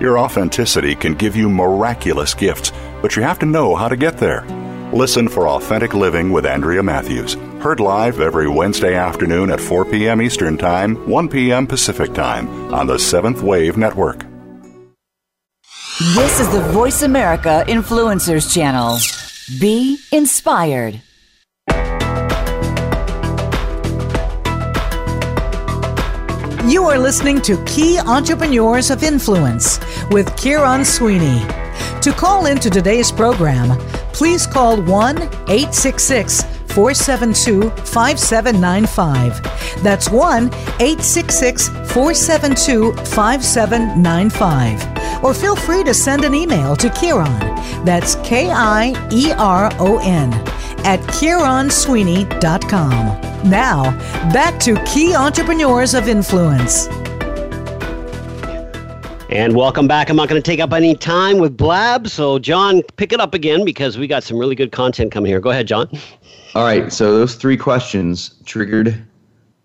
Your 0.00 0.18
authenticity 0.18 0.96
can 0.96 1.14
give 1.14 1.36
you 1.36 1.48
miraculous 1.48 2.34
gifts, 2.34 2.72
but 3.00 3.14
you 3.14 3.22
have 3.22 3.38
to 3.38 3.46
know 3.46 3.76
how 3.76 3.88
to 3.88 3.96
get 3.96 4.18
there. 4.18 4.44
Listen 4.92 5.28
for 5.28 5.48
Authentic 5.48 5.94
Living 5.94 6.32
with 6.32 6.46
Andrea 6.46 6.82
Matthews. 6.82 7.34
Heard 7.60 7.80
live 7.80 8.20
every 8.20 8.48
Wednesday 8.48 8.94
afternoon 8.96 9.50
at 9.50 9.60
4 9.60 9.84
p.m. 9.84 10.20
Eastern 10.20 10.58
Time, 10.58 10.96
1 11.08 11.28
p.m. 11.28 11.66
Pacific 11.66 12.12
Time 12.12 12.74
on 12.74 12.86
the 12.86 12.98
Seventh 12.98 13.40
Wave 13.40 13.76
Network. 13.76 14.24
This 16.14 16.40
is 16.40 16.50
the 16.50 16.60
Voice 16.72 17.02
America 17.02 17.64
Influencers 17.68 18.52
Channel. 18.52 18.98
Be 19.60 19.98
inspired. 20.10 21.00
You 26.66 26.84
are 26.84 26.98
listening 26.98 27.42
to 27.42 27.62
Key 27.64 27.98
Entrepreneurs 27.98 28.90
of 28.90 29.02
Influence 29.02 29.78
with 30.10 30.30
Kieron 30.30 30.86
Sweeney. 30.86 31.40
To 32.00 32.10
call 32.10 32.46
into 32.46 32.70
today's 32.70 33.12
program, 33.12 33.78
please 34.14 34.46
call 34.46 34.80
1 34.80 35.18
866 35.18 36.42
472 36.68 37.68
5795. 37.68 39.82
That's 39.82 40.08
1 40.08 40.46
866 40.80 41.68
472 41.68 42.94
5795. 42.94 45.22
Or 45.22 45.34
feel 45.34 45.56
free 45.56 45.84
to 45.84 45.92
send 45.92 46.24
an 46.24 46.34
email 46.34 46.76
to 46.76 46.88
Kieron. 46.88 47.38
That's 47.84 48.14
K 48.26 48.50
I 48.50 48.94
E 49.12 49.32
R 49.32 49.70
O 49.78 49.98
N 49.98 50.30
at 50.84 51.00
KieronSweeney.com. 51.00 53.50
Now, 53.50 53.90
back 54.32 54.58
to 54.60 54.82
Key 54.84 55.14
Entrepreneurs 55.14 55.92
of 55.94 56.08
Influence. 56.08 56.88
And 59.30 59.56
welcome 59.56 59.88
back. 59.88 60.10
I'm 60.10 60.16
not 60.16 60.28
going 60.28 60.40
to 60.40 60.46
take 60.46 60.60
up 60.60 60.72
any 60.72 60.94
time 60.94 61.38
with 61.38 61.56
Blab. 61.56 62.06
So, 62.06 62.38
Jon, 62.38 62.82
pick 62.96 63.12
it 63.12 63.18
up 63.18 63.34
again 63.34 63.64
because 63.64 63.98
we 63.98 64.06
got 64.06 64.22
some 64.22 64.38
really 64.38 64.54
good 64.54 64.70
content 64.70 65.10
coming 65.10 65.28
here. 65.28 65.40
Go 65.40 65.50
ahead, 65.50 65.66
Jon. 65.66 65.88
All 66.54 66.62
right. 66.62 66.92
So, 66.92 67.12
those 67.12 67.34
three 67.34 67.56
questions 67.56 68.36
triggered 68.44 69.04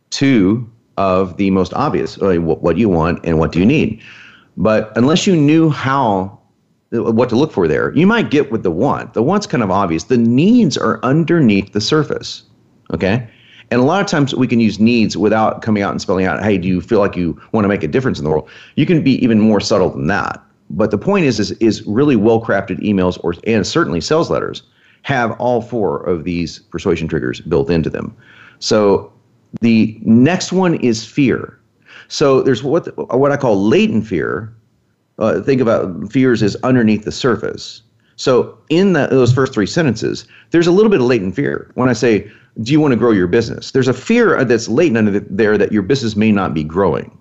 two 0.09 0.67
of 0.97 1.37
the 1.37 1.51
most 1.51 1.71
obvious 1.75 2.17
what 2.17 2.73
do 2.73 2.79
you 2.79 2.89
want 2.89 3.23
and 3.23 3.37
what 3.37 3.51
do 3.51 3.59
you 3.59 3.65
need? 3.65 4.01
But 4.57 4.91
unless 4.97 5.27
you 5.27 5.35
knew 5.35 5.69
how, 5.69 6.38
what 6.91 7.29
to 7.29 7.35
look 7.35 7.51
for 7.51 7.67
there, 7.67 7.93
you 7.95 8.07
might 8.07 8.31
get 8.31 8.51
with 8.51 8.63
the 8.63 8.71
want. 8.71 9.13
The 9.13 9.23
want's 9.23 9.47
kind 9.47 9.63
of 9.63 9.71
obvious. 9.71 10.05
The 10.05 10.17
needs 10.17 10.77
are 10.77 10.99
underneath 11.03 11.73
the 11.73 11.81
surface. 11.81 12.43
Okay. 12.93 13.27
And 13.71 13.79
a 13.79 13.83
lot 13.83 14.01
of 14.01 14.07
times 14.07 14.33
we 14.33 14.47
can 14.47 14.59
use 14.59 14.79
needs 14.79 15.15
without 15.15 15.61
coming 15.61 15.83
out 15.83 15.91
and 15.91 16.01
spelling 16.01 16.25
out, 16.25 16.43
hey, 16.43 16.57
do 16.57 16.67
you 16.67 16.81
feel 16.81 16.99
like 16.99 17.15
you 17.15 17.39
want 17.51 17.63
to 17.65 17.69
make 17.69 17.83
a 17.83 17.87
difference 17.87 18.17
in 18.17 18.23
the 18.23 18.29
world? 18.31 18.49
You 18.75 18.85
can 18.85 19.03
be 19.03 19.23
even 19.23 19.39
more 19.39 19.59
subtle 19.59 19.91
than 19.91 20.07
that. 20.07 20.43
But 20.71 20.91
the 20.91 20.97
point 20.97 21.25
is, 21.25 21.39
is, 21.39 21.51
is 21.53 21.85
really 21.85 22.15
well 22.15 22.43
crafted 22.43 22.79
emails 22.79 23.19
or 23.23 23.35
and 23.45 23.65
certainly 23.65 24.01
sales 24.01 24.29
letters 24.29 24.63
have 25.03 25.31
all 25.39 25.61
four 25.61 26.03
of 26.03 26.23
these 26.23 26.59
persuasion 26.59 27.07
triggers 27.07 27.41
built 27.41 27.69
into 27.69 27.89
them. 27.89 28.15
So 28.59 29.11
the 29.61 29.99
next 30.03 30.51
one 30.51 30.75
is 30.75 31.05
fear. 31.05 31.59
So 32.07 32.41
there's 32.41 32.63
what 32.63 32.95
what 33.15 33.31
I 33.31 33.37
call 33.37 33.63
latent 33.63 34.05
fear. 34.05 34.53
Uh, 35.19 35.41
think 35.41 35.61
about 35.61 36.11
fears 36.11 36.41
as 36.41 36.55
underneath 36.63 37.03
the 37.05 37.11
surface. 37.11 37.83
So 38.15 38.57
in 38.69 38.93
the, 38.93 39.07
those 39.07 39.31
first 39.31 39.53
three 39.53 39.67
sentences, 39.67 40.25
there's 40.51 40.67
a 40.67 40.71
little 40.71 40.89
bit 40.89 40.99
of 40.99 41.07
latent 41.07 41.35
fear. 41.35 41.71
When 41.75 41.87
I 41.87 41.93
say 41.93 42.29
do 42.61 42.71
you 42.71 42.79
want 42.79 42.91
to 42.91 42.97
grow 42.97 43.11
your 43.11 43.27
business? 43.27 43.71
There's 43.71 43.87
a 43.87 43.93
fear 43.93 44.43
that's 44.43 44.67
latent 44.67 44.97
under 44.97 45.19
there 45.19 45.57
that 45.57 45.71
your 45.71 45.81
business 45.81 46.15
may 46.15 46.31
not 46.31 46.53
be 46.53 46.63
growing. 46.63 47.15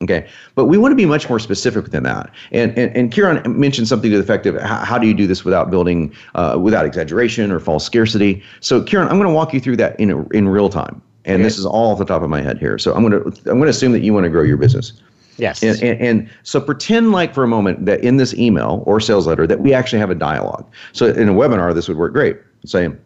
Okay, 0.00 0.28
but 0.54 0.66
we 0.66 0.78
want 0.78 0.92
to 0.92 0.96
be 0.96 1.06
much 1.06 1.28
more 1.28 1.40
specific 1.40 1.86
than 1.86 2.04
that. 2.04 2.30
And 2.52 2.76
and, 2.78 2.96
and 2.96 3.12
Kieron 3.12 3.56
mentioned 3.56 3.88
something 3.88 4.12
to 4.12 4.16
the 4.16 4.22
effect 4.22 4.46
of 4.46 4.54
how, 4.60 4.84
how 4.84 4.96
do 4.96 5.08
you 5.08 5.14
do 5.14 5.26
this 5.26 5.44
without 5.44 5.72
building, 5.72 6.14
uh, 6.36 6.56
without 6.60 6.86
exaggeration 6.86 7.50
or 7.50 7.58
false 7.58 7.84
scarcity. 7.84 8.40
So 8.60 8.80
Kieron, 8.80 9.10
I'm 9.10 9.18
going 9.18 9.24
to 9.24 9.34
walk 9.34 9.52
you 9.52 9.58
through 9.58 9.76
that 9.78 9.98
in 9.98 10.28
in 10.32 10.48
real 10.48 10.68
time. 10.68 11.02
And 11.24 11.34
okay. 11.34 11.42
this 11.42 11.58
is 11.58 11.66
all 11.66 11.92
off 11.92 11.98
the 11.98 12.04
top 12.04 12.22
of 12.22 12.30
my 12.30 12.40
head 12.40 12.58
here. 12.58 12.78
So 12.78 12.94
I'm 12.94 13.02
going 13.02 13.20
to 13.20 13.26
I'm 13.50 13.58
going 13.58 13.62
to 13.62 13.70
assume 13.70 13.90
that 13.90 14.02
you 14.02 14.14
want 14.14 14.22
to 14.22 14.30
grow 14.30 14.44
your 14.44 14.56
business. 14.56 14.92
Yes. 15.38 15.62
And, 15.62 15.80
and, 15.82 16.00
and, 16.00 16.30
so 16.42 16.60
pretend 16.60 17.12
like 17.12 17.32
for 17.32 17.44
a 17.44 17.48
moment 17.48 17.86
that 17.86 18.02
in 18.02 18.16
this 18.16 18.34
email 18.34 18.82
or 18.86 19.00
sales 19.00 19.26
letter 19.26 19.46
that 19.46 19.60
we 19.60 19.72
actually 19.72 20.00
have 20.00 20.10
a 20.10 20.14
dialogue. 20.14 20.68
So 20.92 21.06
in 21.06 21.28
a 21.28 21.32
webinar, 21.32 21.72
this 21.74 21.88
would 21.88 21.96
work 21.96 22.12
great. 22.12 22.36
Saying, 22.64 22.98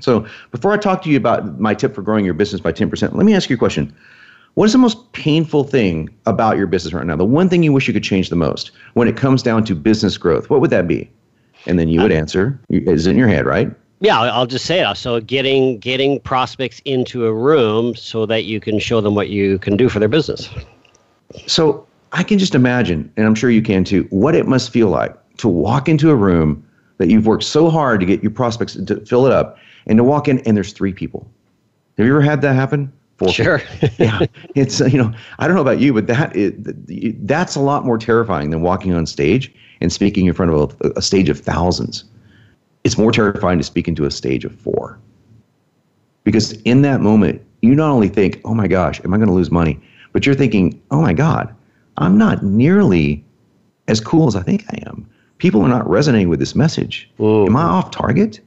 so 0.00 0.26
before 0.50 0.72
I 0.72 0.78
talk 0.78 1.02
to 1.02 1.10
you 1.10 1.16
about 1.16 1.60
my 1.60 1.74
tip 1.74 1.94
for 1.94 2.02
growing 2.02 2.24
your 2.24 2.34
business 2.34 2.60
by 2.60 2.72
10%, 2.72 3.14
let 3.14 3.26
me 3.26 3.34
ask 3.34 3.50
you 3.50 3.56
a 3.56 3.58
question. 3.58 3.94
What 4.54 4.64
is 4.64 4.72
the 4.72 4.78
most 4.78 5.12
painful 5.12 5.64
thing 5.64 6.08
about 6.26 6.56
your 6.56 6.66
business 6.66 6.94
right 6.94 7.06
now? 7.06 7.16
The 7.16 7.24
one 7.24 7.48
thing 7.48 7.62
you 7.62 7.72
wish 7.72 7.86
you 7.86 7.94
could 7.94 8.02
change 8.02 8.30
the 8.30 8.36
most 8.36 8.70
when 8.94 9.06
it 9.06 9.16
comes 9.16 9.42
down 9.42 9.64
to 9.64 9.74
business 9.74 10.16
growth, 10.16 10.50
what 10.50 10.60
would 10.60 10.70
that 10.70 10.88
be? 10.88 11.10
And 11.66 11.78
then 11.78 11.88
you 11.88 12.00
would 12.00 12.12
um, 12.12 12.18
answer, 12.18 12.58
is 12.70 13.06
in 13.06 13.16
your 13.16 13.28
head, 13.28 13.46
right? 13.46 13.70
Yeah, 14.00 14.20
I'll 14.20 14.46
just 14.46 14.64
say 14.64 14.88
it. 14.88 14.96
So 14.96 15.20
getting 15.20 15.78
getting 15.78 16.20
prospects 16.20 16.80
into 16.84 17.26
a 17.26 17.32
room 17.32 17.96
so 17.96 18.26
that 18.26 18.44
you 18.44 18.60
can 18.60 18.78
show 18.78 19.00
them 19.00 19.14
what 19.14 19.28
you 19.28 19.58
can 19.58 19.76
do 19.76 19.88
for 19.88 19.98
their 19.98 20.08
business. 20.08 20.48
So 21.46 21.86
I 22.12 22.22
can 22.22 22.38
just 22.38 22.54
imagine, 22.54 23.12
and 23.16 23.26
I'm 23.26 23.34
sure 23.34 23.50
you 23.50 23.62
can 23.62 23.84
too, 23.84 24.06
what 24.10 24.34
it 24.34 24.46
must 24.46 24.70
feel 24.70 24.88
like 24.88 25.14
to 25.38 25.48
walk 25.48 25.88
into 25.88 26.10
a 26.10 26.16
room 26.16 26.64
that 26.98 27.08
you've 27.08 27.26
worked 27.26 27.44
so 27.44 27.70
hard 27.70 28.00
to 28.00 28.06
get 28.06 28.22
your 28.22 28.32
prospects 28.32 28.74
to 28.74 29.06
fill 29.06 29.26
it 29.26 29.32
up 29.32 29.58
and 29.86 29.96
to 29.98 30.04
walk 30.04 30.28
in 30.28 30.40
and 30.40 30.56
there's 30.56 30.72
three 30.72 30.92
people. 30.92 31.30
Have 31.96 32.06
you 32.06 32.12
ever 32.12 32.22
had 32.22 32.42
that 32.42 32.54
happen? 32.54 32.92
For 33.18 33.32
sure. 33.32 33.60
yeah, 33.98 34.20
it's 34.54 34.78
you 34.78 34.96
know 34.96 35.12
I 35.40 35.48
don't 35.48 35.56
know 35.56 35.62
about 35.62 35.80
you, 35.80 35.92
but 35.92 36.06
that 36.06 36.34
is, 36.36 36.52
that's 37.22 37.56
a 37.56 37.60
lot 37.60 37.84
more 37.84 37.98
terrifying 37.98 38.50
than 38.50 38.62
walking 38.62 38.94
on 38.94 39.06
stage 39.06 39.52
and 39.80 39.92
speaking 39.92 40.26
in 40.26 40.34
front 40.34 40.52
of 40.52 40.76
a, 40.80 40.90
a 40.96 41.02
stage 41.02 41.28
of 41.28 41.38
thousands. 41.40 42.04
It's 42.84 42.96
more 42.96 43.10
terrifying 43.10 43.58
to 43.58 43.64
speak 43.64 43.88
into 43.88 44.04
a 44.04 44.10
stage 44.10 44.44
of 44.44 44.54
four. 44.54 45.00
Because 46.22 46.52
in 46.62 46.82
that 46.82 47.00
moment, 47.00 47.42
you 47.60 47.74
not 47.74 47.90
only 47.90 48.08
think, 48.08 48.40
"Oh 48.44 48.54
my 48.54 48.68
gosh, 48.68 49.00
am 49.04 49.12
I 49.12 49.16
going 49.16 49.28
to 49.28 49.34
lose 49.34 49.50
money?" 49.50 49.80
But 50.12 50.26
you're 50.26 50.34
thinking, 50.34 50.80
"Oh 50.90 51.00
my 51.00 51.12
god, 51.12 51.54
I'm 51.96 52.16
not 52.18 52.42
nearly 52.42 53.24
as 53.88 54.00
cool 54.00 54.26
as 54.26 54.36
I 54.36 54.42
think 54.42 54.64
I 54.70 54.82
am." 54.86 55.08
People 55.38 55.62
are 55.62 55.68
not 55.68 55.88
resonating 55.88 56.28
with 56.28 56.40
this 56.40 56.54
message. 56.54 57.08
Ooh. 57.20 57.46
Am 57.46 57.56
I 57.56 57.62
off 57.62 57.90
target? 57.90 58.40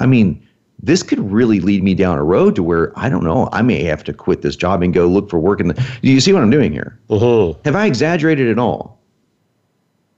I 0.00 0.06
mean, 0.06 0.42
this 0.82 1.02
could 1.02 1.20
really 1.20 1.60
lead 1.60 1.82
me 1.82 1.94
down 1.94 2.18
a 2.18 2.24
road 2.24 2.54
to 2.56 2.62
where 2.62 2.92
I 2.98 3.08
don't 3.08 3.24
know. 3.24 3.48
I 3.52 3.62
may 3.62 3.82
have 3.84 4.04
to 4.04 4.12
quit 4.12 4.42
this 4.42 4.56
job 4.56 4.82
and 4.82 4.92
go 4.92 5.06
look 5.06 5.30
for 5.30 5.38
work. 5.38 5.60
In 5.60 5.68
the, 5.68 5.74
do 5.74 6.10
you 6.10 6.20
see 6.20 6.32
what 6.32 6.42
I'm 6.42 6.50
doing 6.50 6.72
here? 6.72 6.98
Uh-huh. 7.10 7.54
Have 7.64 7.76
I 7.76 7.86
exaggerated 7.86 8.48
at 8.48 8.58
all? 8.58 8.96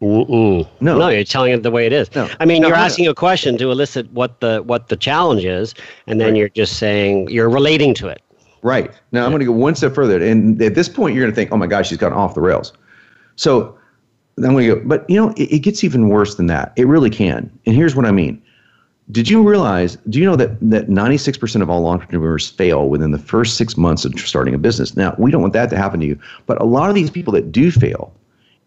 Mm-mm. 0.01 0.69
No, 0.81 0.97
no, 0.97 1.09
you're 1.09 1.25
telling 1.25 1.53
it 1.53 1.64
the 1.64 1.73
way 1.73 1.85
it 1.85 1.93
is. 1.93 2.14
No. 2.14 2.29
I 2.39 2.45
mean, 2.45 2.62
no, 2.62 2.69
you're 2.69 2.77
asking 2.77 3.09
a 3.09 3.14
question 3.14 3.59
to 3.59 3.71
elicit 3.73 4.11
what 4.12 4.41
the 4.41 4.62
what 4.62 4.89
the 4.89 4.97
challenge 4.97 5.45
is, 5.45 5.75
and 6.07 6.21
then 6.21 6.29
right. 6.29 6.37
you're 6.37 6.49
just 6.51 6.79
saying 6.79 7.29
you're 7.31 7.51
relating 7.51 7.95
to 7.95 8.07
it. 8.07 8.23
Right 8.62 8.90
now, 9.12 9.20
yeah. 9.20 9.24
I'm 9.24 9.30
going 9.30 9.40
to 9.40 9.46
go 9.46 9.52
one 9.52 9.74
step 9.74 9.94
further, 9.94 10.22
and 10.22 10.61
at 10.61 10.74
this 10.74 10.88
point, 10.88 11.14
you're 11.14 11.24
going 11.24 11.32
to 11.32 11.36
think, 11.36 11.52
"Oh 11.52 11.56
my 11.56 11.66
gosh, 11.66 11.88
she's 11.88 11.98
gone 11.98 12.12
off 12.12 12.34
the 12.34 12.40
rails." 12.40 12.72
So 13.36 13.78
I'm 14.36 14.52
going 14.52 14.68
to 14.68 14.74
go, 14.76 14.82
but 14.84 15.09
you 15.09 15.16
know, 15.16 15.30
it, 15.36 15.52
it 15.52 15.59
gets 15.61 15.84
even 15.84 16.09
worse 16.09 16.34
than 16.34 16.46
that. 16.46 16.72
It 16.76 16.86
really 16.86 17.11
can, 17.11 17.50
and 17.66 17.74
here's 17.76 17.94
what 17.94 18.04
I 18.04 18.11
mean 18.11 18.42
did 19.11 19.28
you 19.30 19.42
realize, 19.42 19.96
do 20.11 20.18
you 20.18 20.26
know 20.26 20.36
that, 20.36 20.59
that 20.61 20.88
96% 20.88 21.62
of 21.62 21.70
all 21.70 21.86
entrepreneurs 21.86 22.50
fail 22.50 22.88
within 22.88 23.11
the 23.11 23.18
first 23.18 23.56
six 23.56 23.76
months 23.76 24.04
of 24.04 24.18
starting 24.20 24.54
a 24.54 24.59
business? 24.59 24.96
Now, 24.96 25.14
we 25.18 25.30
don't 25.30 25.40
want 25.40 25.54
that 25.54 25.70
to 25.70 25.78
happen 25.78 26.00
to 26.00 26.06
you, 26.06 26.18
but 26.46 26.61
a 26.61 26.64
lot 26.64 26.90
of 26.90 26.94
these 26.94 27.11
people 27.11 27.32
that 27.32 27.50
do 27.50 27.70
fail 27.70 28.12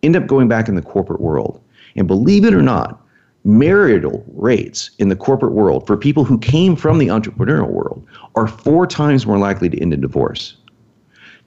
end 0.01 0.15
up 0.15 0.25
going 0.25 0.47
back 0.47 0.67
in 0.67 0.73
the 0.73 0.81
corporate 0.81 1.21
world. 1.21 1.61
And 1.95 2.07
believe 2.07 2.43
it 2.43 2.55
or 2.55 2.61
not, 2.61 3.00
marital 3.43 4.23
rates 4.35 4.91
in 4.99 5.09
the 5.09 5.15
corporate 5.15 5.53
world 5.53 5.87
for 5.87 5.97
people 5.97 6.23
who 6.23 6.37
came 6.37 6.75
from 6.75 6.99
the 6.99 7.07
entrepreneurial 7.07 7.69
world 7.69 8.05
are 8.35 8.47
four 8.47 8.85
times 8.85 9.25
more 9.25 9.37
likely 9.37 9.69
to 9.69 9.81
end 9.81 9.93
in 9.93 10.01
divorce, 10.01 10.55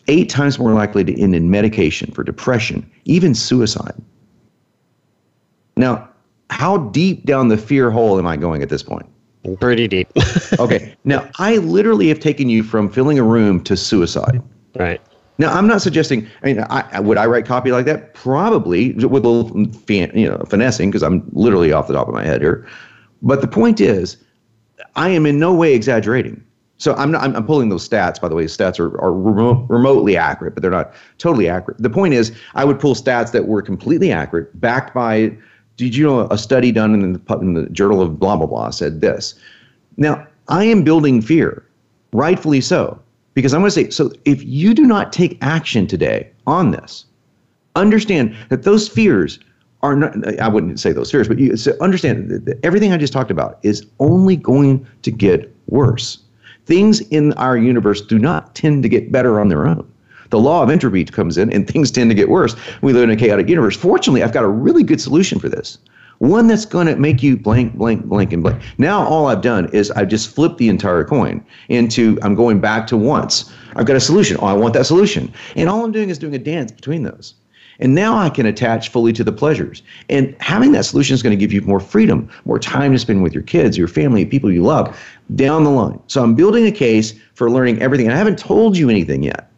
eight 0.09 0.28
times 0.28 0.59
more 0.59 0.72
likely 0.72 1.05
to 1.05 1.20
end 1.20 1.34
in 1.34 1.51
medication 1.51 2.11
for 2.11 2.24
depression, 2.24 2.88
even 3.05 3.34
suicide. 3.34 3.95
Now, 5.76 6.09
how 6.51 6.78
deep 6.78 7.24
down 7.24 7.49
the 7.49 7.57
fear 7.57 7.90
hole 7.90 8.18
am 8.18 8.26
I 8.26 8.36
going 8.36 8.62
at 8.62 8.68
this 8.68 8.82
point? 8.82 9.07
Pretty 9.61 9.88
deep. 9.88 10.09
okay. 10.59 10.95
Now, 11.05 11.28
I 11.38 11.59
literally 11.59 12.09
have 12.09 12.20
taken 12.20 12.49
you 12.49 12.62
from 12.62 12.88
filling 12.90 13.18
a 13.18 13.22
room 13.22 13.62
to 13.64 13.76
suicide. 13.76 14.42
Right. 14.76 15.01
Now, 15.39 15.53
I'm 15.53 15.66
not 15.66 15.82
suggesting. 15.82 16.28
I 16.43 16.47
mean, 16.47 16.64
I, 16.70 17.01
would 17.01 17.18
I 17.18 17.26
write 17.26 17.45
copy 17.45 17.72
like 17.72 17.87
that? 17.87 18.14
Probably 18.14 18.93
with 18.93 19.24
a 19.24 19.28
little, 19.28 19.59
you 19.89 20.28
know, 20.28 20.45
finessing 20.49 20.91
because 20.91 21.03
I'm 21.03 21.28
literally 21.32 21.72
off 21.72 21.89
the 21.89 21.95
top 21.95 22.07
of 22.07 22.14
my 22.14 22.24
head 22.24 22.41
here. 22.41 22.66
But 23.22 23.41
the 23.41 23.49
point 23.49 23.80
is, 23.80 24.16
I 24.97 25.09
am 25.09 25.26
in 25.26 25.39
no 25.39 25.53
way 25.53 25.74
exaggerating. 25.74 26.45
So 26.76 26.95
I'm, 26.95 27.11
not, 27.11 27.22
I'm, 27.22 27.35
I'm 27.37 27.47
pulling 27.47 27.68
those 27.68 27.89
stats, 27.89 28.20
by 28.20 28.28
the 28.28 28.35
way. 28.35 28.45
Stats 28.45 28.78
are, 28.78 29.01
are 29.01 29.12
remote, 29.12 29.66
remotely 29.68 30.16
accurate, 30.16 30.55
but 30.55 30.62
they're 30.62 30.70
not 30.70 30.93
totally 31.18 31.49
accurate. 31.49 31.80
The 31.80 31.91
point 31.91 32.14
is, 32.14 32.37
I 32.55 32.64
would 32.64 32.78
pull 32.78 32.95
stats 32.95 33.32
that 33.32 33.47
were 33.47 33.62
completely 33.62 34.12
accurate, 34.12 34.61
backed 34.61 34.93
by, 34.95 35.37
did 35.76 35.97
you 35.97 36.05
know, 36.05 36.28
a 36.30 36.39
study 36.39 36.72
done 36.72 36.95
in 36.95 37.12
the, 37.12 37.39
in 37.39 37.55
the 37.55 37.68
journal 37.70 38.01
of 38.01 38.18
blah, 38.18 38.37
blah, 38.37 38.47
blah 38.47 38.70
said 38.70 39.01
this. 39.01 39.35
Now, 39.97 40.26
I 40.49 40.64
am 40.64 40.82
building 40.82 41.22
fear, 41.22 41.64
rightfully 42.12 42.61
so, 42.61 43.01
because 43.35 43.53
I'm 43.53 43.61
going 43.61 43.70
to 43.70 43.74
say, 43.74 43.91
so 43.91 44.11
if 44.24 44.43
you 44.45 44.74
do 44.74 44.85
not 44.85 45.12
take 45.12 45.39
action 45.43 45.87
today 45.87 46.30
on 46.47 46.70
this, 46.70 47.05
understand 47.76 48.35
that 48.49 48.62
those 48.62 48.89
fears 48.89 49.39
are 49.82 49.97
not, 49.97 50.41
I 50.41 50.49
wouldn't 50.49 50.80
say 50.80 50.93
those 50.93 51.11
fears, 51.11 51.28
but 51.28 51.39
you 51.39 51.57
so 51.57 51.74
understand 51.80 52.30
that 52.30 52.59
everything 52.64 52.93
I 52.93 52.97
just 52.97 53.12
talked 53.12 53.30
about 53.30 53.59
is 53.62 53.87
only 54.01 54.37
going 54.37 54.87
to 55.03 55.11
get 55.11 55.55
worse. 55.68 56.18
Things 56.64 57.01
in 57.09 57.35
our 57.35 57.59
universe 57.59 58.01
do 58.01 58.18
not 58.18 58.55
tend 58.55 58.82
to 58.85 58.89
get 58.89 59.12
better 59.12 59.39
on 59.39 59.49
their 59.49 59.66
own. 59.66 59.91
The 60.30 60.39
law 60.39 60.62
of 60.62 60.70
entropy 60.70 61.05
comes 61.05 61.37
in 61.37 61.53
and 61.53 61.68
things 61.68 61.91
tend 61.91 62.11
to 62.11 62.14
get 62.14 62.30
worse. 62.30 62.57
We 62.80 62.93
live 62.93 63.05
in 63.05 63.11
a 63.11 63.16
chaotic 63.16 63.49
universe. 63.49 63.76
Fortunately, 63.76 64.22
I've 64.22 64.32
got 64.32 64.45
a 64.45 64.49
really 64.49 64.82
good 64.82 65.01
solution 65.01 65.39
for 65.39 65.49
this. 65.49 65.78
One 66.19 66.47
that's 66.47 66.65
going 66.65 66.87
to 66.87 66.97
make 66.97 67.23
you 67.23 67.37
blank, 67.37 67.75
blank, 67.75 68.05
blank, 68.07 68.33
and 68.33 68.43
blank. 68.43 68.62
Now, 68.79 69.05
all 69.07 69.27
I've 69.27 69.43
done 69.43 69.69
is 69.73 69.91
I've 69.93 70.09
just 70.09 70.35
flipped 70.35 70.59
the 70.59 70.69
entire 70.69 71.05
coin 71.05 71.45
into 71.69 72.19
I'm 72.23 72.35
going 72.35 72.61
back 72.61 72.87
to 72.89 72.97
once. 72.97 73.53
I've 73.77 73.87
got 73.87 73.97
a 73.97 74.01
solution. 74.01 74.37
Oh, 74.41 74.47
I 74.47 74.53
want 74.53 74.75
that 74.75 74.87
solution. 74.87 75.33
And 75.57 75.69
all 75.69 75.85
I'm 75.85 75.93
doing 75.93 76.11
is 76.11 76.19
doing 76.19 76.35
a 76.35 76.39
dance 76.39 76.73
between 76.73 77.03
those. 77.03 77.35
And 77.81 77.95
now 77.95 78.17
I 78.17 78.31
can 78.31 78.47
attach 78.47 78.89
fully 78.89 79.12
to 79.15 79.25
the 79.25 79.33
pleasures. 79.33 79.83
And 80.09 80.37
having 80.39 80.73
that 80.73 80.85
solution 80.85 81.15
is 81.15 81.23
going 81.23 81.37
to 81.37 81.41
give 81.41 81.53
you 81.53 81.61
more 81.62 81.81
freedom, 81.81 82.31
more 82.45 82.59
time 82.59 82.93
to 82.93 82.99
spend 82.99 83.23
with 83.23 83.35
your 83.35 83.43
kids, 83.43 83.77
your 83.77 83.89
family, 83.89 84.25
people 84.25 84.53
you 84.53 84.62
love 84.62 84.99
down 85.35 85.65
the 85.65 85.71
line. 85.71 86.01
So 86.07 86.23
I'm 86.23 86.35
building 86.35 86.67
a 86.67 86.73
case 86.73 87.15
for 87.35 87.51
learning 87.51 87.83
everything. 87.83 88.07
And 88.07 88.15
I 88.15 88.19
haven't 88.19 88.39
told 88.39 88.77
you 88.77 88.91
anything 88.91 89.25
yet. 89.25 89.51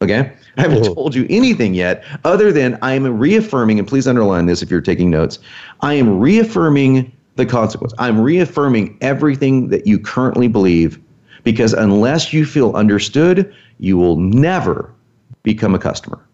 Okay? 0.00 0.32
I 0.56 0.62
haven't 0.62 0.86
oh. 0.86 0.94
told 0.94 1.14
you 1.14 1.26
anything 1.28 1.74
yet 1.74 2.04
other 2.24 2.52
than 2.52 2.78
I 2.82 2.92
am 2.92 3.18
reaffirming, 3.18 3.78
and 3.78 3.88
please 3.88 4.06
underline 4.06 4.46
this 4.46 4.62
if 4.62 4.70
you're 4.70 4.80
taking 4.80 5.10
notes. 5.10 5.38
I 5.80 5.94
am 5.94 6.18
reaffirming 6.18 7.12
the 7.36 7.46
consequence. 7.46 7.92
I'm 7.98 8.20
reaffirming 8.20 8.98
everything 9.00 9.68
that 9.68 9.86
you 9.86 9.98
currently 9.98 10.48
believe 10.48 10.98
because 11.44 11.72
unless 11.72 12.32
you 12.32 12.44
feel 12.44 12.74
understood, 12.74 13.54
you 13.78 13.96
will 13.96 14.16
never 14.16 14.92
become 15.42 15.74
a 15.74 15.78
customer. 15.78 16.24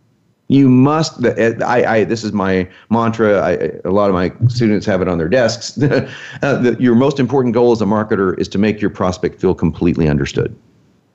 You 0.49 0.69
must. 0.69 1.25
I, 1.25 1.85
I 1.85 2.05
this 2.05 2.23
is 2.23 2.33
my 2.33 2.69
mantra. 2.91 3.41
I, 3.41 3.71
a 3.85 3.91
lot 3.91 4.11
of 4.11 4.15
my 4.15 4.33
students 4.49 4.85
have 4.87 5.01
it 5.01 5.09
on 5.09 5.17
their 5.17 5.29
desks. 5.29 5.81
uh, 5.83 6.09
the, 6.41 6.77
your 6.79 6.95
most 6.95 7.19
important 7.19 7.55
goal 7.55 7.73
as 7.73 7.81
a 7.81 7.87
marketer 7.87 8.39
is 8.39 8.49
to 8.49 8.59
make 8.59 8.81
your 8.81 8.91
prospect 8.91 9.41
feel 9.41 9.55
completely 9.55 10.07
understood. 10.07 10.55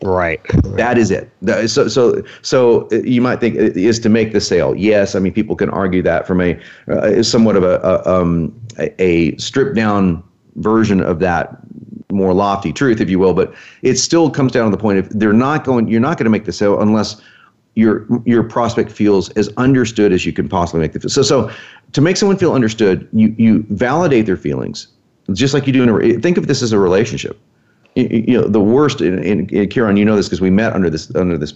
Right. 0.02 0.42
That 0.78 0.98
is 0.98 1.12
it. 1.12 1.30
So, 1.68 1.90
so, 1.90 2.24
so 2.42 2.88
uh, 2.92 2.98
you 2.98 3.22
might 3.22 3.42
think 3.42 3.56
it 3.56 3.76
is 3.76 4.00
to 4.00 4.10
make 4.10 4.32
the 4.32 4.40
sale. 4.40 4.74
Yes, 4.76 5.14
I 5.14 5.20
mean 5.20 5.34
people 5.34 5.58
can 5.58 5.70
argue 5.70 6.02
that 6.04 6.26
from 6.26 6.40
a 6.40 6.60
uh, 6.88 7.22
somewhat 7.22 7.58
of 7.58 7.64
a, 7.64 7.80
a, 7.80 8.22
um, 8.22 8.58
a 8.98 9.36
stripped 9.36 9.76
down 9.76 10.24
version 10.56 11.02
of 11.02 11.20
that 11.20 11.58
more 12.12 12.34
lofty 12.34 12.72
truth, 12.72 13.02
if 13.02 13.10
you 13.10 13.20
will. 13.20 13.34
But 13.34 13.54
it 13.82 13.96
still 13.98 14.30
comes 14.30 14.54
down 14.54 14.72
to 14.72 14.76
the 14.76 14.82
point 14.82 15.00
of 15.00 15.10
they're 15.10 15.34
not 15.34 15.66
going. 15.66 15.90
You're 15.90 16.00
not 16.00 16.18
going 16.18 16.26
to 16.26 16.32
make 16.32 16.46
the 16.46 16.54
sale 16.54 16.80
unless 16.80 17.22
your 17.76 18.08
your 18.26 18.44
prospect 18.44 18.92
feels 18.92 19.30
as 19.32 19.50
understood 19.58 20.14
as 20.14 20.26
you 20.26 20.32
can 20.32 20.48
possibly 20.48 20.80
make 20.80 20.94
them. 20.94 21.10
So 21.10 21.22
so 21.22 21.52
to 21.92 22.02
make 22.02 22.16
someone 22.16 22.38
feel 22.38 22.54
understood, 22.54 23.08
you 23.12 23.36
you 23.38 23.66
validate 23.70 24.26
their 24.26 24.38
feelings, 24.38 24.88
just 25.34 25.54
like 25.54 25.68
you 25.68 25.74
do 25.74 25.84
in 25.84 25.90
a 25.90 26.20
think 26.22 26.38
of 26.38 26.48
this 26.48 26.62
as 26.62 26.72
a 26.72 26.80
relationship. 26.80 27.38
You, 28.08 28.42
know 28.42 28.48
the 28.48 28.60
worst 28.60 29.02
in, 29.02 29.24
in, 29.24 29.48
Kieron, 29.48 29.98
you 29.98 30.06
know 30.06 30.16
this 30.16 30.28
because 30.28 30.42
we 30.42 30.50
met 30.50 30.74
under 30.74 30.90
this 30.90 31.14
under 31.16 31.38
this 31.38 31.54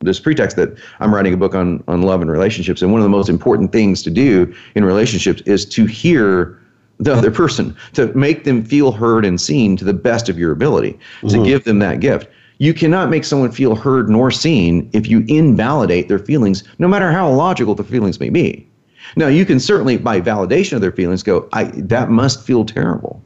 this 0.00 0.20
pretext 0.20 0.56
that 0.56 0.78
I'm 1.00 1.12
writing 1.14 1.34
a 1.34 1.36
book 1.36 1.54
on 1.54 1.82
on 1.88 2.02
love 2.02 2.20
and 2.20 2.30
relationships, 2.30 2.82
and 2.82 2.92
one 2.92 3.00
of 3.00 3.04
the 3.04 3.10
most 3.10 3.28
important 3.28 3.72
things 3.72 4.02
to 4.04 4.10
do 4.10 4.54
in 4.74 4.84
relationships 4.84 5.42
is 5.42 5.64
to 5.66 5.86
hear 5.86 6.58
the 6.98 7.14
other 7.14 7.30
person, 7.30 7.76
to 7.92 8.12
make 8.14 8.44
them 8.44 8.64
feel 8.64 8.92
heard 8.92 9.24
and 9.24 9.40
seen 9.40 9.76
to 9.76 9.84
the 9.84 9.94
best 9.94 10.28
of 10.28 10.38
your 10.38 10.52
ability, 10.52 10.98
mm-hmm. 11.20 11.28
to 11.28 11.44
give 11.44 11.64
them 11.64 11.78
that 11.78 12.00
gift. 12.00 12.28
You 12.58 12.74
cannot 12.74 13.08
make 13.08 13.24
someone 13.24 13.52
feel 13.52 13.76
heard 13.76 14.10
nor 14.10 14.32
seen 14.32 14.90
if 14.92 15.06
you 15.08 15.24
invalidate 15.28 16.08
their 16.08 16.18
feelings, 16.18 16.64
no 16.80 16.88
matter 16.88 17.12
how 17.12 17.28
illogical 17.28 17.76
the 17.76 17.84
feelings 17.84 18.18
may 18.18 18.30
be. 18.30 18.68
Now, 19.16 19.28
you 19.28 19.44
can 19.46 19.60
certainly, 19.60 19.96
by 19.96 20.20
validation 20.20 20.72
of 20.74 20.80
their 20.80 20.92
feelings, 20.92 21.22
go, 21.22 21.48
I, 21.52 21.64
that 21.76 22.10
must 22.10 22.42
feel 22.42 22.64
terrible. 22.64 23.22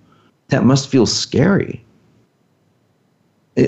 That 0.49 0.65
must 0.65 0.89
feel 0.89 1.07
scary. 1.07 1.83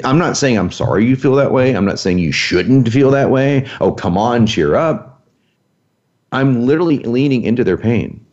I'm 0.04 0.18
not 0.18 0.36
saying 0.36 0.56
I'm 0.56 0.70
sorry 0.70 1.04
you 1.04 1.14
feel 1.14 1.34
that 1.34 1.52
way. 1.52 1.76
I'm 1.76 1.84
not 1.84 1.98
saying 1.98 2.18
you 2.18 2.32
shouldn't 2.32 2.88
feel 2.88 3.10
that 3.10 3.30
way. 3.30 3.68
Oh, 3.80 3.92
come 3.92 4.16
on, 4.16 4.46
cheer 4.46 4.74
up. 4.74 5.22
I'm 6.32 6.66
literally 6.66 6.98
leaning 7.00 7.42
into 7.42 7.64
their 7.64 7.76
pain 7.76 8.24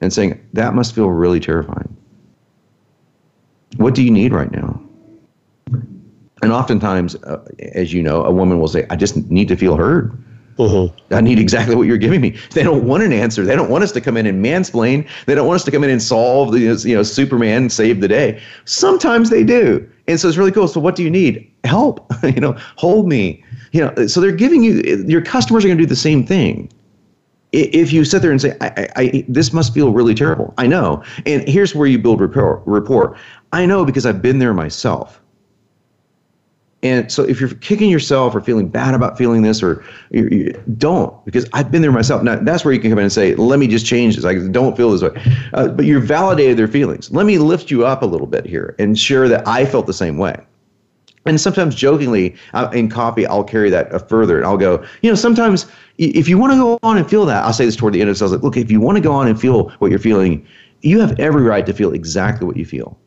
and 0.00 0.12
saying, 0.12 0.40
that 0.52 0.74
must 0.74 0.94
feel 0.94 1.08
really 1.10 1.40
terrifying. 1.40 1.96
What 3.76 3.94
do 3.94 4.02
you 4.02 4.10
need 4.10 4.32
right 4.32 4.50
now? 4.52 4.80
And 6.42 6.52
oftentimes, 6.52 7.16
uh, 7.16 7.44
as 7.74 7.92
you 7.92 8.02
know, 8.02 8.24
a 8.24 8.30
woman 8.30 8.60
will 8.60 8.68
say, 8.68 8.86
I 8.90 8.96
just 8.96 9.16
need 9.30 9.48
to 9.48 9.56
feel 9.56 9.76
heard. 9.76 10.16
Mm-hmm. 10.60 11.14
I 11.14 11.22
need 11.22 11.38
exactly 11.38 11.74
what 11.74 11.86
you're 11.86 11.96
giving 11.96 12.20
me. 12.20 12.36
They 12.50 12.62
don't 12.62 12.84
want 12.84 13.02
an 13.02 13.14
answer. 13.14 13.46
They 13.46 13.56
don't 13.56 13.70
want 13.70 13.82
us 13.82 13.92
to 13.92 14.00
come 14.00 14.18
in 14.18 14.26
and 14.26 14.44
mansplain. 14.44 15.08
They 15.24 15.34
don't 15.34 15.46
want 15.46 15.56
us 15.56 15.64
to 15.64 15.70
come 15.70 15.82
in 15.84 15.88
and 15.88 16.02
solve 16.02 16.52
the, 16.52 16.60
you 16.60 16.94
know, 16.94 17.02
Superman 17.02 17.70
save 17.70 18.02
the 18.02 18.08
day. 18.08 18.42
Sometimes 18.66 19.30
they 19.30 19.42
do. 19.42 19.88
And 20.06 20.20
so 20.20 20.28
it's 20.28 20.36
really 20.36 20.52
cool. 20.52 20.68
So 20.68 20.78
what 20.78 20.96
do 20.96 21.02
you 21.02 21.10
need? 21.10 21.50
Help, 21.64 22.12
you 22.22 22.40
know, 22.40 22.58
hold 22.76 23.08
me, 23.08 23.42
you 23.72 23.80
know, 23.80 24.06
so 24.06 24.20
they're 24.20 24.32
giving 24.32 24.62
you, 24.62 24.82
your 25.08 25.22
customers 25.22 25.64
are 25.64 25.68
going 25.68 25.78
to 25.78 25.82
do 25.82 25.88
the 25.88 25.96
same 25.96 26.26
thing. 26.26 26.70
If 27.52 27.90
you 27.90 28.04
sit 28.04 28.20
there 28.20 28.30
and 28.30 28.40
say, 28.40 28.54
I, 28.60 28.66
I, 28.66 28.88
I, 28.96 29.24
this 29.28 29.54
must 29.54 29.72
feel 29.72 29.92
really 29.92 30.14
terrible. 30.14 30.52
I 30.58 30.66
know. 30.66 31.02
And 31.24 31.48
here's 31.48 31.74
where 31.74 31.86
you 31.86 31.98
build 31.98 32.20
rapport, 32.20 32.62
rapport. 32.66 33.16
I 33.52 33.64
know 33.64 33.86
because 33.86 34.04
I've 34.04 34.20
been 34.20 34.40
there 34.40 34.52
myself. 34.52 35.22
And 36.82 37.12
so 37.12 37.22
if 37.24 37.40
you're 37.40 37.50
kicking 37.50 37.90
yourself 37.90 38.34
or 38.34 38.40
feeling 38.40 38.68
bad 38.68 38.94
about 38.94 39.18
feeling 39.18 39.42
this, 39.42 39.62
or 39.62 39.84
you, 40.10 40.28
you, 40.28 40.64
don't, 40.78 41.24
because 41.26 41.46
I've 41.52 41.70
been 41.70 41.82
there 41.82 41.92
myself. 41.92 42.22
Now 42.22 42.36
that's 42.36 42.64
where 42.64 42.72
you 42.72 42.80
can 42.80 42.90
come 42.90 42.98
in 42.98 43.04
and 43.04 43.12
say, 43.12 43.34
let 43.34 43.58
me 43.58 43.66
just 43.66 43.84
change 43.84 44.16
this. 44.16 44.24
I 44.24 44.34
don't 44.48 44.76
feel 44.76 44.90
this 44.90 45.02
way. 45.02 45.22
Uh, 45.52 45.68
but 45.68 45.84
you've 45.84 46.04
validated 46.04 46.56
their 46.56 46.68
feelings. 46.68 47.10
Let 47.10 47.26
me 47.26 47.36
lift 47.38 47.70
you 47.70 47.84
up 47.84 48.02
a 48.02 48.06
little 48.06 48.26
bit 48.26 48.46
here 48.46 48.74
and 48.78 48.98
share 48.98 49.28
that 49.28 49.46
I 49.46 49.66
felt 49.66 49.86
the 49.86 49.92
same 49.92 50.16
way. 50.16 50.40
And 51.26 51.38
sometimes 51.38 51.74
jokingly 51.74 52.34
uh, 52.54 52.70
in 52.72 52.88
copy, 52.88 53.26
I'll 53.26 53.44
carry 53.44 53.68
that 53.68 53.92
uh, 53.92 53.98
further 53.98 54.38
and 54.38 54.46
I'll 54.46 54.56
go, 54.56 54.82
you 55.02 55.10
know, 55.10 55.14
sometimes 55.14 55.66
if 55.98 56.28
you 56.28 56.38
want 56.38 56.54
to 56.54 56.58
go 56.58 56.78
on 56.82 56.96
and 56.96 57.08
feel 57.08 57.26
that, 57.26 57.44
I'll 57.44 57.52
say 57.52 57.66
this 57.66 57.76
toward 57.76 57.92
the 57.92 58.00
end 58.00 58.08
of 58.08 58.14
the 58.14 58.18
sales, 58.20 58.32
like, 58.32 58.42
look, 58.42 58.56
if 58.56 58.70
you 58.70 58.80
want 58.80 58.96
to 58.96 59.02
go 59.02 59.12
on 59.12 59.28
and 59.28 59.38
feel 59.38 59.68
what 59.80 59.90
you're 59.90 60.00
feeling, 60.00 60.46
you 60.80 60.98
have 60.98 61.18
every 61.20 61.42
right 61.42 61.66
to 61.66 61.74
feel 61.74 61.92
exactly 61.92 62.46
what 62.46 62.56
you 62.56 62.64
feel. 62.64 62.98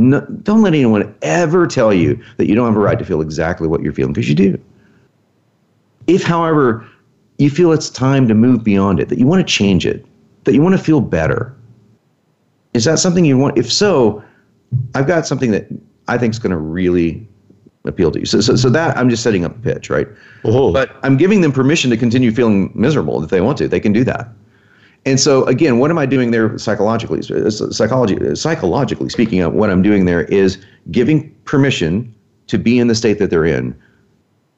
No, 0.00 0.20
don't 0.20 0.62
let 0.62 0.72
anyone 0.72 1.14
ever 1.20 1.66
tell 1.66 1.92
you 1.92 2.18
that 2.38 2.48
you 2.48 2.54
don't 2.54 2.66
have 2.66 2.76
a 2.76 2.80
right 2.80 2.98
to 2.98 3.04
feel 3.04 3.20
exactly 3.20 3.68
what 3.68 3.82
you're 3.82 3.92
feeling 3.92 4.14
because 4.14 4.30
you 4.30 4.34
do. 4.34 4.58
If, 6.06 6.22
however, 6.22 6.88
you 7.36 7.50
feel 7.50 7.70
it's 7.70 7.90
time 7.90 8.26
to 8.28 8.34
move 8.34 8.64
beyond 8.64 8.98
it, 8.98 9.10
that 9.10 9.18
you 9.18 9.26
want 9.26 9.46
to 9.46 9.52
change 9.52 9.84
it, 9.84 10.06
that 10.44 10.54
you 10.54 10.62
want 10.62 10.74
to 10.74 10.82
feel 10.82 11.02
better, 11.02 11.54
is 12.72 12.84
that 12.84 12.98
something 12.98 13.26
you 13.26 13.36
want? 13.36 13.58
If 13.58 13.70
so, 13.70 14.24
I've 14.94 15.06
got 15.06 15.26
something 15.26 15.50
that 15.50 15.66
I 16.08 16.16
think 16.16 16.32
is 16.32 16.38
going 16.38 16.52
to 16.52 16.56
really 16.56 17.28
appeal 17.84 18.10
to 18.10 18.20
you. 18.20 18.24
So, 18.24 18.40
so, 18.40 18.56
so 18.56 18.70
that 18.70 18.96
I'm 18.96 19.10
just 19.10 19.22
setting 19.22 19.44
up 19.44 19.54
a 19.54 19.58
pitch, 19.58 19.90
right? 19.90 20.08
Oh. 20.44 20.72
But 20.72 20.96
I'm 21.02 21.18
giving 21.18 21.42
them 21.42 21.52
permission 21.52 21.90
to 21.90 21.98
continue 21.98 22.32
feeling 22.32 22.72
miserable 22.74 23.22
if 23.22 23.28
they 23.28 23.42
want 23.42 23.58
to. 23.58 23.68
They 23.68 23.80
can 23.80 23.92
do 23.92 24.04
that. 24.04 24.28
And 25.06 25.18
so 25.18 25.44
again, 25.44 25.78
what 25.78 25.90
am 25.90 25.98
I 25.98 26.06
doing 26.06 26.30
there 26.30 26.56
psychologically? 26.58 27.22
Psychology, 27.50 28.34
psychologically 28.34 29.08
speaking, 29.08 29.40
of 29.40 29.54
what 29.54 29.70
I'm 29.70 29.82
doing 29.82 30.04
there 30.04 30.24
is 30.24 30.62
giving 30.90 31.34
permission 31.44 32.14
to 32.48 32.58
be 32.58 32.78
in 32.78 32.88
the 32.88 32.94
state 32.94 33.18
that 33.18 33.30
they're 33.30 33.44
in, 33.46 33.78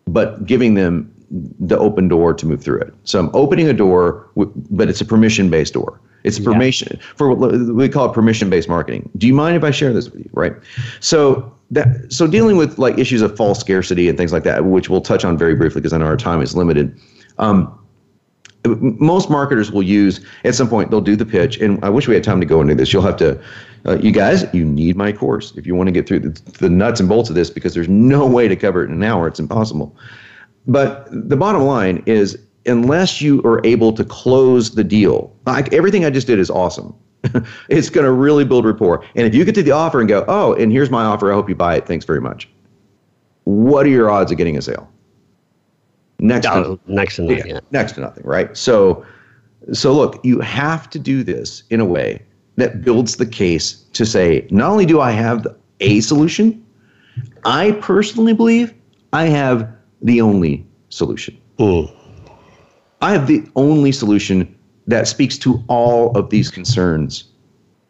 but 0.07 0.45
giving 0.45 0.75
them 0.75 1.13
the 1.61 1.79
open 1.79 2.09
door 2.09 2.35
to 2.35 2.47
move 2.47 2.63
through 2.63 2.81
it. 2.81 2.95
So 3.05 3.21
I'm 3.21 3.31
opening 3.35 3.69
a 3.69 3.73
door, 3.73 4.29
but 4.37 4.89
it's 4.89 5.01
a 5.01 5.05
permission-based 5.05 5.73
door. 5.73 6.01
It's 6.25 6.39
permission 6.39 7.01
for 7.17 7.35
what 7.35 7.53
we 7.53 7.89
call 7.89 8.09
it 8.09 8.13
permission-based 8.13 8.69
marketing. 8.69 9.11
Do 9.17 9.27
you 9.27 9.35
mind 9.35 9.57
if 9.57 9.65
I 9.65 9.73
share 9.73 9.93
this 9.93 10.09
with 10.09 10.21
you? 10.21 10.31
Right. 10.33 10.55
So 11.01 11.53
that 11.73 12.13
so 12.13 12.27
dealing 12.27 12.57
with 12.57 12.79
like 12.79 12.97
issues 12.99 13.23
of 13.23 13.37
false 13.37 13.59
scarcity 13.59 14.09
and 14.09 14.17
things 14.17 14.33
like 14.33 14.45
that, 14.45 14.65
which 14.65 14.89
we'll 14.89 15.01
touch 15.01 15.25
on 15.25 15.37
very 15.37 15.57
briefly 15.57 15.81
because 15.81 15.93
I 15.93 15.99
know 15.99 16.05
our 16.05 16.17
time 16.17 16.41
is 16.41 16.55
limited. 16.55 16.97
Um, 17.39 17.77
most 18.65 19.29
marketers 19.29 19.73
will 19.73 19.83
use 19.83 20.21
at 20.45 20.55
some 20.55 20.69
point 20.69 20.91
they'll 20.91 21.01
do 21.01 21.17
the 21.17 21.27
pitch 21.27 21.59
and 21.59 21.83
i 21.85 21.89
wish 21.89 22.07
we 22.07 22.15
had 22.15 22.23
time 22.23 22.41
to 22.41 22.47
go 22.47 22.61
into 22.61 22.75
this. 22.75 22.93
You'll 22.93 23.03
have 23.03 23.17
to 23.17 23.41
uh, 23.87 23.99
you 23.99 24.13
guys 24.13 24.45
you 24.53 24.65
need 24.65 24.97
my 24.97 25.13
course 25.13 25.53
if 25.57 25.67
you 25.67 25.75
want 25.75 25.89
to 25.89 25.93
get 25.93 26.07
through 26.07 26.21
the, 26.21 26.53
the, 26.59 26.69
nuts 26.69 27.01
and 27.01 27.09
bolts 27.09 27.29
of 27.29 27.35
this 27.35 27.51
because 27.51 27.75
there's 27.75 27.89
no 27.89 28.27
way 28.27 28.47
to 28.47 28.55
cover 28.55 28.85
it 28.85 28.87
in 28.87 28.93
an 28.93 29.03
hour. 29.03 29.27
It's 29.27 29.41
impossible. 29.41 29.97
But 30.67 31.09
the 31.11 31.37
bottom 31.37 31.63
line 31.63 32.05
is 32.07 32.39
unless 32.67 33.21
you 33.21 33.43
are 33.43 33.61
able 33.65 33.93
to 33.93 34.05
close 34.05 34.77
the 34.77 34.85
deal 34.85 35.35
like 35.47 35.73
everything 35.73 36.05
i 36.05 36.11
just 36.11 36.27
did 36.27 36.39
is 36.39 36.51
awesome. 36.51 36.95
It's 37.69 37.89
going 37.89 38.05
to 38.05 38.13
really 38.13 38.45
build 38.45 38.65
rapport. 38.65 39.05
And 39.17 39.27
if 39.27 39.35
you 39.35 39.45
get 39.45 39.55
to 39.57 39.63
the 39.63 39.73
offer 39.73 39.99
and 40.01 40.09
go 40.09 40.25
oh 40.29 40.55
and 40.55 40.71
here's 40.71 40.91
my 40.91 41.05
offer. 41.05 41.33
I 41.33 41.35
hope 41.35 41.49
you 41.49 41.57
buy 41.57 41.77
it. 41.77 41.87
Thanks 41.87 42.05
very 42.05 42.21
much. 42.21 42.49
What 43.45 43.87
are 43.87 43.91
your 43.91 44.09
odds 44.09 44.31
of 44.31 44.39
getting 44.39 44.57
a 44.57 44.63
sale? 44.63 44.89
Next, 46.23 46.47
to, 46.47 46.79
next 46.87 47.17
to 47.17 47.23
nothing. 47.23 47.47
Yeah, 47.51 47.61
next 47.73 47.93
to 47.93 48.01
nothing, 48.01 48.23
right? 48.25 48.57
So, 48.57 49.05
so 49.73 49.93
look, 49.93 50.25
you 50.25 50.39
have 50.39 50.89
to 50.91 50.99
do 50.99 51.25
this 51.25 51.65
in 51.71 51.81
a 51.81 51.85
way 51.85 52.23
that 52.57 52.85
builds 52.85 53.17
the 53.17 53.27
case 53.27 53.73
to 53.93 54.07
say, 54.07 54.47
not 54.51 54.71
only 54.71 54.87
do 54.87 55.01
I 55.01 55.11
have 55.11 55.47
a 55.81 56.01
solution, 56.01 56.65
I 57.45 57.73
personally 57.73 58.35
believe 58.35 58.73
I 59.13 59.25
have 59.25 59.69
the 60.01 60.21
only 60.21 60.65
solution. 60.91 61.37
Mm. 61.59 61.93
I 63.01 63.11
have 63.11 63.27
the 63.27 63.45
only 63.57 63.91
solution 63.91 64.57
that 64.87 65.09
speaks 65.09 65.37
to 65.39 65.63
all 65.67 66.17
of 66.17 66.31
these 66.31 66.53
concerns 66.53 67.25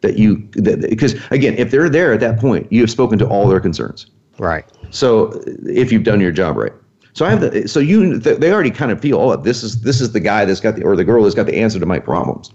that 0.01 0.19
you 0.19 0.37
because 0.37 1.15
again 1.31 1.55
if 1.57 1.71
they're 1.71 1.89
there 1.89 2.13
at 2.13 2.21
that 2.21 2.39
point 2.41 2.71
you 2.73 2.81
have 2.81 2.91
spoken 2.91 3.19
to 3.19 3.27
all 3.27 3.47
their 3.47 3.61
concerns 3.61 4.07
right 4.39 4.65
so 4.91 5.41
if 5.65 5.93
you've 5.93 6.03
done 6.03 6.21
your 6.21 6.33
job 6.33 6.57
right 6.57 6.73
so 7.13 7.27
i 7.27 7.31
have 7.31 7.41
the 7.41 7.69
so 7.69 7.81
you 7.81 8.19
they 8.19 8.53
already 8.53 8.71
kind 8.71 8.91
of 8.91 9.01
feel 9.01 9.19
oh 9.19 9.37
this 9.37 9.63
is 9.63 9.83
this 9.83 10.01
is 10.01 10.13
the 10.13 10.21
guy 10.21 10.45
that's 10.45 10.61
got 10.61 10.77
the 10.77 10.83
or 10.83 10.97
the 10.97 11.05
girl 11.05 11.23
that's 11.23 11.35
got 11.35 11.47
the 11.47 11.57
answer 11.57 11.79
to 11.79 11.87
my 11.87 11.99
problems. 11.99 12.51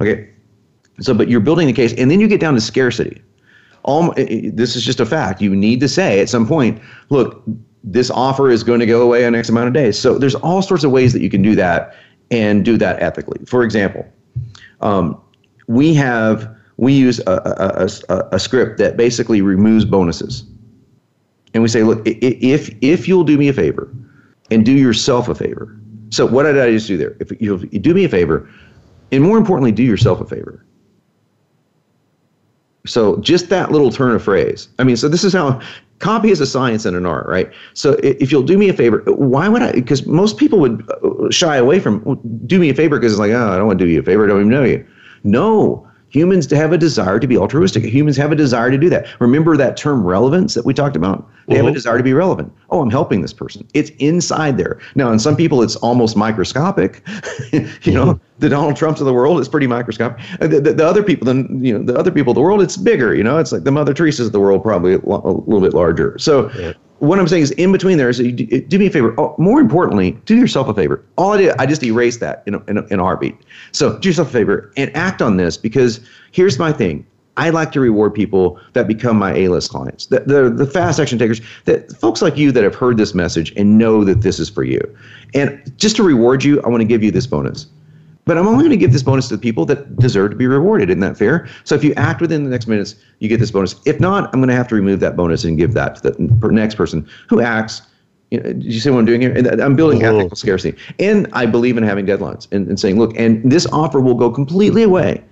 Okay? 0.00 0.28
So 1.00 1.14
but 1.14 1.28
you're 1.28 1.40
building 1.40 1.66
the 1.66 1.72
case 1.72 1.92
and 1.94 2.10
then 2.10 2.20
you 2.20 2.28
get 2.28 2.40
down 2.40 2.54
to 2.54 2.60
scarcity. 2.60 3.22
All 3.84 4.12
this 4.16 4.76
is 4.76 4.84
just 4.84 5.00
a 5.00 5.06
fact. 5.06 5.40
You 5.40 5.54
need 5.54 5.80
to 5.80 5.88
say 5.88 6.20
at 6.20 6.28
some 6.28 6.46
point 6.46 6.80
look 7.10 7.42
this 7.84 8.10
offer 8.10 8.50
is 8.50 8.62
going 8.62 8.80
to 8.80 8.86
go 8.86 9.02
away 9.02 9.24
in 9.24 9.34
X 9.34 9.48
amount 9.48 9.68
of 9.68 9.74
days. 9.74 9.98
So 9.98 10.18
there's 10.18 10.34
all 10.36 10.62
sorts 10.62 10.84
of 10.84 10.90
ways 10.90 11.12
that 11.12 11.22
you 11.22 11.30
can 11.30 11.42
do 11.42 11.54
that 11.54 11.94
and 12.30 12.64
do 12.64 12.76
that 12.76 13.00
ethically. 13.02 13.44
For 13.46 13.62
example, 13.62 14.06
um, 14.80 15.20
we 15.68 15.94
have 15.94 16.54
we 16.76 16.92
use 16.92 17.20
a, 17.20 17.32
a, 18.08 18.14
a, 18.14 18.28
a, 18.32 18.38
script 18.38 18.78
that 18.78 18.96
basically 18.96 19.42
removes 19.42 19.84
bonuses, 19.84 20.42
and 21.58 21.62
we 21.64 21.68
say, 21.68 21.82
look, 21.82 22.00
if 22.06 22.72
if 22.82 23.08
you'll 23.08 23.24
do 23.24 23.36
me 23.36 23.48
a 23.48 23.52
favor 23.52 23.92
and 24.52 24.64
do 24.64 24.70
yourself 24.70 25.28
a 25.28 25.34
favor. 25.34 25.76
So 26.10 26.24
what 26.24 26.44
did 26.44 26.56
I 26.56 26.70
just 26.70 26.86
do 26.86 26.96
there? 26.96 27.16
If 27.18 27.32
you, 27.40 27.58
do 27.58 27.94
me 27.94 28.04
a 28.04 28.08
favor, 28.08 28.48
and 29.10 29.24
more 29.24 29.36
importantly, 29.36 29.72
do 29.72 29.82
yourself 29.82 30.20
a 30.20 30.24
favor. 30.24 30.64
So 32.86 33.16
just 33.16 33.48
that 33.48 33.72
little 33.72 33.90
turn 33.90 34.14
of 34.14 34.22
phrase. 34.22 34.68
I 34.78 34.84
mean, 34.84 34.96
so 34.96 35.08
this 35.08 35.24
is 35.24 35.32
how 35.32 35.60
copy 35.98 36.30
is 36.30 36.40
a 36.40 36.46
science 36.46 36.84
and 36.84 36.96
an 36.96 37.04
art, 37.04 37.26
right? 37.26 37.50
So 37.74 37.94
if 38.04 38.30
you'll 38.30 38.44
do 38.44 38.56
me 38.56 38.68
a 38.68 38.72
favor, 38.72 39.02
why 39.06 39.48
would 39.48 39.60
I? 39.60 39.72
Because 39.72 40.06
most 40.06 40.36
people 40.36 40.60
would 40.60 40.88
uh, 41.02 41.28
shy 41.32 41.56
away 41.56 41.80
from 41.80 42.20
do 42.46 42.60
me 42.60 42.70
a 42.70 42.74
favor 42.74 43.00
because 43.00 43.14
it's 43.14 43.18
like, 43.18 43.32
oh, 43.32 43.48
I 43.48 43.56
don't 43.56 43.66
want 43.66 43.80
to 43.80 43.84
do 43.84 43.90
you 43.90 43.98
a 43.98 44.04
favor. 44.04 44.26
I 44.26 44.28
don't 44.28 44.42
even 44.42 44.52
know 44.52 44.62
you. 44.62 44.86
No, 45.24 45.87
Humans 46.10 46.46
to 46.48 46.56
have 46.56 46.72
a 46.72 46.78
desire 46.78 47.18
to 47.18 47.26
be 47.26 47.36
altruistic. 47.36 47.84
Humans 47.84 48.16
have 48.16 48.32
a 48.32 48.36
desire 48.36 48.70
to 48.70 48.78
do 48.78 48.88
that. 48.88 49.06
Remember 49.20 49.56
that 49.56 49.76
term 49.76 50.04
relevance 50.04 50.54
that 50.54 50.64
we 50.64 50.72
talked 50.72 50.96
about? 50.96 51.28
They 51.46 51.54
mm-hmm. 51.54 51.56
have 51.56 51.64
a 51.64 51.68
mm-hmm. 51.68 51.74
desire 51.74 51.98
to 51.98 52.04
be 52.04 52.14
relevant. 52.14 52.52
Oh, 52.70 52.80
I'm 52.80 52.90
helping 52.90 53.22
this 53.22 53.32
person. 53.32 53.66
It's 53.74 53.90
inside 53.98 54.56
there. 54.56 54.80
Now, 54.94 55.12
in 55.12 55.18
some 55.18 55.36
people, 55.36 55.62
it's 55.62 55.76
almost 55.76 56.16
microscopic. 56.16 57.02
you 57.52 57.60
mm-hmm. 57.60 57.92
know, 57.92 58.20
the 58.38 58.48
Donald 58.48 58.76
Trumps 58.76 59.00
of 59.00 59.06
the 59.06 59.12
world 59.12 59.40
is 59.40 59.48
pretty 59.48 59.66
microscopic. 59.66 60.24
The, 60.40 60.60
the, 60.60 60.72
the, 60.74 60.86
other 60.86 61.02
people, 61.02 61.26
then 61.26 61.62
you 61.62 61.78
know, 61.78 61.84
the 61.84 61.98
other 61.98 62.10
people 62.10 62.30
of 62.30 62.36
the 62.36 62.42
world, 62.42 62.62
it's 62.62 62.76
bigger. 62.76 63.14
You 63.14 63.22
know, 63.22 63.38
it's 63.38 63.52
like 63.52 63.64
the 63.64 63.72
Mother 63.72 63.92
Teresa's 63.92 64.26
of 64.26 64.32
the 64.32 64.40
world, 64.40 64.62
probably 64.62 64.94
a, 64.94 64.98
a 64.98 65.00
little 65.00 65.60
bit 65.60 65.74
larger. 65.74 66.18
So, 66.18 66.50
yeah 66.52 66.72
what 67.00 67.18
I'm 67.18 67.28
saying 67.28 67.42
is, 67.42 67.50
in 67.52 67.72
between 67.72 67.98
there 67.98 68.08
is, 68.08 68.20
uh, 68.20 68.24
do, 68.34 68.46
uh, 68.52 68.60
do 68.68 68.78
me 68.78 68.86
a 68.86 68.90
favor. 68.90 69.14
Oh, 69.18 69.34
more 69.38 69.60
importantly, 69.60 70.12
do 70.24 70.36
yourself 70.36 70.68
a 70.68 70.74
favor. 70.74 71.04
All 71.16 71.32
I 71.32 71.36
did, 71.36 71.56
I 71.58 71.66
just 71.66 71.82
erased 71.82 72.20
that 72.20 72.42
in 72.46 72.54
a, 72.54 72.64
in, 72.66 72.78
a, 72.78 72.82
in 72.86 73.00
a 73.00 73.02
heartbeat. 73.02 73.36
So 73.72 73.98
do 73.98 74.08
yourself 74.08 74.28
a 74.28 74.32
favor 74.32 74.72
and 74.76 74.94
act 74.96 75.22
on 75.22 75.36
this 75.36 75.56
because 75.56 76.00
here's 76.32 76.58
my 76.58 76.72
thing. 76.72 77.06
I 77.36 77.50
like 77.50 77.70
to 77.72 77.80
reward 77.80 78.14
people 78.14 78.60
that 78.72 78.88
become 78.88 79.16
my 79.16 79.32
A-list 79.32 79.70
clients, 79.70 80.06
the, 80.06 80.20
the, 80.20 80.50
the 80.50 80.66
fast 80.66 80.98
action 80.98 81.20
takers, 81.20 81.40
that 81.66 81.96
folks 81.98 82.20
like 82.20 82.36
you 82.36 82.50
that 82.50 82.64
have 82.64 82.74
heard 82.74 82.96
this 82.96 83.14
message 83.14 83.52
and 83.56 83.78
know 83.78 84.02
that 84.02 84.22
this 84.22 84.40
is 84.40 84.50
for 84.50 84.64
you. 84.64 84.80
And 85.34 85.72
just 85.78 85.94
to 85.96 86.02
reward 86.02 86.42
you, 86.42 86.60
I 86.62 86.68
want 86.68 86.80
to 86.80 86.84
give 86.84 87.00
you 87.00 87.12
this 87.12 87.28
bonus. 87.28 87.66
But 88.28 88.36
I'm 88.36 88.46
only 88.46 88.58
going 88.58 88.70
to 88.70 88.76
give 88.76 88.92
this 88.92 89.02
bonus 89.02 89.28
to 89.28 89.36
the 89.36 89.40
people 89.40 89.64
that 89.64 89.96
deserve 89.96 90.32
to 90.32 90.36
be 90.36 90.46
rewarded. 90.46 90.90
Isn't 90.90 91.00
that 91.00 91.16
fair? 91.16 91.48
So 91.64 91.74
if 91.74 91.82
you 91.82 91.94
act 91.94 92.20
within 92.20 92.44
the 92.44 92.50
next 92.50 92.66
minutes, 92.66 92.94
you 93.20 93.28
get 93.28 93.40
this 93.40 93.50
bonus. 93.50 93.74
If 93.86 94.00
not, 94.00 94.28
I'm 94.34 94.40
going 94.40 94.50
to 94.50 94.54
have 94.54 94.68
to 94.68 94.74
remove 94.74 95.00
that 95.00 95.16
bonus 95.16 95.44
and 95.44 95.56
give 95.56 95.72
that 95.72 95.96
to 95.96 96.10
the 96.10 96.48
next 96.50 96.74
person 96.74 97.08
who 97.30 97.40
acts. 97.40 97.80
You 98.30 98.42
know, 98.42 98.50
you 98.58 98.80
see 98.80 98.90
what 98.90 98.98
I'm 98.98 99.06
doing 99.06 99.22
here? 99.22 99.32
And 99.34 99.46
uh, 99.46 99.64
I'm 99.64 99.76
building 99.76 100.04
ethical 100.04 100.36
scarcity. 100.36 100.76
And 100.98 101.26
I 101.32 101.46
believe 101.46 101.78
in 101.78 101.84
having 101.84 102.04
deadlines 102.04 102.46
and, 102.52 102.68
and 102.68 102.78
saying, 102.78 102.98
look, 102.98 103.18
and 103.18 103.50
this 103.50 103.66
offer 103.72 103.98
will 103.98 104.14
go 104.14 104.30
completely 104.30 104.82
away 104.82 105.24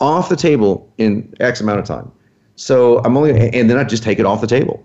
off 0.00 0.30
the 0.30 0.36
table 0.36 0.90
in 0.96 1.30
X 1.38 1.60
amount 1.60 1.80
of 1.80 1.84
time. 1.84 2.10
So 2.56 3.00
I'm 3.00 3.14
only, 3.14 3.50
and 3.50 3.68
then 3.68 3.76
I 3.76 3.84
just 3.84 4.02
take 4.02 4.18
it 4.18 4.24
off 4.24 4.40
the 4.40 4.46
table 4.46 4.82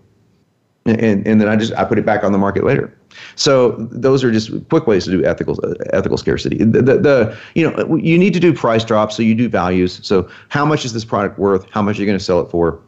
and, 0.87 1.27
and 1.27 1.41
then 1.41 1.47
I 1.47 1.55
just 1.55 1.73
I 1.73 1.83
put 1.83 1.99
it 1.99 2.05
back 2.05 2.23
on 2.23 2.31
the 2.31 2.37
market 2.37 2.63
later. 2.63 2.95
So 3.35 3.71
those 3.91 4.23
are 4.23 4.31
just 4.31 4.51
quick 4.69 4.87
ways 4.87 5.05
to 5.05 5.11
do 5.11 5.25
ethical 5.25 5.59
ethical 5.93 6.17
scarcity. 6.17 6.57
The, 6.57 6.81
the, 6.81 6.97
the, 6.99 7.37
you 7.55 7.69
know 7.69 7.95
you 7.95 8.17
need 8.17 8.33
to 8.33 8.39
do 8.39 8.53
price 8.53 8.83
drops, 8.83 9.15
so 9.15 9.23
you 9.23 9.35
do 9.35 9.49
values. 9.49 9.99
So 10.03 10.29
how 10.49 10.65
much 10.65 10.85
is 10.85 10.93
this 10.93 11.05
product 11.05 11.39
worth? 11.39 11.69
How 11.71 11.81
much 11.81 11.97
are 11.97 12.01
you 12.01 12.05
going 12.05 12.17
to 12.17 12.23
sell 12.23 12.39
it 12.39 12.49
for? 12.49 12.79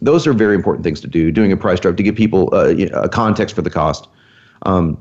Those 0.00 0.26
are 0.26 0.32
very 0.32 0.54
important 0.54 0.84
things 0.84 1.00
to 1.00 1.08
do. 1.08 1.32
Doing 1.32 1.52
a 1.52 1.56
price 1.56 1.80
drop 1.80 1.96
to 1.96 2.02
give 2.02 2.14
people 2.14 2.50
uh, 2.52 2.74
a 2.92 3.08
context 3.08 3.54
for 3.54 3.62
the 3.62 3.70
cost. 3.70 4.08
Um, 4.62 4.98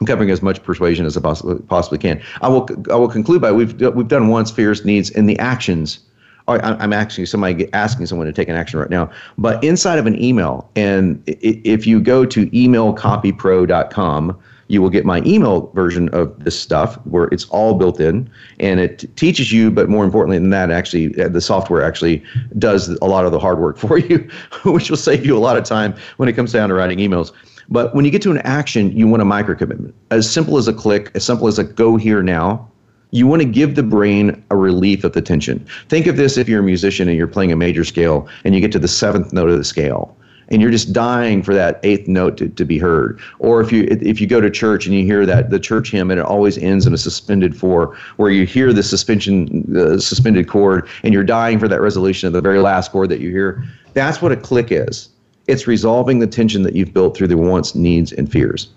I'm 0.00 0.06
covering 0.06 0.30
as 0.30 0.42
much 0.42 0.62
persuasion 0.62 1.06
as 1.06 1.16
I 1.16 1.20
possibly 1.20 1.58
possibly 1.62 1.98
can. 1.98 2.22
I 2.40 2.48
will 2.48 2.68
I 2.90 2.96
will 2.96 3.08
conclude 3.08 3.40
by 3.40 3.52
we've 3.52 3.80
we've 3.80 4.08
done 4.08 4.28
once 4.28 4.50
fears, 4.50 4.84
needs, 4.84 5.10
and 5.10 5.28
the 5.28 5.38
actions 5.38 6.00
I'm 6.48 6.92
actually 6.92 7.26
somebody 7.26 7.72
asking 7.72 8.06
someone 8.06 8.26
to 8.26 8.32
take 8.32 8.48
an 8.48 8.56
action 8.56 8.78
right 8.80 8.90
now. 8.90 9.10
But 9.36 9.62
inside 9.62 9.98
of 9.98 10.06
an 10.06 10.20
email, 10.22 10.70
and 10.76 11.22
if 11.26 11.86
you 11.86 12.00
go 12.00 12.24
to 12.24 12.46
emailcopypro.com, 12.46 14.38
you 14.68 14.82
will 14.82 14.90
get 14.90 15.04
my 15.04 15.22
email 15.24 15.70
version 15.74 16.08
of 16.10 16.44
this 16.44 16.58
stuff 16.58 16.96
where 17.06 17.24
it's 17.32 17.46
all 17.46 17.74
built 17.74 18.00
in 18.00 18.30
and 18.60 18.80
it 18.80 19.04
teaches 19.16 19.50
you 19.50 19.70
but 19.70 19.88
more 19.88 20.04
importantly 20.04 20.38
than 20.38 20.50
that 20.50 20.70
actually 20.70 21.18
uh, 21.20 21.28
the 21.28 21.40
software 21.40 21.82
actually 21.82 22.22
does 22.58 22.88
a 22.88 23.06
lot 23.06 23.24
of 23.24 23.32
the 23.32 23.38
hard 23.38 23.58
work 23.58 23.78
for 23.86 23.98
you 23.98 24.18
which 24.64 24.90
will 24.90 24.96
save 24.96 25.24
you 25.26 25.36
a 25.36 25.40
lot 25.40 25.56
of 25.56 25.64
time 25.64 25.94
when 26.18 26.28
it 26.28 26.34
comes 26.34 26.52
down 26.52 26.68
to 26.68 26.74
writing 26.74 26.98
emails 26.98 27.32
but 27.70 27.94
when 27.94 28.04
you 28.04 28.10
get 28.10 28.22
to 28.22 28.30
an 28.30 28.38
action 28.38 28.94
you 28.96 29.06
want 29.08 29.22
a 29.22 29.24
micro 29.24 29.54
commitment 29.54 29.94
as 30.10 30.30
simple 30.30 30.58
as 30.58 30.68
a 30.68 30.72
click 30.72 31.10
as 31.14 31.24
simple 31.24 31.48
as 31.48 31.58
a 31.58 31.64
go 31.64 31.96
here 31.96 32.22
now 32.22 32.70
you 33.10 33.26
want 33.26 33.42
to 33.42 33.48
give 33.48 33.74
the 33.74 33.82
brain 33.82 34.42
a 34.50 34.56
relief 34.56 35.04
of 35.04 35.12
the 35.12 35.22
tension. 35.22 35.64
Think 35.88 36.06
of 36.06 36.16
this 36.16 36.36
if 36.36 36.48
you're 36.48 36.60
a 36.60 36.64
musician 36.64 37.08
and 37.08 37.16
you're 37.16 37.26
playing 37.26 37.52
a 37.52 37.56
major 37.56 37.84
scale 37.84 38.28
and 38.44 38.54
you 38.54 38.60
get 38.60 38.72
to 38.72 38.78
the 38.78 38.88
seventh 38.88 39.32
note 39.32 39.48
of 39.48 39.56
the 39.56 39.64
scale 39.64 40.16
and 40.48 40.62
you're 40.62 40.70
just 40.70 40.92
dying 40.92 41.42
for 41.42 41.54
that 41.54 41.78
eighth 41.82 42.08
note 42.08 42.36
to, 42.38 42.48
to 42.48 42.64
be 42.64 42.78
heard. 42.78 43.20
Or 43.38 43.60
if 43.60 43.70
you 43.72 43.86
if 43.90 44.20
you 44.20 44.26
go 44.26 44.40
to 44.40 44.50
church 44.50 44.86
and 44.86 44.94
you 44.94 45.04
hear 45.04 45.26
that 45.26 45.50
the 45.50 45.60
church 45.60 45.90
hymn 45.90 46.10
and 46.10 46.18
it 46.20 46.26
always 46.26 46.58
ends 46.58 46.86
in 46.86 46.94
a 46.94 46.98
suspended 46.98 47.56
four, 47.56 47.96
where 48.16 48.30
you 48.30 48.46
hear 48.46 48.72
the 48.72 48.82
suspension 48.82 49.64
the 49.68 50.00
suspended 50.00 50.48
chord 50.48 50.88
and 51.02 51.12
you're 51.12 51.24
dying 51.24 51.58
for 51.58 51.68
that 51.68 51.80
resolution 51.80 52.26
of 52.26 52.32
the 52.32 52.40
very 52.40 52.60
last 52.60 52.92
chord 52.92 53.08
that 53.10 53.20
you 53.20 53.30
hear. 53.30 53.62
That's 53.94 54.22
what 54.22 54.32
a 54.32 54.36
click 54.36 54.68
is. 54.70 55.10
It's 55.46 55.66
resolving 55.66 56.18
the 56.18 56.26
tension 56.26 56.62
that 56.62 56.74
you've 56.76 56.92
built 56.92 57.16
through 57.16 57.28
the 57.28 57.38
wants, 57.38 57.74
needs, 57.74 58.12
and 58.12 58.30
fears. 58.30 58.68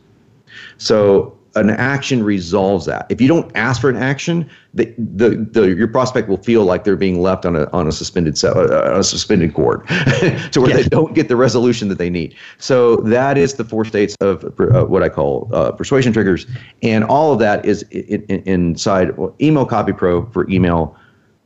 So 0.77 1.37
an 1.55 1.69
action 1.69 2.23
resolves 2.23 2.85
that. 2.85 3.05
If 3.09 3.19
you 3.19 3.27
don't 3.27 3.51
ask 3.55 3.81
for 3.81 3.89
an 3.89 3.97
action, 3.97 4.49
the, 4.73 4.93
the, 4.97 5.29
the 5.51 5.73
your 5.73 5.87
prospect 5.87 6.29
will 6.29 6.37
feel 6.37 6.63
like 6.63 6.83
they're 6.83 6.95
being 6.95 7.21
left 7.21 7.45
on 7.45 7.55
a 7.55 7.69
on 7.71 7.87
a 7.87 7.91
suspended 7.91 8.41
uh, 8.43 8.97
a 8.97 9.03
suspended 9.03 9.53
chord, 9.53 9.85
to 10.51 10.61
where 10.61 10.73
they 10.73 10.83
don't 10.83 11.13
get 11.13 11.27
the 11.27 11.35
resolution 11.35 11.89
that 11.89 11.97
they 11.97 12.09
need. 12.09 12.35
So 12.57 12.97
that 12.97 13.37
is 13.37 13.55
the 13.55 13.65
four 13.65 13.83
states 13.83 14.15
of 14.21 14.45
uh, 14.59 14.85
what 14.85 15.03
I 15.03 15.09
call 15.09 15.49
uh, 15.51 15.71
persuasion 15.73 16.13
triggers, 16.13 16.45
and 16.81 17.03
all 17.03 17.33
of 17.33 17.39
that 17.39 17.65
is 17.65 17.83
in, 17.91 18.23
in, 18.29 18.41
inside 18.43 19.11
Email 19.41 19.65
Copy 19.65 19.91
Pro 19.91 20.25
for 20.27 20.49
email 20.49 20.95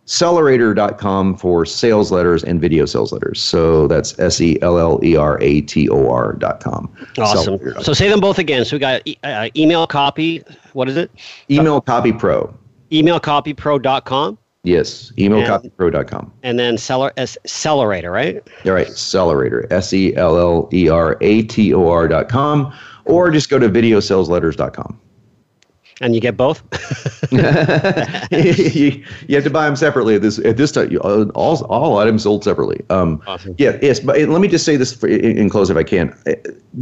Sellerator.com 0.06 1.36
for 1.36 1.66
sales 1.66 2.12
letters 2.12 2.44
and 2.44 2.62
video 2.62 2.86
sales 2.86 3.12
letters. 3.12 3.42
So 3.42 3.88
that's 3.88 4.18
S 4.20 4.40
E 4.40 4.62
L 4.62 4.78
L 4.78 5.00
E 5.04 5.16
R 5.16 5.42
A 5.42 5.62
T 5.62 5.90
O 5.90 6.10
R.com. 6.10 6.94
Awesome. 7.18 7.60
So 7.82 7.94
say 7.94 8.08
them 8.08 8.20
both 8.20 8.38
again. 8.38 8.66
So 8.66 8.76
we 8.76 8.80
got 8.80 9.02
uh, 9.24 9.50
email 9.56 9.88
copy. 9.88 10.44
What 10.74 10.90
is 10.90 10.98
it? 10.98 11.10
Email 11.50 11.82
Copy 11.82 12.12
Pro. 12.12 12.56
Emailcopypro.com. 12.92 14.38
Yes, 14.64 15.12
emailcopypro.com. 15.18 16.34
And 16.42 16.58
then 16.58 16.78
seller, 16.78 17.14
S, 17.18 17.38
Sellerator, 17.46 18.12
right? 18.12 18.42
All 18.66 18.72
right, 18.72 18.88
Sellerator, 18.88 19.72
S 19.72 19.94
E 19.94 20.16
L 20.16 20.38
L 20.38 20.70
E 20.74 20.90
R 20.90 21.18
A 21.22 21.44
T 21.44 21.74
O 21.74 21.88
R.com, 21.88 22.74
or 23.06 23.30
just 23.30 23.50
go 23.50 23.60
to 23.60 23.70
videosalesletters.com 23.70 25.00
and 26.02 26.14
you 26.14 26.22
get 26.22 26.36
both. 26.36 26.62
you, 27.32 27.40
you, 29.28 29.36
have 29.36 29.44
to 29.44 29.50
buy 29.50 29.66
them 29.66 29.76
separately 29.76 30.16
at 30.16 30.22
this 30.22 30.40
at 30.40 30.58
this 30.58 30.72
time. 30.72 30.98
Uh, 31.04 31.26
all 31.36 31.64
all 31.66 31.98
items 31.98 32.24
sold 32.24 32.44
separately. 32.44 32.84
Um, 32.90 33.22
awesome. 33.28 33.56
Yeah. 33.58 33.78
Yes. 33.82 34.00
But 34.00 34.18
let 34.18 34.42
me 34.42 34.48
just 34.48 34.66
say 34.66 34.76
this 34.76 34.94
for, 34.94 35.08
in, 35.08 35.38
in 35.38 35.50
close 35.50 35.70
if 35.70 35.78
I 35.78 35.84
can. 35.84 36.16
Uh, 36.28 36.34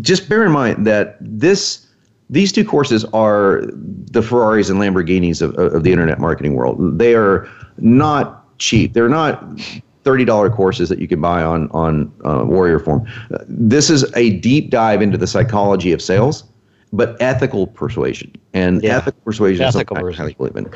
just 0.01 0.30
bear 0.30 0.45
in 0.45 0.51
mind 0.51 0.88
that 0.88 1.18
this 1.20 1.88
these 2.30 2.51
two 2.51 2.66
courses 2.66 3.05
are 3.05 3.61
the 3.66 4.22
Ferraris 4.22 4.70
and 4.70 4.80
Lamborghinis 4.80 5.41
of, 5.41 5.55
of 5.55 5.84
the 5.84 5.91
internet 5.91 6.20
marketing 6.20 6.55
world. 6.55 6.97
They 6.97 7.14
are 7.14 7.47
not 7.78 8.57
cheap. 8.57 8.93
They're 8.93 9.09
not 9.09 9.43
thirty 10.03 10.26
dollar 10.26 10.49
courses 10.49 10.89
that 10.89 10.99
you 10.99 11.07
can 11.07 11.22
buy 11.22 11.43
on 11.43 11.70
on 11.72 12.11
uh, 12.26 12.43
Warrior 12.45 12.80
Forum. 12.80 13.05
Uh, 13.32 13.39
this 13.47 13.89
is 13.89 14.11
a 14.16 14.32
deep 14.39 14.72
dive 14.72 15.01
into 15.01 15.18
the 15.18 15.28
psychology 15.28 15.91
of 15.91 16.01
sales, 16.01 16.43
but 16.93 17.17
ethical 17.19 17.67
persuasion 17.67 18.31
and 18.53 18.81
Yeah. 18.81 18.97
ethical 18.97 19.19
persuasion 19.25 19.65
Ethical 19.65 19.97
is 19.97 20.15
something 20.15 20.15
I 20.15 20.17
highly 20.17 20.33
believe 20.35 20.55
in. 20.55 20.71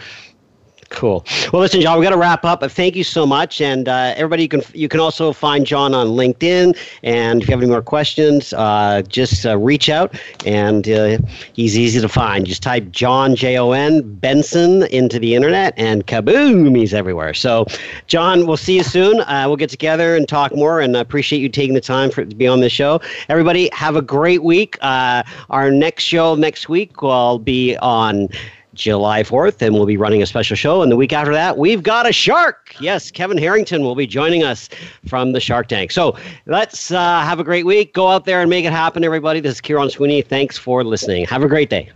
Cool. 0.89 1.25
Well, 1.51 1.61
listen, 1.61 1.81
Jon, 1.81 1.99
we 1.99 2.05
got 2.05 2.11
to 2.11 2.17
wrap 2.17 2.45
up, 2.45 2.61
but 2.61 2.71
thank 2.71 2.95
you 2.95 3.03
so 3.03 3.25
much. 3.25 3.59
And 3.59 3.89
uh, 3.89 4.13
everybody, 4.15 4.43
you 4.43 4.49
can 4.49 4.61
you 4.73 4.87
can 4.87 4.99
also 4.99 5.33
find 5.33 5.65
Jon 5.65 5.93
on 5.93 6.07
LinkedIn. 6.07 6.77
And 7.03 7.41
if 7.41 7.47
you 7.47 7.51
have 7.51 7.61
any 7.61 7.69
more 7.69 7.81
questions, 7.81 8.53
uh, 8.53 9.01
just 9.07 9.45
uh, 9.45 9.57
reach 9.57 9.89
out. 9.89 10.17
And 10.45 10.87
uh, 10.87 11.17
he's 11.53 11.77
easy 11.77 11.99
to 11.99 12.07
find. 12.07 12.45
Just 12.45 12.63
type 12.63 12.89
Jon 12.91 13.35
J 13.35 13.57
O 13.57 13.71
N 13.71 14.01
Benson 14.19 14.83
into 14.83 15.19
the 15.19 15.35
internet, 15.35 15.73
and 15.77 16.07
kaboom, 16.07 16.77
he's 16.77 16.93
everywhere. 16.93 17.33
So, 17.33 17.65
Jon, 18.07 18.47
we'll 18.47 18.57
see 18.57 18.77
you 18.77 18.83
soon. 18.83 19.19
Uh, 19.21 19.43
we'll 19.47 19.57
get 19.57 19.69
together 19.69 20.15
and 20.15 20.27
talk 20.27 20.55
more. 20.55 20.79
And 20.79 20.95
I 20.95 21.01
appreciate 21.01 21.39
you 21.39 21.49
taking 21.49 21.75
the 21.75 21.81
time 21.81 22.11
for 22.11 22.23
to 22.23 22.35
be 22.35 22.47
on 22.47 22.61
this 22.61 22.71
show. 22.71 23.01
Everybody, 23.27 23.69
have 23.73 23.97
a 23.97 24.01
great 24.01 24.43
week. 24.43 24.77
Uh, 24.81 25.23
our 25.49 25.69
next 25.69 26.03
show 26.05 26.35
next 26.35 26.69
week 26.69 27.01
will 27.01 27.39
be 27.39 27.75
on. 27.77 28.29
July 28.77 29.23
4th, 29.23 29.61
and 29.61 29.73
we'll 29.73 29.85
be 29.85 29.97
running 29.97 30.21
a 30.21 30.25
special 30.25 30.55
show. 30.55 30.81
And 30.81 30.91
the 30.91 30.95
week 30.95 31.11
after 31.11 31.33
that, 31.33 31.57
we've 31.57 31.83
got 31.83 32.07
a 32.07 32.13
shark. 32.13 32.75
Yes, 32.79 33.11
Kevin 33.11 33.37
Harrington 33.37 33.81
will 33.81 33.95
be 33.95 34.07
joining 34.07 34.43
us 34.43 34.69
from 35.07 35.33
the 35.33 35.39
Shark 35.39 35.67
Tank. 35.67 35.91
So 35.91 36.15
let's 36.45 36.91
uh, 36.91 37.21
have 37.21 37.39
a 37.39 37.43
great 37.43 37.65
week. 37.65 37.93
Go 37.93 38.07
out 38.07 38.25
there 38.25 38.41
and 38.41 38.49
make 38.49 38.65
it 38.65 38.71
happen, 38.71 39.03
everybody. 39.03 39.39
This 39.39 39.55
is 39.55 39.61
Kieron 39.61 39.91
Sweeney. 39.91 40.21
Thanks 40.21 40.57
for 40.57 40.83
listening. 40.83 41.25
Have 41.25 41.43
a 41.43 41.47
great 41.47 41.69
day. 41.69 41.91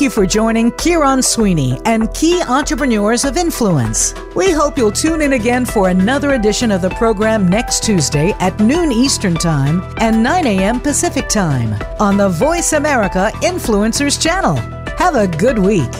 Thank 0.00 0.14
you 0.14 0.22
for 0.22 0.26
joining 0.26 0.72
Kieron 0.72 1.22
Sweeney 1.22 1.78
and 1.84 2.10
Key 2.14 2.40
Entrepreneurs 2.40 3.26
of 3.26 3.36
Influence. 3.36 4.14
We 4.34 4.50
hope 4.50 4.78
you'll 4.78 4.92
tune 4.92 5.20
in 5.20 5.34
again 5.34 5.66
for 5.66 5.90
another 5.90 6.32
edition 6.32 6.72
of 6.72 6.80
the 6.80 6.88
program 6.88 7.46
next 7.46 7.84
Tuesday 7.84 8.32
at 8.40 8.58
noon 8.60 8.92
Eastern 8.92 9.34
Time 9.34 9.82
and 9.98 10.22
9 10.22 10.46
a.m. 10.46 10.80
Pacific 10.80 11.28
Time 11.28 11.74
on 12.00 12.16
the 12.16 12.30
Voice 12.30 12.72
America 12.72 13.30
Influencers 13.42 14.18
channel. 14.18 14.56
Have 14.96 15.16
a 15.16 15.26
good 15.26 15.58
week. 15.58 15.92